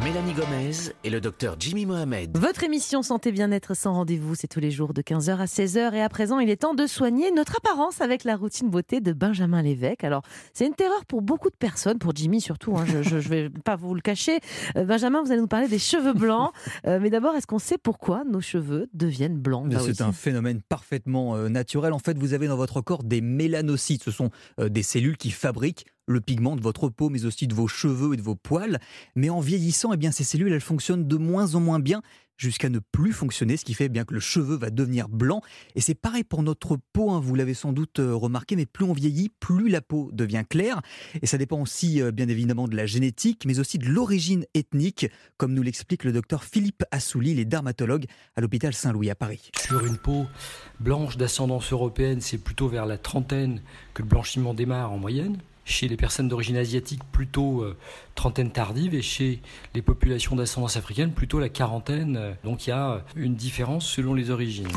Mélanie 0.00 0.32
Gomez 0.32 0.92
et 1.04 1.10
le 1.10 1.20
docteur 1.20 1.56
Jimmy 1.58 1.86
Mohamed. 1.86 2.36
Votre 2.36 2.64
émission 2.64 3.02
Santé 3.02 3.30
Bien-être 3.30 3.74
sans 3.74 3.92
rendez-vous, 3.92 4.34
c'est 4.34 4.48
tous 4.48 4.58
les 4.58 4.70
jours 4.70 4.94
de 4.94 5.02
15h 5.02 5.36
à 5.36 5.44
16h. 5.44 5.94
Et 5.94 6.02
à 6.02 6.08
présent, 6.08 6.40
il 6.40 6.50
est 6.50 6.56
temps 6.56 6.74
de 6.74 6.86
soigner 6.86 7.30
notre 7.30 7.56
apparence 7.58 8.00
avec 8.00 8.24
la 8.24 8.36
routine 8.36 8.68
beauté 8.68 9.00
de 9.00 9.12
Benjamin 9.12 9.62
Lévesque. 9.62 10.02
Alors, 10.02 10.22
c'est 10.54 10.66
une 10.66 10.74
terreur 10.74 11.04
pour 11.04 11.22
beaucoup 11.22 11.50
de 11.50 11.56
personnes, 11.56 11.98
pour 11.98 12.16
Jimmy 12.16 12.40
surtout, 12.40 12.76
hein, 12.76 12.84
je 12.86 13.14
ne 13.14 13.20
vais 13.20 13.50
pas 13.50 13.76
vous 13.76 13.94
le 13.94 14.00
cacher. 14.00 14.40
Euh, 14.76 14.84
Benjamin, 14.84 15.22
vous 15.22 15.30
allez 15.30 15.40
nous 15.40 15.46
parler 15.46 15.68
des 15.68 15.78
cheveux 15.78 16.14
blancs. 16.14 16.52
Euh, 16.86 16.98
mais 17.00 17.10
d'abord, 17.10 17.34
est-ce 17.36 17.46
qu'on 17.46 17.60
sait 17.60 17.78
pourquoi 17.78 18.24
nos 18.24 18.40
cheveux 18.40 18.88
deviennent 18.92 19.38
blancs? 19.38 19.70
Là 19.70 19.78
C'est 19.78 20.00
un 20.00 20.10
phénomène 20.10 20.62
parfaitement 20.62 21.36
euh, 21.36 21.48
naturel. 21.48 21.92
En 21.92 21.98
fait, 21.98 22.18
vous 22.18 22.34
avez 22.34 22.48
dans 22.48 22.56
votre 22.56 22.80
corps 22.80 23.04
des 23.04 23.20
mélanocytes. 23.20 24.02
Ce 24.02 24.10
sont 24.10 24.30
euh, 24.58 24.68
des 24.68 24.82
cellules 24.82 25.16
qui 25.16 25.30
fabriquent 25.30 25.86
le 26.06 26.20
pigment 26.20 26.56
de 26.56 26.60
votre 26.60 26.88
peau, 26.88 27.08
mais 27.08 27.24
aussi 27.24 27.46
de 27.46 27.54
vos 27.54 27.68
cheveux 27.68 28.14
et 28.14 28.16
de 28.16 28.22
vos 28.22 28.34
poils. 28.34 28.80
Mais 29.14 29.30
en 29.30 29.40
vieillissant, 29.40 29.92
eh 29.92 29.96
bien, 29.96 30.12
ces 30.12 30.24
cellules, 30.24 30.52
elles 30.52 30.60
fonctionnent 30.60 31.06
de 31.06 31.16
moins 31.16 31.54
en 31.54 31.60
moins 31.60 31.80
bien 31.80 32.02
jusqu'à 32.42 32.68
ne 32.68 32.80
plus 32.80 33.12
fonctionner, 33.12 33.56
ce 33.56 33.64
qui 33.64 33.74
fait 33.74 33.88
bien 33.88 34.04
que 34.04 34.14
le 34.14 34.20
cheveu 34.20 34.56
va 34.56 34.70
devenir 34.70 35.08
blanc. 35.08 35.42
Et 35.76 35.80
c'est 35.80 35.94
pareil 35.94 36.24
pour 36.24 36.42
notre 36.42 36.76
peau, 36.92 37.10
hein, 37.10 37.20
vous 37.20 37.34
l'avez 37.34 37.54
sans 37.54 37.72
doute 37.72 38.00
euh, 38.00 38.14
remarqué, 38.14 38.56
mais 38.56 38.66
plus 38.66 38.84
on 38.84 38.92
vieillit, 38.92 39.28
plus 39.28 39.68
la 39.68 39.80
peau 39.80 40.10
devient 40.12 40.42
claire. 40.48 40.80
Et 41.20 41.26
ça 41.26 41.38
dépend 41.38 41.60
aussi, 41.60 42.02
euh, 42.02 42.10
bien 42.10 42.28
évidemment, 42.28 42.66
de 42.66 42.76
la 42.76 42.86
génétique, 42.86 43.44
mais 43.46 43.60
aussi 43.60 43.78
de 43.78 43.86
l'origine 43.86 44.44
ethnique, 44.54 45.06
comme 45.36 45.54
nous 45.54 45.62
l'explique 45.62 46.02
le 46.02 46.12
docteur 46.12 46.42
Philippe 46.42 46.82
Assouli, 46.90 47.30
il 47.32 47.38
est 47.38 47.44
dermatologue 47.44 48.06
à 48.34 48.40
l'hôpital 48.40 48.74
Saint-Louis 48.74 49.10
à 49.10 49.14
Paris. 49.14 49.50
Sur 49.56 49.84
une 49.86 49.96
peau 49.96 50.26
blanche 50.80 51.16
d'ascendance 51.16 51.72
européenne, 51.72 52.20
c'est 52.20 52.38
plutôt 52.38 52.66
vers 52.66 52.86
la 52.86 52.98
trentaine 52.98 53.62
que 53.94 54.02
le 54.02 54.08
blanchiment 54.08 54.52
démarre 54.52 54.92
en 54.92 54.98
moyenne. 54.98 55.38
Chez 55.64 55.86
les 55.88 55.96
personnes 55.96 56.28
d'origine 56.28 56.56
asiatique, 56.56 57.02
plutôt 57.12 57.62
euh, 57.62 57.76
trentaine 58.14 58.50
tardive, 58.50 58.94
et 58.94 59.02
chez 59.02 59.40
les 59.74 59.82
populations 59.82 60.34
d'ascendance 60.34 60.76
africaine, 60.76 61.12
plutôt 61.12 61.38
la 61.38 61.48
quarantaine. 61.48 62.16
Euh, 62.16 62.32
Donc 62.44 62.66
il 62.66 62.70
y 62.70 62.72
a 62.72 63.04
une 63.14 63.36
différence 63.36 63.86
selon 63.86 64.14
les 64.14 64.30
origines. 64.30 64.68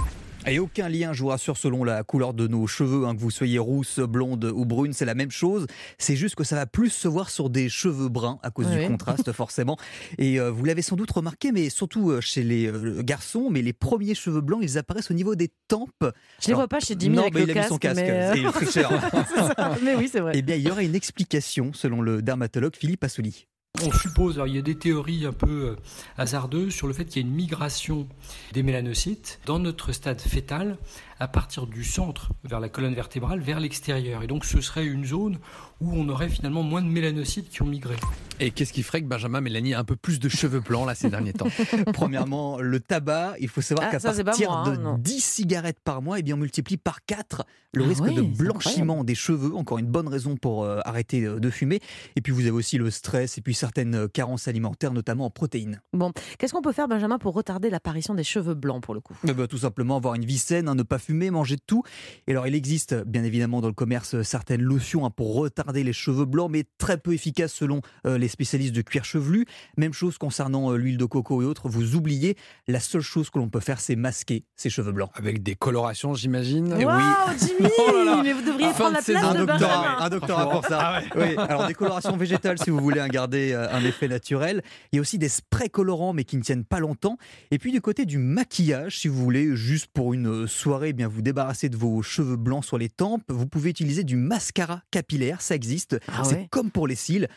Et 0.47 0.60
aucun 0.60 0.89
lien, 0.89 1.12
je 1.12 1.23
vous 1.23 1.29
rassure, 1.29 1.58
selon 1.58 1.84
la 1.84 2.03
couleur 2.03 2.36
de 2.36 2.47
nos 2.47 2.67
cheveux, 2.67 3.05
hein, 3.08 3.15
que 3.15 3.19
vous 3.19 3.31
soyez 3.31 3.58
rousse, 3.58 3.99
blonde 3.99 4.45
ou 4.45 4.63
brune, 4.63 4.93
c'est 4.93 5.05
la 5.05 5.15
même 5.15 5.31
chose. 5.31 5.65
C'est 5.97 6.15
juste 6.15 6.36
que 6.36 6.43
ça 6.43 6.55
va 6.55 6.67
plus 6.67 6.89
se 6.91 7.08
voir 7.08 7.31
sur 7.31 7.49
des 7.49 7.67
cheveux 7.67 8.10
bruns 8.10 8.38
à 8.43 8.51
cause 8.51 8.67
Oui. 8.69 8.81
du 8.81 8.88
contraste, 8.88 9.31
forcément. 9.34 9.75
Et 10.19 10.39
euh, 10.39 10.51
vous 10.51 10.63
l'avez 10.65 10.84
sans 10.84 10.95
doute 10.95 11.10
remarqué, 11.10 11.51
mais 11.51 11.69
surtout 11.71 12.12
euh, 12.12 12.21
chez 12.21 12.43
les 12.43 12.67
euh, 12.67 13.01
garçons, 13.01 13.49
mais 13.49 13.63
les 13.63 13.73
premiers 13.73 14.13
cheveux 14.13 14.41
blancs, 14.41 14.60
ils 14.62 14.77
apparaissent 14.77 15.10
au 15.10 15.15
niveau 15.15 15.34
des 15.34 15.51
tempes. 15.67 15.89
Je 16.01 16.05
les 16.08 16.49
Alors, 16.49 16.60
vois 16.60 16.67
pas 16.67 16.79
chez 16.79 16.95
Jimmy 16.97 17.15
non, 17.15 17.23
avec 17.23 17.34
mais 17.34 17.39
le 17.41 17.47
il 17.47 17.51
a 17.51 17.53
casque. 17.55 17.65
mis 17.65 17.73
son 17.73 17.77
casque, 17.79 18.01
le 18.01 19.81
mais 19.84 19.95
oui, 19.95 20.08
c'est 20.12 20.19
vrai. 20.19 20.34
Eh 20.36 20.43
bien, 20.43 20.55
il 20.58 20.62
y 20.62 20.69
aurait 20.69 20.86
une 20.86 20.95
explication, 20.95 21.73
selon 21.73 22.01
le 22.01 22.21
dermatologue 22.21 22.75
Philippe 22.75 23.03
Assouli. 23.03 23.47
On 23.84 23.92
suppose, 23.92 24.36
alors 24.36 24.48
il 24.48 24.56
y 24.56 24.60
a 24.60 24.62
des 24.62 24.76
théories 24.76 25.26
un 25.26 25.34
peu 25.34 25.70
euh, 25.70 25.76
hasardeuses 26.18 26.74
sur 26.74 26.88
le 26.88 26.94
fait 26.94 27.06
qu'il 27.06 27.22
y 27.22 27.26
a 27.26 27.28
une 27.28 27.36
migration 27.36 28.08
des 28.54 28.64
mélanocytes 28.64 29.40
dans 29.46 29.60
notre 29.60 29.92
stade 29.92 30.22
fœtal 30.22 30.78
à 31.19 31.28
partir 31.28 31.67
du 31.67 31.84
centre 31.84 32.32
vers 32.43 32.60
la 32.60 32.69
colonne 32.69 32.93
vertébrale 32.93 33.39
vers 33.39 33.60
l'extérieur. 33.60 34.23
Et 34.23 34.28
donc 34.28 34.45
ce 34.45 34.62
serait 34.62 34.86
une 34.86 35.06
zone 35.06 35.38
où 35.82 35.93
on 35.93 36.08
aurait 36.10 36.30
finalement 36.30 36.63
moins 36.63 36.82
de 36.82 36.88
mélanocytes 36.88 37.49
qui 37.49 37.62
ont 37.62 37.65
migré. 37.67 37.95
Et 38.39 38.51
qu'est-ce 38.51 38.73
qui 38.73 38.84
ferait 38.84 39.01
que 39.01 39.08
Benjamin 39.08 39.39
Mélanie 39.41 39.73
a 39.73 39.80
un 39.80 39.84
peu 39.86 39.95
plus 39.95 40.19
de 40.19 40.28
cheveux 40.28 40.60
blancs 40.60 40.86
là 40.88 40.95
ces 40.95 41.10
derniers 41.10 41.34
temps? 41.34 41.47
Premièrement, 41.93 42.60
le 42.60 42.80
tabac, 42.80 43.36
il 43.39 43.47
faut 43.47 43.62
savoir 43.62 43.88
Ah, 43.88 43.91
qu'à 43.97 43.99
partir 44.23 44.49
moi, 44.51 44.63
hein, 44.65 44.75
de 44.75 44.82
non. 44.82 44.97
10 44.97 45.23
cigarettes 45.23 45.80
par 45.84 46.01
mois, 46.01 46.19
eh 46.19 46.23
bien, 46.23 46.36
on 46.36 46.39
multiplie 46.39 46.78
par 46.78 47.06
4 47.06 47.43
le 47.73 47.84
Ah 47.84 47.88
risque 47.88 48.04
oui, 48.04 48.15
de 48.15 48.21
blanchiment 48.21 49.04
des 49.04 49.15
cheveux. 49.15 49.54
Encore 49.56 49.78
une 49.80 49.88
bonne 49.88 50.08
raison 50.08 50.38
pour 50.38 50.63
euh, 50.63 50.80
arrêter 50.86 51.23
euh, 51.25 51.39
de 51.39 51.49
fumer. 51.49 51.82
Et 52.15 52.21
puis 52.21 52.32
vous 52.32 52.41
avez 52.41 52.51
aussi 52.51 52.78
le 52.78 52.89
stress 52.89 53.38
et 53.38 53.41
puis 53.41 53.54
certaines 53.54 53.95
euh, 53.95 54.08
carences 54.08 54.47
alimentaires, 54.47 54.93
notamment 54.93 55.25
en 55.25 55.30
protéines. 55.30 55.82
Bon, 55.93 56.12
qu'est-ce 56.38 56.54
qu'on 56.54 56.62
peut 56.62 56.71
faire, 56.71 56.88
Benjamin, 56.88 57.17
pour 57.17 57.34
retarder 57.34 57.69
l'apparition 57.69 58.15
des 58.15 58.23
cheveux 58.23 58.54
blancs 58.54 58.82
pour 58.82 58.93
le 58.93 59.01
coup? 59.01 59.15
Eh 59.28 59.34
ben, 59.34 59.47
tout 59.47 59.58
simplement 59.60 59.97
avoir 59.97 60.15
une 60.15 60.25
vie 60.25 60.38
saine, 60.38 60.69
hein, 60.69 60.75
ne 60.75 60.84
pas 60.84 60.99
parfumer, 61.06 61.30
manger 61.30 61.56
de 61.56 61.62
tout. 61.65 61.84
Et 62.28 62.32
alors, 62.32 62.48
il 62.48 62.56
existe 62.56 62.96
bien 63.06 63.24
évidemment 63.24 63.62
dans 63.62 63.68
le 63.68 63.74
commerce 63.74 64.22
certaines 64.24 64.62
lotions 64.62 65.06
hein, 65.06 65.12
pour 65.12 65.36
retarder 65.36 65.84
les 65.84 65.94
cheveux 65.94 66.26
blancs, 66.26 66.50
mais 66.52 66.63
très 66.80 66.98
peu 66.98 67.13
efficaces 67.13 67.54
selon 67.54 67.82
euh, 68.08 68.18
les 68.18 68.28
spécialistes 68.28 68.74
de 68.74 68.82
cuir 68.82 69.06
chevelu. 69.06 69.46
Même 69.78 69.94
chose 69.94 70.18
concernant 70.18 70.72
euh, 70.72 70.78
l'huile 70.78 70.98
de 70.98 71.06
coco 71.06 71.41
et 71.44 71.46
autres. 71.46 71.70
Vous 71.70 71.96
oubliez, 71.96 72.36
la 72.68 72.80
seule 72.80 73.02
chose 73.02 73.30
que 73.30 73.38
l'on 73.38 73.50
peut 73.50 73.60
faire, 73.60 73.80
c'est 73.80 73.96
masquer 73.96 74.46
ses 74.56 74.70
cheveux 74.72 74.91
blancs. 74.91 75.12
Avec 75.13 75.44
des 75.44 75.54
colorations, 75.56 76.15
j'imagine. 76.15 76.74
Waouh, 76.74 77.00
Jimmy 77.39 77.70
Oh 77.78 77.91
là 77.94 78.04
là. 78.04 78.22
Mais 78.24 78.34
vous 78.34 78.41
devriez 78.41 78.72
prendre 78.72 78.94
la 78.96 79.02
place 79.02 79.24
Un 79.24 79.34
de 79.34 79.39
doctorat, 79.46 79.78
Benjamin. 79.78 79.98
un 80.00 80.10
doctorat 80.10 80.50
pour 80.50 80.65
ça. 80.65 80.80
Ah 80.82 81.02
ouais. 81.02 81.28
Oui, 81.30 81.36
alors 81.38 81.68
décoloration 81.68 82.18
végétale 82.18 82.58
si 82.58 82.72
vous 82.72 82.80
voulez 82.80 83.00
hein, 83.00 83.08
garder 83.08 83.52
euh, 83.52 83.68
un 83.72 83.84
effet 83.86 84.08
naturel. 84.08 84.63
Il 84.91 84.96
y 84.96 85.00
a 85.00 85.02
aussi 85.02 85.20
des 85.20 85.30
sprays 85.30 85.70
colorants 85.70 86.13
mais 86.13 86.24
qui 86.24 86.38
ne 86.38 86.41
tiennent 86.41 86.65
pas 86.65 86.80
longtemps. 86.80 87.18
Et 87.52 87.60
puis 87.60 87.72
du 87.72 87.82
côté 87.82 88.06
du 88.06 88.18
maquillage, 88.18 88.98
si 89.00 89.08
vous 89.08 89.22
voulez 89.22 89.56
juste 89.56 89.88
pour 89.94 90.13
une 90.13 90.28
euh, 90.28 90.48
soirée 90.48 90.94
bien 90.95 91.08
vous 91.08 91.21
débarrasser 91.21 91.69
de 91.69 91.77
vos 91.77 92.01
cheveux 92.01 92.38
blancs 92.38 92.65
sur 92.65 92.77
les 92.77 92.89
tempes, 92.89 93.23
vous 93.29 93.47
pouvez 93.47 93.69
utiliser 93.69 94.03
du 94.03 94.15
mascara 94.15 94.81
capillaire, 94.91 95.41
ça 95.41 95.55
existe. 95.55 95.97
Ah 96.08 96.23
C'est 96.23 96.36
ouais 96.36 96.47
comme 96.49 96.71
pour 96.71 96.88
les 96.88 96.95
cils. 96.95 97.27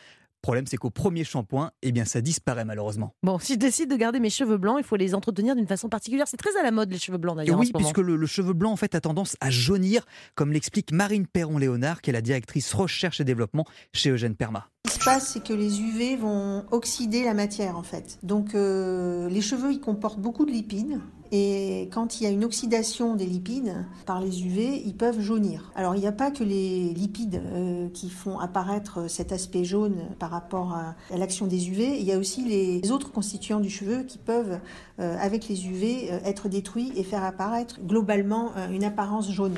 Problème 0.40 0.66
c'est 0.68 0.76
qu'au 0.76 0.90
premier 0.90 1.24
shampoing, 1.24 1.72
eh 1.82 1.90
bien 1.90 2.04
ça 2.04 2.20
disparaît 2.20 2.64
malheureusement. 2.64 3.12
Bon, 3.24 3.40
si 3.40 3.54
je 3.54 3.58
décide 3.58 3.90
de 3.90 3.96
garder 3.96 4.20
mes 4.20 4.30
cheveux 4.30 4.56
blancs, 4.56 4.76
il 4.78 4.84
faut 4.84 4.94
les 4.94 5.16
entretenir 5.16 5.56
d'une 5.56 5.66
façon 5.66 5.88
particulière. 5.88 6.28
C'est 6.28 6.36
très 6.36 6.56
à 6.56 6.62
la 6.62 6.70
mode 6.70 6.92
les 6.92 6.98
cheveux 6.98 7.18
blancs 7.18 7.36
d'ailleurs 7.36 7.56
en 7.56 7.60
oui, 7.60 7.66
ce 7.66 7.72
puisque 7.72 7.98
le, 7.98 8.14
le 8.14 8.26
cheveu 8.26 8.52
blanc 8.52 8.70
en 8.70 8.76
fait 8.76 8.94
a 8.94 9.00
tendance 9.00 9.36
à 9.40 9.50
jaunir, 9.50 10.06
comme 10.36 10.52
l'explique 10.52 10.92
Marine 10.92 11.26
Perron-Léonard, 11.26 12.02
qui 12.02 12.10
est 12.10 12.12
la 12.12 12.20
directrice 12.20 12.72
recherche 12.72 13.20
et 13.20 13.24
développement 13.24 13.64
chez 13.92 14.10
Eugène 14.10 14.36
Perma. 14.36 14.68
Ce 14.86 14.92
qui 14.92 14.98
se 15.00 15.04
passe, 15.04 15.32
c'est 15.32 15.42
que 15.42 15.52
les 15.52 15.80
UV 15.80 16.16
vont 16.16 16.64
oxyder 16.70 17.24
la 17.24 17.34
matière 17.34 17.76
en 17.76 17.82
fait. 17.82 18.20
Donc 18.22 18.54
euh, 18.54 19.28
les 19.28 19.42
cheveux, 19.42 19.72
ils 19.72 19.80
comportent 19.80 20.20
beaucoup 20.20 20.46
de 20.46 20.52
lipides. 20.52 21.00
Et 21.30 21.88
quand 21.92 22.20
il 22.20 22.24
y 22.24 22.26
a 22.26 22.30
une 22.30 22.44
oxydation 22.44 23.14
des 23.14 23.26
lipides 23.26 23.74
par 24.06 24.20
les 24.20 24.44
UV, 24.44 24.82
ils 24.84 24.94
peuvent 24.94 25.20
jaunir. 25.20 25.70
Alors 25.74 25.94
il 25.94 26.00
n'y 26.00 26.06
a 26.06 26.12
pas 26.12 26.30
que 26.30 26.42
les 26.42 26.94
lipides 26.94 27.42
euh, 27.44 27.88
qui 27.92 28.08
font 28.08 28.38
apparaître 28.38 29.10
cet 29.10 29.32
aspect 29.32 29.64
jaune 29.64 29.96
par 30.18 30.30
rapport 30.30 30.72
à, 30.72 30.94
l'action 31.16 31.46
des 31.46 31.68
UV. 31.68 31.98
Il 31.98 32.04
y 32.04 32.12
a 32.12 32.18
aussi 32.18 32.44
les 32.44 32.90
autres 32.90 33.12
constituants 33.12 33.60
du 33.60 33.70
cheveu 33.70 34.04
qui 34.04 34.18
peuvent, 34.18 34.58
euh, 35.00 35.16
avec 35.20 35.48
les 35.48 35.66
UV, 35.66 36.08
euh, 36.10 36.18
être 36.24 36.48
détruits 36.48 36.92
et 36.96 37.02
faire 37.02 37.24
apparaître 37.24 37.80
globalement 37.80 38.52
une 38.70 38.84
apparence 38.84 39.30
jaune. 39.30 39.54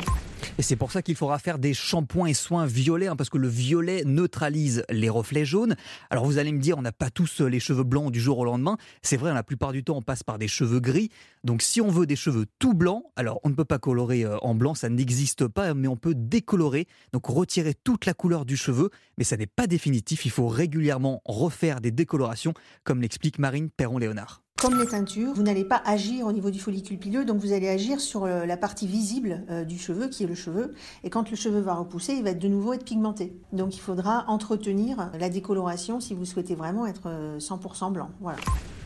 Et 0.61 0.63
c'est 0.63 0.77
pour 0.77 0.93
ça 0.93 1.01
qu'il 1.01 1.17
faudra 1.17 1.39
faire 1.39 1.59
des 1.59 1.73
shampoings 1.73 2.27
et 2.27 2.35
soins 2.35 2.67
violets, 2.67 3.07
hein, 3.07 3.17
parce 3.17 3.31
que 3.31 3.39
le 3.39 3.49
violet 3.49 4.03
neutralise 4.05 4.85
les 4.91 5.09
reflets 5.09 5.47
jaunes. 5.47 5.75
Alors 6.11 6.27
vous 6.27 6.37
allez 6.37 6.53
me 6.53 6.59
dire, 6.59 6.77
on 6.77 6.83
n'a 6.83 6.93
pas 6.93 7.09
tous 7.09 7.41
euh, 7.41 7.47
les 7.47 7.61
cheveux 7.61 7.83
blancs 7.83 8.13
du 8.13 8.21
jour 8.21 8.39
au 8.39 8.45
lendemain. 8.45 8.77
C'est 9.01 9.17
vrai, 9.17 9.33
la 9.33 9.43
plupart 9.43 9.73
du 9.73 9.85
temps, 9.85 9.97
on 9.97 10.03
passe 10.03 10.23
par 10.23 10.37
des 10.37 10.49
cheveux 10.49 10.81
gris. 10.81 11.09
Donc 11.45 11.63
si 11.63 11.81
on 11.81 11.89
veut 11.89 12.05
des 12.05 12.15
cheveux 12.15 12.45
tout 12.59 12.75
blancs, 12.75 13.05
alors 13.17 13.41
on 13.43 13.49
ne 13.49 13.55
peut 13.55 13.65
pas 13.65 13.79
colorer 13.79 14.27
euh, 14.27 14.37
en 14.43 14.55
blanc, 14.55 14.75
ça 14.75 14.91
n'existe 14.91 15.49
pas, 15.49 15.73
mais 15.73 15.89
on 15.89 15.97
peut 15.97 16.15
décolorer, 16.15 16.87
donc 17.15 17.25
retirer 17.25 17.73
toute 17.73 18.05
la 18.05 18.13
couleur 18.13 18.45
du 18.45 18.59
cheveu. 18.59 18.91
Mais 19.17 19.25
ça 19.25 19.39
n'est 19.39 19.47
pas 19.47 19.67
définitif, 19.67 20.27
il 20.27 20.31
faut 20.31 20.49
régulièrement 20.49 21.23
refaire 21.25 21.81
des 21.81 21.91
décolorations, 21.91 22.53
comme 22.85 23.01
l'explique 23.01 23.39
Marine 23.39 23.71
Perron-Léonard. 23.71 24.43
Comme 24.61 24.79
les 24.79 24.87
teintures, 24.87 25.33
vous 25.33 25.43
n'allez 25.43 25.65
pas 25.65 25.81
agir 25.87 26.27
au 26.27 26.33
niveau 26.33 26.51
du 26.51 26.61
follicule 26.61 26.99
pileux, 26.99 27.25
donc 27.25 27.39
vous 27.39 27.55
allez 27.55 27.67
agir 27.67 27.99
sur 27.99 28.25
euh, 28.25 28.45
la 28.45 28.59
partie 28.59 28.87
visible 28.87 29.43
euh, 29.49 29.65
du 29.65 29.79
cheveu, 29.79 30.09
qui 30.09 30.25
est 30.25 30.27
le 30.27 30.35
cheveu. 30.35 30.75
Et 31.03 31.09
quand 31.09 31.31
le 31.31 31.37
cheveu 31.37 31.61
va 31.61 31.73
repousser, 31.73 32.13
il 32.13 32.23
va 32.25 32.35
de 32.35 32.47
nouveau 32.47 32.75
être 32.75 32.85
pigmenté. 32.85 33.33
Donc 33.55 33.75
il 33.75 33.81
faudra 33.81 34.27
entretenir 34.29 35.11
la 35.19 35.31
décoloration 35.31 35.99
si 35.99 36.13
vous 36.13 36.27
souhaitez 36.27 36.55
vraiment 36.55 36.87
être 36.87 37.05
euh, 37.07 37.39
100% 37.39 37.91
blanc. 37.91 38.11
Voilà. 38.21 38.37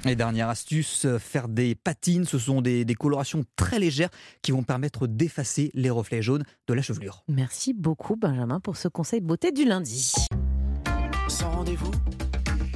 Et 0.06 0.14
dernière 0.14 0.48
astuce, 0.48 1.06
euh, 1.06 1.18
faire 1.18 1.48
des 1.48 1.74
patines, 1.74 2.24
ce 2.24 2.38
sont 2.38 2.62
des, 2.62 2.84
des 2.84 2.94
colorations 2.94 3.44
très 3.56 3.80
légères 3.80 4.10
qui 4.42 4.52
vont 4.52 4.62
permettre 4.62 5.08
d'effacer 5.08 5.72
les 5.74 5.90
reflets 5.90 6.22
jaunes 6.22 6.44
de 6.68 6.74
la 6.74 6.82
chevelure. 6.82 7.24
Merci 7.26 7.72
beaucoup 7.72 8.14
Benjamin 8.14 8.60
pour 8.60 8.76
ce 8.76 8.86
conseil 8.86 9.20
beauté 9.20 9.50
du 9.50 9.64
lundi. 9.64 10.12
Sans 11.26 11.50
rendez-vous, 11.50 11.90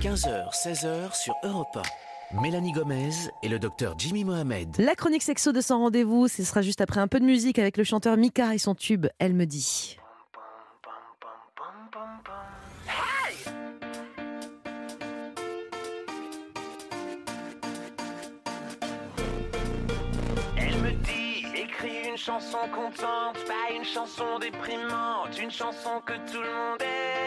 15h, 0.00 0.52
16h 0.52 1.14
sur 1.16 1.36
Europe 1.44 1.76
1. 1.76 2.07
Mélanie 2.32 2.72
Gomez 2.72 3.30
et 3.42 3.48
le 3.48 3.58
docteur 3.58 3.94
Jimmy 3.96 4.22
Mohamed. 4.22 4.76
La 4.78 4.94
chronique 4.94 5.22
sexo 5.22 5.52
de 5.52 5.62
Sans 5.62 5.78
rendez-vous, 5.78 6.28
ce 6.28 6.44
sera 6.44 6.60
juste 6.60 6.82
après 6.82 7.00
un 7.00 7.08
peu 7.08 7.20
de 7.20 7.24
musique 7.24 7.58
avec 7.58 7.78
le 7.78 7.84
chanteur 7.84 8.18
Mika 8.18 8.54
et 8.54 8.58
son 8.58 8.74
tube 8.74 9.06
Elle 9.18 9.32
me 9.32 9.46
dit. 9.46 9.96
Elle 20.58 20.76
me 20.82 20.90
dit, 21.02 21.46
écris 21.56 22.10
une 22.10 22.18
chanson 22.18 22.58
contente, 22.74 23.38
pas 23.46 23.74
une 23.74 23.84
chanson 23.84 24.38
déprimante, 24.38 25.38
une 25.40 25.50
chanson 25.50 26.02
que 26.04 26.12
tout 26.30 26.42
le 26.42 26.50
monde 26.50 26.82
aime. 26.82 27.17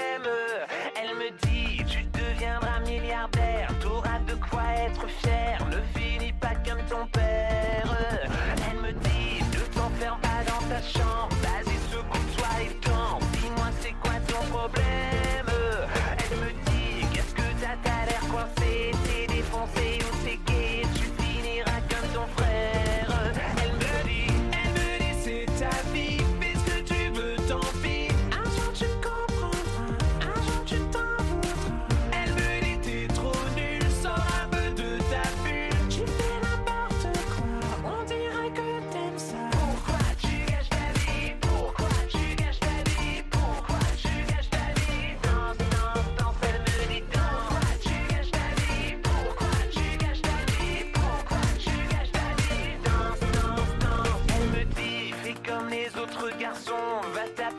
Garçons, 56.65 57.01
va 57.13 57.27
taper 57.35 57.50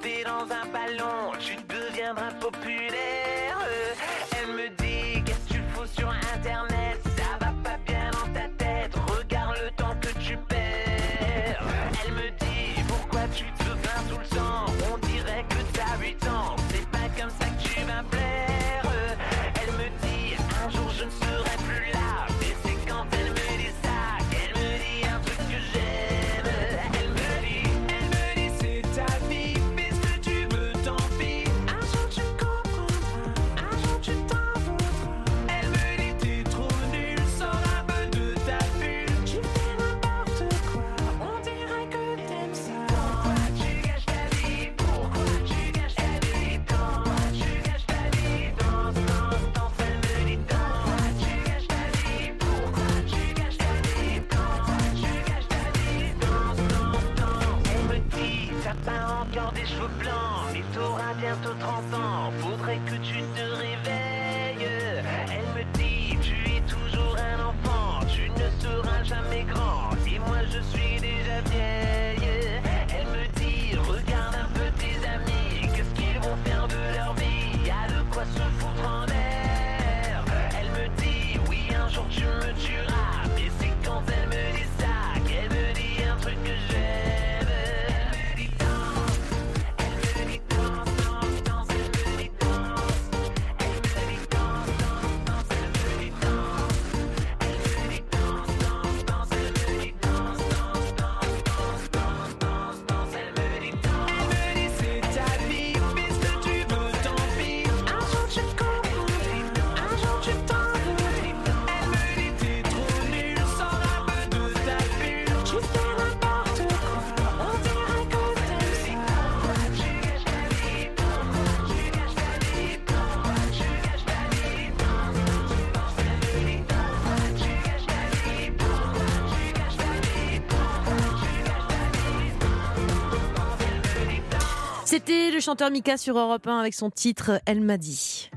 chanteur 135.52 135.70
Mika 135.70 135.98
sur 135.98 136.18
Europe 136.18 136.46
1 136.46 136.60
avec 136.60 136.72
son 136.72 136.88
titre 136.88 137.38
Elle 137.46 137.60
m'a 137.60 137.76
dit. 137.76 138.30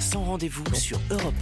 Sans 0.00 0.24
rendez-vous 0.24 0.64
sur 0.74 0.96
Europe 1.10 1.34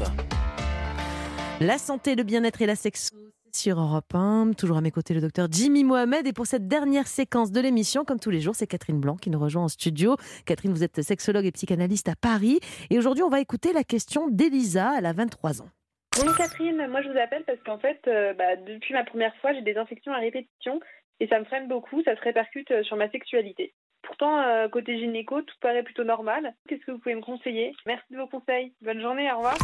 La 1.60 1.78
santé, 1.78 2.16
le 2.16 2.24
bien-être 2.24 2.60
et 2.60 2.66
la 2.66 2.74
sexo 2.74 3.14
sur 3.54 3.78
Europe 3.78 4.12
1. 4.12 4.54
Toujours 4.58 4.78
à 4.78 4.80
mes 4.80 4.90
côtés 4.90 5.14
le 5.14 5.20
docteur 5.20 5.46
Jimmy 5.48 5.84
Mohamed. 5.84 6.26
Et 6.26 6.32
pour 6.32 6.48
cette 6.48 6.66
dernière 6.66 7.06
séquence 7.06 7.52
de 7.52 7.60
l'émission, 7.60 8.04
comme 8.04 8.18
tous 8.18 8.30
les 8.30 8.40
jours, 8.40 8.56
c'est 8.56 8.66
Catherine 8.66 8.98
Blanc 8.98 9.14
qui 9.14 9.30
nous 9.30 9.38
rejoint 9.38 9.62
en 9.62 9.68
studio. 9.68 10.16
Catherine, 10.44 10.72
vous 10.72 10.82
êtes 10.82 11.02
sexologue 11.02 11.46
et 11.46 11.52
psychanalyste 11.52 12.08
à 12.08 12.16
Paris. 12.20 12.58
Et 12.90 12.98
aujourd'hui, 12.98 13.22
on 13.22 13.30
va 13.30 13.38
écouter 13.38 13.72
la 13.72 13.84
question 13.84 14.26
d'Elisa. 14.26 14.94
Elle 14.98 15.06
a 15.06 15.12
23 15.12 15.62
ans. 15.62 15.68
Bonjour 16.16 16.36
Catherine, 16.36 16.84
moi 16.88 17.00
je 17.02 17.08
vous 17.10 17.18
appelle 17.18 17.44
parce 17.44 17.62
qu'en 17.64 17.78
fait, 17.78 18.00
euh, 18.08 18.34
bah, 18.34 18.56
depuis 18.56 18.92
ma 18.92 19.04
première 19.04 19.36
fois, 19.36 19.52
j'ai 19.52 19.62
des 19.62 19.76
infections 19.76 20.12
à 20.12 20.18
répétition 20.18 20.80
et 21.20 21.28
ça 21.28 21.38
me 21.38 21.44
freine 21.44 21.68
beaucoup, 21.68 22.02
ça 22.02 22.16
se 22.16 22.20
répercute 22.22 22.72
euh, 22.72 22.82
sur 22.82 22.96
ma 22.96 23.08
sexualité. 23.10 23.72
Pourtant, 24.08 24.40
euh, 24.40 24.68
côté 24.68 24.98
gynéco, 24.98 25.42
tout 25.42 25.54
paraît 25.60 25.82
plutôt 25.82 26.02
normal. 26.02 26.54
Qu'est-ce 26.66 26.84
que 26.84 26.92
vous 26.92 26.98
pouvez 26.98 27.14
me 27.14 27.20
conseiller? 27.20 27.76
Merci 27.86 28.06
de 28.10 28.16
vos 28.16 28.26
conseils. 28.26 28.72
Bonne 28.80 29.02
journée, 29.02 29.30
au 29.30 29.36
revoir. 29.36 29.56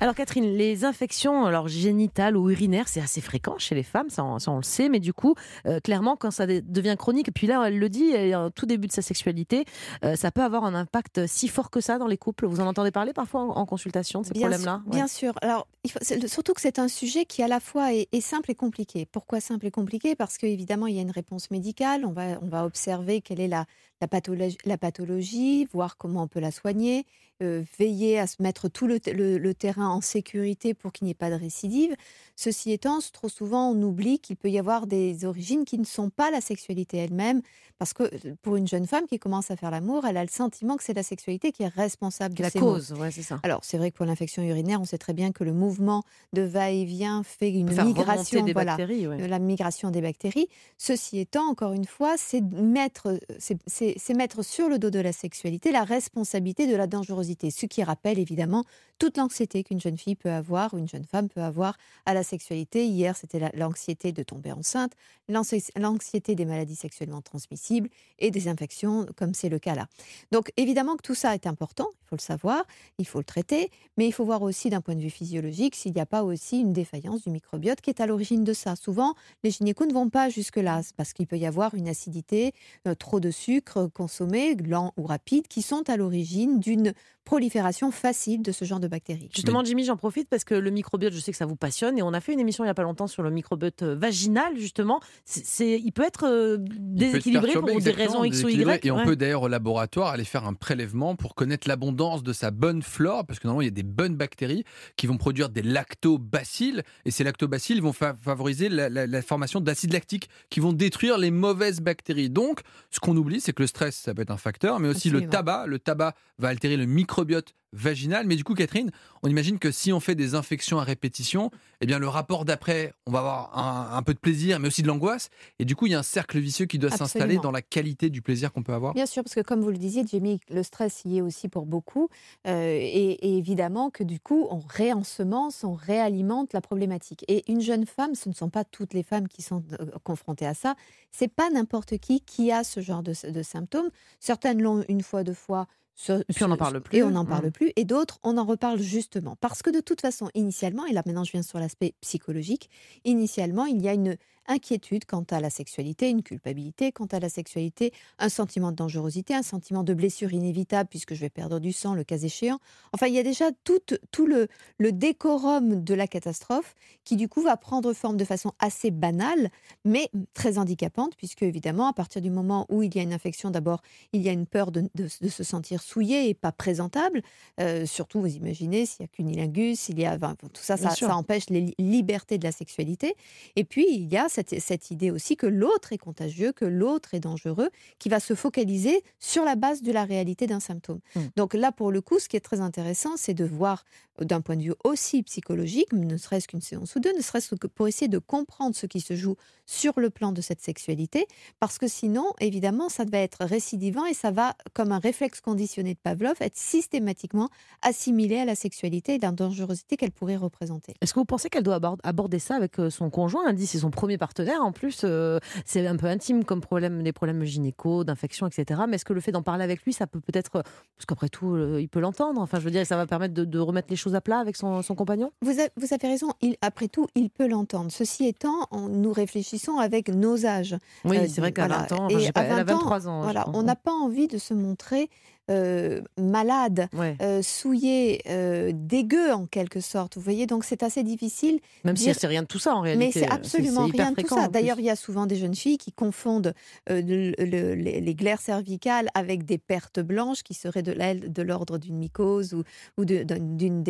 Alors 0.00 0.14
Catherine, 0.14 0.44
les 0.44 0.84
infections 0.84 1.44
alors 1.44 1.66
génitales 1.66 2.36
ou 2.36 2.50
urinaires, 2.50 2.86
c'est 2.86 3.00
assez 3.00 3.20
fréquent 3.20 3.58
chez 3.58 3.74
les 3.74 3.82
femmes, 3.82 4.10
ça 4.10 4.22
on, 4.24 4.38
ça, 4.38 4.52
on 4.52 4.58
le 4.58 4.62
sait, 4.62 4.88
mais 4.88 5.00
du 5.00 5.12
coup, 5.12 5.34
euh, 5.66 5.80
clairement, 5.80 6.14
quand 6.16 6.30
ça 6.30 6.46
de- 6.46 6.60
devient 6.64 6.94
chronique, 6.96 7.28
et 7.28 7.32
puis 7.32 7.48
là, 7.48 7.64
elle 7.66 7.78
le 7.80 7.88
dit, 7.88 8.12
en 8.34 8.50
tout 8.50 8.64
début 8.66 8.86
de 8.86 8.92
sa 8.92 9.02
sexualité, 9.02 9.64
euh, 10.04 10.14
ça 10.14 10.30
peut 10.30 10.42
avoir 10.42 10.64
un 10.64 10.74
impact 10.74 11.26
si 11.26 11.48
fort 11.48 11.70
que 11.70 11.80
ça 11.80 11.98
dans 11.98 12.06
les 12.06 12.16
couples. 12.16 12.46
Vous 12.46 12.60
en 12.60 12.66
entendez 12.68 12.92
parler 12.92 13.12
parfois 13.12 13.40
en, 13.42 13.48
en 13.56 13.66
consultation 13.66 14.20
de 14.20 14.26
ces 14.26 14.34
problèmes-là 14.34 14.82
Bien 14.86 15.08
sûr. 15.08 15.34
Alors, 15.42 15.66
il 15.82 15.90
faut- 15.90 15.98
c'est- 16.00 16.28
surtout 16.28 16.54
que 16.54 16.60
c'est 16.60 16.78
un 16.78 16.88
sujet 16.88 17.24
qui 17.24 17.42
à 17.42 17.48
la 17.48 17.58
fois 17.58 17.92
est, 17.92 18.06
est 18.12 18.20
simple 18.20 18.52
et 18.52 18.54
compliqué. 18.54 19.04
Pourquoi 19.10 19.40
simple 19.40 19.66
et 19.66 19.70
compliqué? 19.72 20.14
Parce 20.14 20.38
qu'évidemment, 20.38 20.86
il 20.86 20.94
y 20.94 20.98
a 21.00 21.02
une 21.02 21.10
réponse 21.10 21.50
médicale. 21.50 22.04
On 22.04 22.12
va, 22.12 22.38
on 22.40 22.46
va 22.46 22.64
observer 22.64 23.20
quelle 23.20 23.40
est 23.40 23.48
la, 23.48 23.64
la, 24.00 24.06
pathologie, 24.06 24.58
la 24.64 24.78
pathologie, 24.78 25.66
voir 25.72 25.96
comment 25.96 26.22
on 26.22 26.28
peut 26.28 26.38
la 26.40 26.52
soigner, 26.52 27.04
euh, 27.42 27.62
veiller 27.78 28.18
à 28.18 28.26
se 28.26 28.42
mettre 28.42 28.68
tout 28.68 28.86
le, 28.86 28.98
le- 29.12 29.38
le 29.38 29.54
terrain 29.54 29.87
en 29.88 30.00
sécurité 30.00 30.74
pour 30.74 30.92
qu'il 30.92 31.04
n'y 31.06 31.10
ait 31.10 31.14
pas 31.14 31.30
de 31.30 31.34
récidive. 31.34 31.94
Ceci 32.36 32.72
étant, 32.72 32.98
trop 33.12 33.28
souvent, 33.28 33.70
on 33.70 33.82
oublie 33.82 34.18
qu'il 34.20 34.36
peut 34.36 34.50
y 34.50 34.58
avoir 34.58 34.86
des 34.86 35.24
origines 35.24 35.64
qui 35.64 35.78
ne 35.78 35.84
sont 35.84 36.10
pas 36.10 36.30
la 36.30 36.40
sexualité 36.40 36.98
elle-même. 36.98 37.42
Parce 37.78 37.92
que 37.92 38.10
pour 38.42 38.56
une 38.56 38.66
jeune 38.66 38.86
femme 38.88 39.06
qui 39.06 39.18
commence 39.20 39.52
à 39.52 39.56
faire 39.56 39.70
l'amour, 39.70 40.04
elle 40.04 40.16
a 40.16 40.24
le 40.24 40.30
sentiment 40.30 40.76
que 40.76 40.82
c'est 40.82 40.94
la 40.94 41.04
sexualité 41.04 41.52
qui 41.52 41.62
est 41.62 41.68
responsable 41.68 42.34
de 42.34 42.42
La 42.42 42.50
ses 42.50 42.58
cause, 42.58 42.92
ouais, 42.92 43.12
c'est 43.12 43.22
ça. 43.22 43.38
Alors, 43.44 43.60
c'est 43.62 43.78
vrai 43.78 43.92
que 43.92 43.96
pour 43.96 44.04
l'infection 44.06 44.42
urinaire, 44.42 44.80
on 44.80 44.84
sait 44.84 44.98
très 44.98 45.12
bien 45.14 45.30
que 45.30 45.44
le 45.44 45.52
mouvement 45.52 46.02
de 46.32 46.42
va-et-vient 46.42 47.22
fait 47.22 47.50
une 47.50 47.70
migration, 47.84 48.44
des 48.44 48.52
voilà, 48.52 48.76
ouais. 48.76 49.28
la 49.28 49.38
migration 49.38 49.90
des 49.92 50.00
bactéries. 50.00 50.48
Ceci 50.76 51.20
étant, 51.20 51.48
encore 51.48 51.72
une 51.72 51.84
fois, 51.84 52.16
c'est 52.16 52.40
mettre, 52.40 53.18
c'est- 53.38 53.58
c'est 53.66 53.94
c'est 53.96 54.14
mettre 54.14 54.44
sur 54.44 54.68
le 54.68 54.78
dos 54.78 54.90
de 54.90 54.98
la 54.98 55.12
sexualité 55.12 55.70
la 55.70 55.84
responsabilité 55.84 56.66
de 56.66 56.74
la 56.74 56.86
dangerosité, 56.86 57.50
ce 57.50 57.66
qui 57.66 57.82
rappelle 57.84 58.18
évidemment 58.18 58.64
toute 58.98 59.16
l'anxiété 59.18 59.62
qu'une 59.62 59.77
jeune 59.80 59.98
fille 59.98 60.14
peut 60.16 60.30
avoir, 60.30 60.74
ou 60.74 60.78
une 60.78 60.88
jeune 60.88 61.04
femme 61.04 61.28
peut 61.28 61.42
avoir 61.42 61.76
à 62.06 62.14
la 62.14 62.22
sexualité. 62.22 62.86
Hier, 62.86 63.16
c'était 63.16 63.38
la- 63.38 63.50
l'anxiété 63.54 64.12
de 64.12 64.22
tomber 64.22 64.52
enceinte, 64.52 64.92
l'anxi- 65.28 65.70
l'anxiété 65.76 66.34
des 66.34 66.44
maladies 66.44 66.76
sexuellement 66.76 67.20
transmissibles 67.22 67.88
et 68.18 68.30
des 68.30 68.48
infections, 68.48 69.06
comme 69.16 69.34
c'est 69.34 69.48
le 69.48 69.58
cas 69.58 69.74
là. 69.74 69.86
Donc, 70.32 70.50
évidemment 70.56 70.96
que 70.96 71.02
tout 71.02 71.14
ça 71.14 71.34
est 71.34 71.46
important, 71.46 71.88
il 72.02 72.08
faut 72.08 72.16
le 72.16 72.20
savoir, 72.20 72.64
il 72.98 73.06
faut 73.06 73.18
le 73.18 73.24
traiter, 73.24 73.70
mais 73.96 74.06
il 74.06 74.12
faut 74.12 74.24
voir 74.24 74.42
aussi 74.42 74.70
d'un 74.70 74.80
point 74.80 74.94
de 74.94 75.00
vue 75.00 75.10
physiologique 75.10 75.74
s'il 75.74 75.92
n'y 75.92 76.00
a 76.00 76.06
pas 76.06 76.22
aussi 76.22 76.60
une 76.60 76.72
défaillance 76.72 77.22
du 77.22 77.30
microbiote 77.30 77.80
qui 77.80 77.90
est 77.90 78.00
à 78.00 78.06
l'origine 78.06 78.44
de 78.44 78.52
ça. 78.52 78.76
Souvent, 78.76 79.14
les 79.44 79.50
gynécos 79.50 79.86
ne 79.86 79.92
vont 79.92 80.08
pas 80.08 80.28
jusque-là, 80.28 80.82
c'est 80.82 80.94
parce 80.96 81.12
qu'il 81.12 81.26
peut 81.26 81.38
y 81.38 81.46
avoir 81.46 81.74
une 81.74 81.88
acidité, 81.88 82.52
euh, 82.86 82.94
trop 82.94 83.20
de 83.20 83.30
sucre 83.30 83.86
consommé, 83.92 84.54
lent 84.54 84.92
ou 84.96 85.04
rapide, 85.04 85.48
qui 85.48 85.62
sont 85.62 85.88
à 85.88 85.96
l'origine 85.96 86.60
d'une 86.60 86.92
prolifération 87.24 87.90
facile 87.90 88.40
de 88.42 88.52
ce 88.52 88.64
genre 88.64 88.80
de 88.80 88.88
bactéries. 88.88 89.28
Justement, 89.34 89.62
Jimmy, 89.68 89.84
j'en 89.84 89.96
profite 89.96 90.28
parce 90.28 90.44
que 90.44 90.54
le 90.54 90.70
microbiote, 90.70 91.12
je 91.12 91.20
sais 91.20 91.30
que 91.30 91.36
ça 91.38 91.46
vous 91.46 91.56
passionne, 91.56 91.98
et 91.98 92.02
on 92.02 92.12
a 92.12 92.20
fait 92.20 92.32
une 92.32 92.40
émission 92.40 92.64
il 92.64 92.66
n'y 92.66 92.70
a 92.70 92.74
pas 92.74 92.82
longtemps 92.82 93.06
sur 93.06 93.22
le 93.22 93.30
microbiote 93.30 93.82
euh, 93.82 93.94
vaginal, 93.94 94.56
justement. 94.56 95.00
C'est, 95.24 95.44
c'est- 95.44 95.78
il 95.78 95.92
peut 95.92 96.04
être 96.04 96.24
euh, 96.26 96.58
Il 96.60 96.68
peut 96.68 96.74
être 96.74 96.94
déséquilibré 96.94 97.52
pour 97.52 97.80
des 97.80 97.90
raisons 97.90 98.24
X 98.24 98.42
ou. 98.44 98.48
Y. 98.48 98.84
Et 98.86 98.90
on 98.90 98.96
ouais. 98.96 99.04
peut 99.04 99.16
d'ailleurs 99.16 99.42
au 99.42 99.48
laboratoire 99.48 100.08
aller 100.08 100.24
faire 100.24 100.46
un 100.46 100.54
prélèvement 100.54 101.14
pour 101.16 101.34
connaître 101.34 101.68
l'abondance 101.68 102.22
de 102.22 102.32
sa 102.32 102.50
bonne 102.50 102.82
flore, 102.82 103.26
parce 103.26 103.38
que 103.38 103.46
normalement 103.46 103.62
il 103.62 103.66
y 103.66 103.68
a 103.68 103.70
des 103.70 103.82
bonnes 103.82 104.16
bactéries 104.16 104.64
qui 104.96 105.06
vont 105.06 105.16
produire 105.16 105.48
des 105.50 105.62
lactobacilles, 105.62 106.82
et 107.04 107.10
ces 107.10 107.24
lactobacilles 107.24 107.80
vont 107.80 107.92
fa- 107.92 108.16
favoriser 108.22 108.68
la, 108.68 108.88
la- 108.88 109.06
la 109.06 109.22
formation 109.22 109.60
d'acides 109.60 109.92
lactiques 109.92 110.28
qui 110.50 110.60
vont 110.60 110.72
détruire 110.72 111.18
les 111.18 111.30
mauvaises 111.30 111.80
bactéries. 111.80 112.30
Donc, 112.30 112.60
ce 112.90 113.00
qu'on 113.00 113.16
oublie, 113.16 113.40
c'est 113.40 113.52
que 113.52 113.62
le 113.62 113.66
stress, 113.66 113.96
ça 113.96 114.14
peut 114.14 114.22
être 114.22 114.30
un 114.30 114.36
facteur, 114.36 114.80
mais 114.80 114.88
aussi 114.88 115.10
le 115.10 115.26
tabac. 115.28 115.66
Le 115.66 115.78
tabac 115.78 116.14
va 116.38 116.48
altérer 116.48 116.76
le 116.76 116.86
microbiote 116.86 117.54
vaginal. 117.72 118.26
Mais 118.26 118.36
du 118.36 118.44
coup, 118.44 118.54
Catherine, 118.54 118.90
on 119.22 119.28
imagine 119.28 119.58
que 119.58 119.70
si 119.70 119.92
on 119.92 120.00
fait 120.00 120.14
des 120.14 120.34
infections 120.34 120.78
à 120.78 120.84
répétition, 120.84 121.50
eh 121.80 121.86
bien 121.86 121.98
le 121.98 122.08
rapport 122.08 122.44
d'après, 122.44 122.92
on 123.06 123.12
va 123.12 123.18
avoir 123.20 123.58
un, 123.58 123.96
un 123.96 124.02
peu 124.02 124.14
de 124.14 124.18
plaisir, 124.18 124.58
mais 124.58 124.68
aussi 124.68 124.82
de 124.82 124.86
l'angoisse. 124.88 125.30
Et 125.58 125.64
du 125.64 125.76
coup, 125.76 125.86
il 125.86 125.92
y 125.92 125.94
a 125.94 125.98
un 125.98 126.02
cercle 126.02 126.38
vicieux 126.38 126.66
qui 126.66 126.78
doit 126.78 126.90
s'installer 126.90 127.38
dans 127.38 127.50
la 127.50 127.62
qualité 127.62 128.10
du 128.10 128.22
plaisir 128.22 128.52
qu'on 128.52 128.62
peut 128.62 128.72
avoir. 128.72 128.94
Bien 128.94 129.06
sûr, 129.06 129.22
parce 129.22 129.34
que 129.34 129.40
comme 129.40 129.60
vous 129.60 129.70
le 129.70 129.76
disiez, 129.78 130.04
Jamie, 130.10 130.40
le 130.50 130.62
stress 130.62 131.02
y 131.04 131.18
est 131.18 131.20
aussi 131.20 131.48
pour 131.48 131.66
beaucoup. 131.66 132.08
euh, 132.46 132.72
et, 132.72 133.12
et 133.28 133.36
évidemment 133.36 133.90
que 133.90 134.04
du 134.04 134.18
coup, 134.20 134.46
on 134.50 134.58
réensemence, 134.60 135.64
on 135.64 135.74
réalimente 135.74 136.52
la 136.52 136.60
problématique. 136.60 137.24
Et 137.28 137.50
une 137.50 137.60
jeune 137.60 137.86
femme, 137.86 138.14
ce 138.14 138.28
ne 138.28 138.34
sont 138.34 138.50
pas 138.50 138.64
toutes 138.64 138.94
les 138.94 139.02
femmes 139.02 139.28
qui 139.28 139.42
sont 139.42 139.62
euh, 139.80 139.86
confrontées 140.04 140.46
à 140.46 140.54
ça. 140.54 140.74
C'est 141.10 141.28
pas 141.28 141.50
n'importe 141.50 141.98
qui 141.98 142.20
qui 142.20 142.50
a 142.52 142.64
ce 142.64 142.80
genre 142.80 143.02
de, 143.02 143.12
de 143.30 143.42
symptômes. 143.42 143.90
Certaines 144.20 144.62
l'ont 144.62 144.84
une 144.88 145.02
fois, 145.02 145.22
deux 145.22 145.34
fois. 145.34 145.66
Ce- 146.00 146.20
Et 146.28 146.32
puis 146.32 146.44
on 146.44 146.48
n'en 146.48 146.56
parle 146.56 146.80
plus. 146.80 146.96
Et 146.96 147.02
on 147.02 147.10
n'en 147.10 147.24
parle 147.26 147.46
Mm. 147.48 147.50
plus. 147.52 147.72
Et 147.74 147.84
d'autres, 147.84 148.20
on 148.22 148.38
en 148.38 148.44
reparle 148.44 148.78
justement. 148.80 149.34
Parce 149.40 149.62
que 149.62 149.70
de 149.70 149.80
toute 149.80 150.00
façon, 150.00 150.30
initialement, 150.34 150.86
et 150.86 150.92
là 150.92 151.02
maintenant 151.04 151.24
je 151.24 151.32
viens 151.32 151.42
sur 151.42 151.58
l'aspect 151.58 151.94
psychologique, 152.00 152.70
initialement, 153.04 153.66
il 153.66 153.82
y 153.82 153.88
a 153.88 153.94
une 153.94 154.16
inquiétude 154.50 155.04
quant 155.04 155.24
à 155.30 155.40
la 155.40 155.50
sexualité, 155.50 156.08
une 156.08 156.22
culpabilité 156.22 156.90
quant 156.90 157.04
à 157.06 157.20
la 157.20 157.28
sexualité, 157.28 157.92
un 158.18 158.30
sentiment 158.30 158.70
de 158.70 158.76
dangerosité, 158.76 159.34
un 159.34 159.42
sentiment 159.42 159.82
de 159.84 159.92
blessure 159.92 160.32
inévitable 160.32 160.88
puisque 160.88 161.12
je 161.12 161.20
vais 161.20 161.28
perdre 161.28 161.58
du 161.58 161.70
sang 161.72 161.92
le 161.92 162.02
cas 162.02 162.16
échéant. 162.16 162.58
Enfin, 162.94 163.08
il 163.08 163.14
y 163.14 163.18
a 163.18 163.22
déjà 163.22 163.50
tout, 163.64 163.78
tout 164.10 164.24
le, 164.26 164.48
le 164.78 164.92
décorum 164.92 165.84
de 165.84 165.92
la 165.92 166.06
catastrophe 166.06 166.74
qui 167.04 167.16
du 167.16 167.28
coup 167.28 167.42
va 167.42 167.58
prendre 167.58 167.92
forme 167.92 168.16
de 168.16 168.24
façon 168.24 168.52
assez 168.58 168.90
banale, 168.90 169.50
mais 169.84 170.08
très 170.32 170.56
handicapante 170.56 171.14
puisque 171.18 171.42
évidemment, 171.42 171.86
à 171.86 171.92
partir 171.92 172.22
du 172.22 172.30
moment 172.30 172.64
où 172.70 172.82
il 172.82 172.94
y 172.96 173.00
a 173.00 173.02
une 173.02 173.12
infection, 173.12 173.50
d'abord, 173.50 173.82
il 174.14 174.22
y 174.22 174.30
a 174.30 174.32
une 174.32 174.46
peur 174.46 174.72
de, 174.72 174.88
de- 174.94 175.08
de 175.20 175.28
se 175.28 175.44
sentir 175.44 175.82
souillé 175.88 176.28
et 176.28 176.34
pas 176.34 176.52
présentable. 176.52 177.22
Euh, 177.60 177.86
surtout, 177.86 178.20
vous 178.20 178.34
imaginez, 178.42 178.86
s'il 178.86 179.02
y 179.02 179.04
a 179.04 179.08
cunilingus, 179.08 179.78
s'il 179.80 179.98
y 179.98 180.06
a... 180.06 180.14
enfin, 180.14 180.34
tout 180.40 180.62
ça, 180.62 180.76
ça, 180.76 181.16
empêche 181.16 181.48
les 181.50 181.62
li- 181.62 181.74
libertés 181.78 182.38
de 182.38 182.44
la 182.44 182.52
sexualité. 182.52 183.14
Et 183.56 183.64
puis, 183.64 183.86
il 183.90 184.12
y 184.12 184.16
a 184.16 184.28
cette, 184.28 184.60
cette 184.60 184.90
idée 184.90 185.10
aussi 185.10 185.36
que 185.36 185.46
l'autre 185.46 185.92
est 185.92 185.98
contagieux, 185.98 186.52
que 186.52 186.64
l'autre 186.64 187.14
est 187.14 187.20
dangereux, 187.20 187.70
qui 187.98 188.08
va 188.08 188.20
se 188.20 188.34
focaliser 188.34 189.02
sur 189.18 189.44
la 189.44 189.56
base 189.56 189.82
de 189.82 189.92
la 189.92 190.04
réalité 190.04 190.46
d'un 190.46 190.60
symptôme. 190.60 191.00
Mm. 191.14 191.20
Donc 191.36 191.54
là, 191.54 191.72
pour 191.72 191.90
le 191.90 192.00
coup, 192.00 192.18
ce 192.18 192.28
qui 192.28 192.36
est 192.36 192.40
très 192.40 192.60
intéressant, 192.60 193.16
c'est 193.16 193.34
de 193.34 193.44
voir 193.44 193.84
d'un 194.20 194.40
point 194.40 194.56
de 194.56 194.62
vue 194.62 194.74
aussi 194.84 195.22
psychologique, 195.22 195.92
ne 195.92 196.16
serait-ce 196.16 196.48
qu'une 196.48 196.60
séance 196.60 196.96
ou 196.96 197.00
deux, 197.00 197.14
ne 197.16 197.22
serait-ce 197.22 197.54
que 197.54 197.66
pour 197.68 197.86
essayer 197.86 198.08
de 198.08 198.18
comprendre 198.18 198.74
ce 198.74 198.86
qui 198.86 199.00
se 199.00 199.14
joue 199.14 199.36
sur 199.64 200.00
le 200.00 200.10
plan 200.10 200.32
de 200.32 200.40
cette 200.40 200.60
sexualité, 200.60 201.26
parce 201.60 201.78
que 201.78 201.86
sinon, 201.86 202.32
évidemment, 202.40 202.88
ça 202.88 203.04
va 203.04 203.18
être 203.18 203.44
récidivant 203.44 204.06
et 204.06 204.14
ça 204.14 204.30
va, 204.30 204.56
comme 204.74 204.92
un 204.92 204.98
réflexe 204.98 205.40
de 205.82 205.98
Pavlov, 206.02 206.34
être 206.40 206.56
systématiquement 206.56 207.48
assimilé 207.82 208.38
à 208.38 208.44
la 208.44 208.54
sexualité 208.54 209.14
et 209.14 209.18
la 209.18 209.30
dangerosité 209.32 209.96
qu'elle 209.96 210.10
pourrait 210.12 210.36
représenter. 210.36 210.94
Est-ce 211.00 211.14
que 211.14 211.20
vous 211.20 211.24
pensez 211.24 211.48
qu'elle 211.48 211.62
doit 211.62 211.76
abord- 211.76 211.98
aborder 212.02 212.38
ça 212.38 212.56
avec 212.56 212.78
euh, 212.78 212.90
son 212.90 213.10
conjoint 213.10 213.42
Elle 213.48 213.56
dit 213.56 213.66
c'est 213.66 213.78
son 213.78 213.90
premier 213.90 214.18
partenaire? 214.18 214.62
En 214.62 214.72
plus, 214.72 215.02
euh, 215.04 215.38
c'est 215.64 215.86
un 215.86 215.96
peu 215.96 216.06
intime 216.06 216.44
comme 216.44 216.60
problème, 216.60 217.02
des 217.02 217.12
problèmes 217.12 217.44
gynéco, 217.44 218.04
d'infection, 218.04 218.46
etc. 218.46 218.80
Mais 218.88 218.96
est-ce 218.96 219.04
que 219.04 219.12
le 219.12 219.20
fait 219.20 219.32
d'en 219.32 219.42
parler 219.42 219.64
avec 219.64 219.82
lui, 219.84 219.92
ça 219.92 220.06
peut 220.06 220.20
peut-être, 220.20 220.56
euh, 220.56 220.62
parce 220.96 221.06
qu'après 221.06 221.28
tout, 221.28 221.54
euh, 221.54 221.80
il 221.80 221.88
peut 221.88 222.00
l'entendre. 222.00 222.40
Enfin, 222.40 222.58
je 222.58 222.64
veux 222.64 222.70
dire, 222.70 222.86
ça 222.86 222.96
va 222.96 223.06
permettre 223.06 223.34
de, 223.34 223.44
de 223.44 223.58
remettre 223.58 223.88
les 223.90 223.96
choses 223.96 224.14
à 224.14 224.20
plat 224.20 224.38
avec 224.38 224.56
son, 224.56 224.82
son 224.82 224.94
compagnon? 224.94 225.30
Vous 225.42 225.50
avez, 225.50 225.68
vous 225.76 225.92
avez 225.92 226.08
raison, 226.08 226.28
il, 226.40 226.56
après 226.62 226.88
tout, 226.88 227.06
il 227.14 227.30
peut 227.30 227.46
l'entendre. 227.48 227.90
Ceci 227.90 228.26
étant, 228.26 228.66
on- 228.70 228.88
nous 228.88 229.12
réfléchissons 229.12 229.78
avec 229.78 230.08
nos 230.08 230.46
âges. 230.46 230.76
Oui, 231.04 231.18
Euh, 231.18 231.26
c'est 231.28 231.40
vrai 231.40 231.52
qu'à 231.52 231.66
voilà. 231.66 231.86
20 231.88 231.92
ans, 231.92 232.04
enfin, 232.06 232.16
Et 232.16 232.20
je 232.20 232.26
sais 232.26 232.32
pas, 232.32 232.40
à 232.40 232.44
elle 232.44 232.52
a 232.60 232.64
20 232.64 232.72
ans, 232.74 232.78
23 232.78 233.08
ans, 233.08 233.18
je 233.20 233.24
Voilà, 233.24 233.48
on 233.54 233.62
n'a 233.62 233.76
pas 233.76 233.92
envie 233.92 234.26
de 234.28 234.38
se 234.38 234.54
montrer 234.54 235.08
euh, 235.50 236.00
malade, 236.18 236.88
Ouais. 236.92 237.16
euh, 237.22 237.42
souillé, 237.42 238.20
euh, 238.28 238.72
dégueu 238.74 239.32
en 239.32 239.46
quelque 239.46 239.80
sorte. 239.80 240.16
Vous 240.16 240.22
voyez, 240.22 240.46
donc 240.46 240.64
c'est 240.64 240.82
assez 240.82 241.02
difficile. 241.02 241.60
Même 241.84 241.96
si 241.96 242.12
c'est 242.14 242.26
rien 242.26 242.42
de 242.42 242.46
tout 242.46 242.58
ça 242.58 242.74
en 242.74 242.80
réalité. 242.80 243.06
Mais 243.06 243.12
c'est 243.12 243.30
absolument 243.30 243.86
rien 243.86 244.12
de 244.12 244.20
tout 244.22 244.28
ça. 244.28 244.48
D'ailleurs, 244.48 244.78
il 244.78 244.84
y 244.84 244.90
a 244.90 244.96
souvent 244.96 245.26
des 245.26 245.36
jeunes 245.36 245.54
filles 245.54 245.78
qui 245.78 245.92
confondent 245.92 246.54
le- 246.88 247.32
le- 247.38 247.74
les, 247.74 248.00
les 248.00 248.14
glaires 248.14 248.40
cervicales 248.40 249.08
avec 249.14 249.44
des 249.44 249.58
pertes 249.58 250.00
blanches 250.00 250.42
qui 250.42 250.54
seraient 250.54 250.82
de, 250.82 251.42
l'ordre 251.42 251.78
d'une 251.78 251.96
mycose 251.96 252.54
ou, 252.54 252.62
ou 252.96 253.04
d'une 253.04 253.82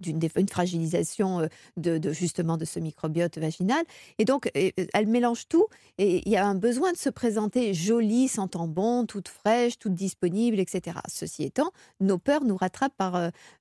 d'une- 0.00 0.20
fragilisation 0.48 1.48
de, 1.76 2.12
justement 2.12 2.56
de 2.56 2.64
ce 2.64 2.78
microbiote 2.80 3.38
vaginal. 3.38 3.82
Et 4.18 4.24
donc, 4.24 4.50
elle 4.54 5.06
mélange 5.06 5.48
tout 5.48 5.66
et 5.98 6.22
il 6.26 6.32
y 6.32 6.36
a 6.36 6.46
un 6.46 6.54
besoin 6.54 6.92
de 6.92 6.96
se 6.96 7.10
présenter 7.10 7.74
jolie, 7.74 8.28
sentant 8.28 8.66
bon, 8.68 9.06
toute 9.06 9.28
fraîche, 9.28 9.78
toute 9.78 9.94
disponible, 9.94 10.58
etc. 10.58 10.98
Ceci 11.08 11.44
étant, 11.44 11.70
nos 12.00 12.18
peurs 12.18 12.44
nous 12.44 12.56
rattrapent 12.56 12.96
par, 12.96 13.14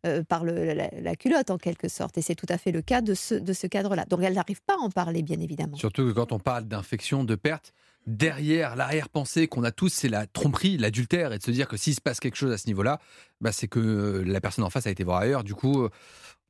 euh, 0.06 0.24
par 0.24 0.44
la 0.46 1.16
culotte 1.16 1.50
en 1.52 1.58
quelque 1.58 1.88
sorte. 1.88 2.18
Et 2.18 2.22
c'est 2.22 2.36
tout 2.36 2.46
à 2.50 2.58
fait 2.58 2.72
le 2.72 2.82
cas 2.82 3.02
de 3.02 3.14
ce, 3.14 3.36
de 3.36 3.54
ce 3.54 3.68
cadre-là. 3.68 4.06
Donc, 4.06 4.22
elle 4.24 4.34
n'arrive 4.34 4.62
pas 4.62 4.76
à 4.76 4.78
en 4.84 4.90
parler, 4.90 5.24
bien 5.24 5.40
évidemment. 5.40 5.78
Surtout 5.78 6.06
que 6.06 6.12
quand 6.12 6.32
on 6.32 6.40
parle 6.40 6.66
d'infection, 6.66 7.24
de 7.24 7.36
perte, 7.36 7.74
derrière 8.08 8.76
l'arrière-pensée 8.76 9.48
qu'on 9.48 9.64
a 9.64 9.72
tous, 9.72 9.90
c'est 9.90 10.10
la 10.10 10.26
tromperie, 10.26 10.78
l'adultère, 10.78 11.34
et 11.34 11.38
de 11.38 11.44
se 11.44 11.52
dire 11.52 11.68
que 11.68 11.78
s'il 11.78 11.94
se 11.94 12.02
passe 12.02 12.20
quelque 12.20 12.38
chose 12.38 12.52
à 12.52 12.58
ce 12.58 12.68
niveau-là, 12.68 13.00
bah, 13.42 13.52
c'est 13.52 13.68
que 13.68 13.80
euh, 13.80 14.24
la 14.24 14.42
personne 14.42 14.64
en 14.64 14.70
face 14.70 14.88
a 14.88 14.90
été 14.90 15.04
voir 15.04 15.20
ailleurs. 15.20 15.44
Du 15.44 15.54
coup, 15.54 15.84
euh, 15.84 15.90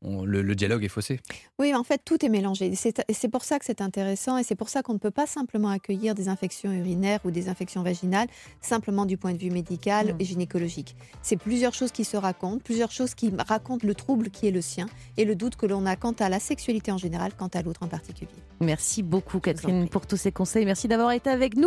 on- 0.03 0.25
le, 0.25 0.41
le 0.41 0.55
dialogue 0.55 0.83
est 0.83 0.89
faussé. 0.89 1.19
Oui, 1.59 1.73
en 1.73 1.83
fait, 1.83 2.01
tout 2.05 2.23
est 2.25 2.29
mélangé. 2.29 2.71
C'est 2.75 3.27
pour 3.29 3.43
ça 3.43 3.57
que 3.59 3.65
c'est 3.65 3.81
intéressant 3.81 4.37
et 4.37 4.43
c'est 4.43 4.55
pour 4.55 4.69
ça 4.69 4.83
qu'on 4.83 4.93
ne 4.93 4.99
peut 4.99 5.11
pas 5.11 5.25
simplement 5.25 5.69
accueillir 5.69 6.13
des 6.15 6.29
infections 6.29 6.71
urinaires 6.71 7.19
ou 7.25 7.31
des 7.31 7.49
infections 7.49 7.81
vaginales 7.81 8.27
simplement 8.61 9.05
du 9.05 9.17
point 9.17 9.33
de 9.33 9.39
vue 9.39 9.49
médical 9.51 10.15
et 10.19 10.23
gynécologique. 10.25 10.95
C'est 11.21 11.37
plusieurs 11.37 11.73
choses 11.73 11.91
qui 11.91 12.05
se 12.05 12.17
racontent, 12.17 12.59
plusieurs 12.63 12.91
choses 12.91 13.15
qui 13.15 13.31
racontent 13.47 13.85
le 13.87 13.95
trouble 13.95 14.29
qui 14.29 14.47
est 14.47 14.51
le 14.51 14.61
sien 14.61 14.85
et 15.17 15.25
le 15.25 15.35
doute 15.35 15.55
que 15.55 15.65
l'on 15.65 15.85
a 15.85 15.95
quant 15.95 16.13
à 16.19 16.29
la 16.29 16.39
sexualité 16.39 16.91
en 16.91 16.97
général, 16.97 17.31
quant 17.35 17.47
à 17.53 17.61
l'autre 17.63 17.81
en 17.83 17.87
particulier. 17.87 18.29
Merci 18.61 19.01
beaucoup 19.03 19.39
Catherine 19.39 19.87
pour 19.89 20.05
tous 20.05 20.17
ces 20.17 20.31
conseils. 20.31 20.65
Merci 20.65 20.87
d'avoir 20.87 21.11
été 21.11 21.29
avec 21.29 21.55
nous. 21.55 21.63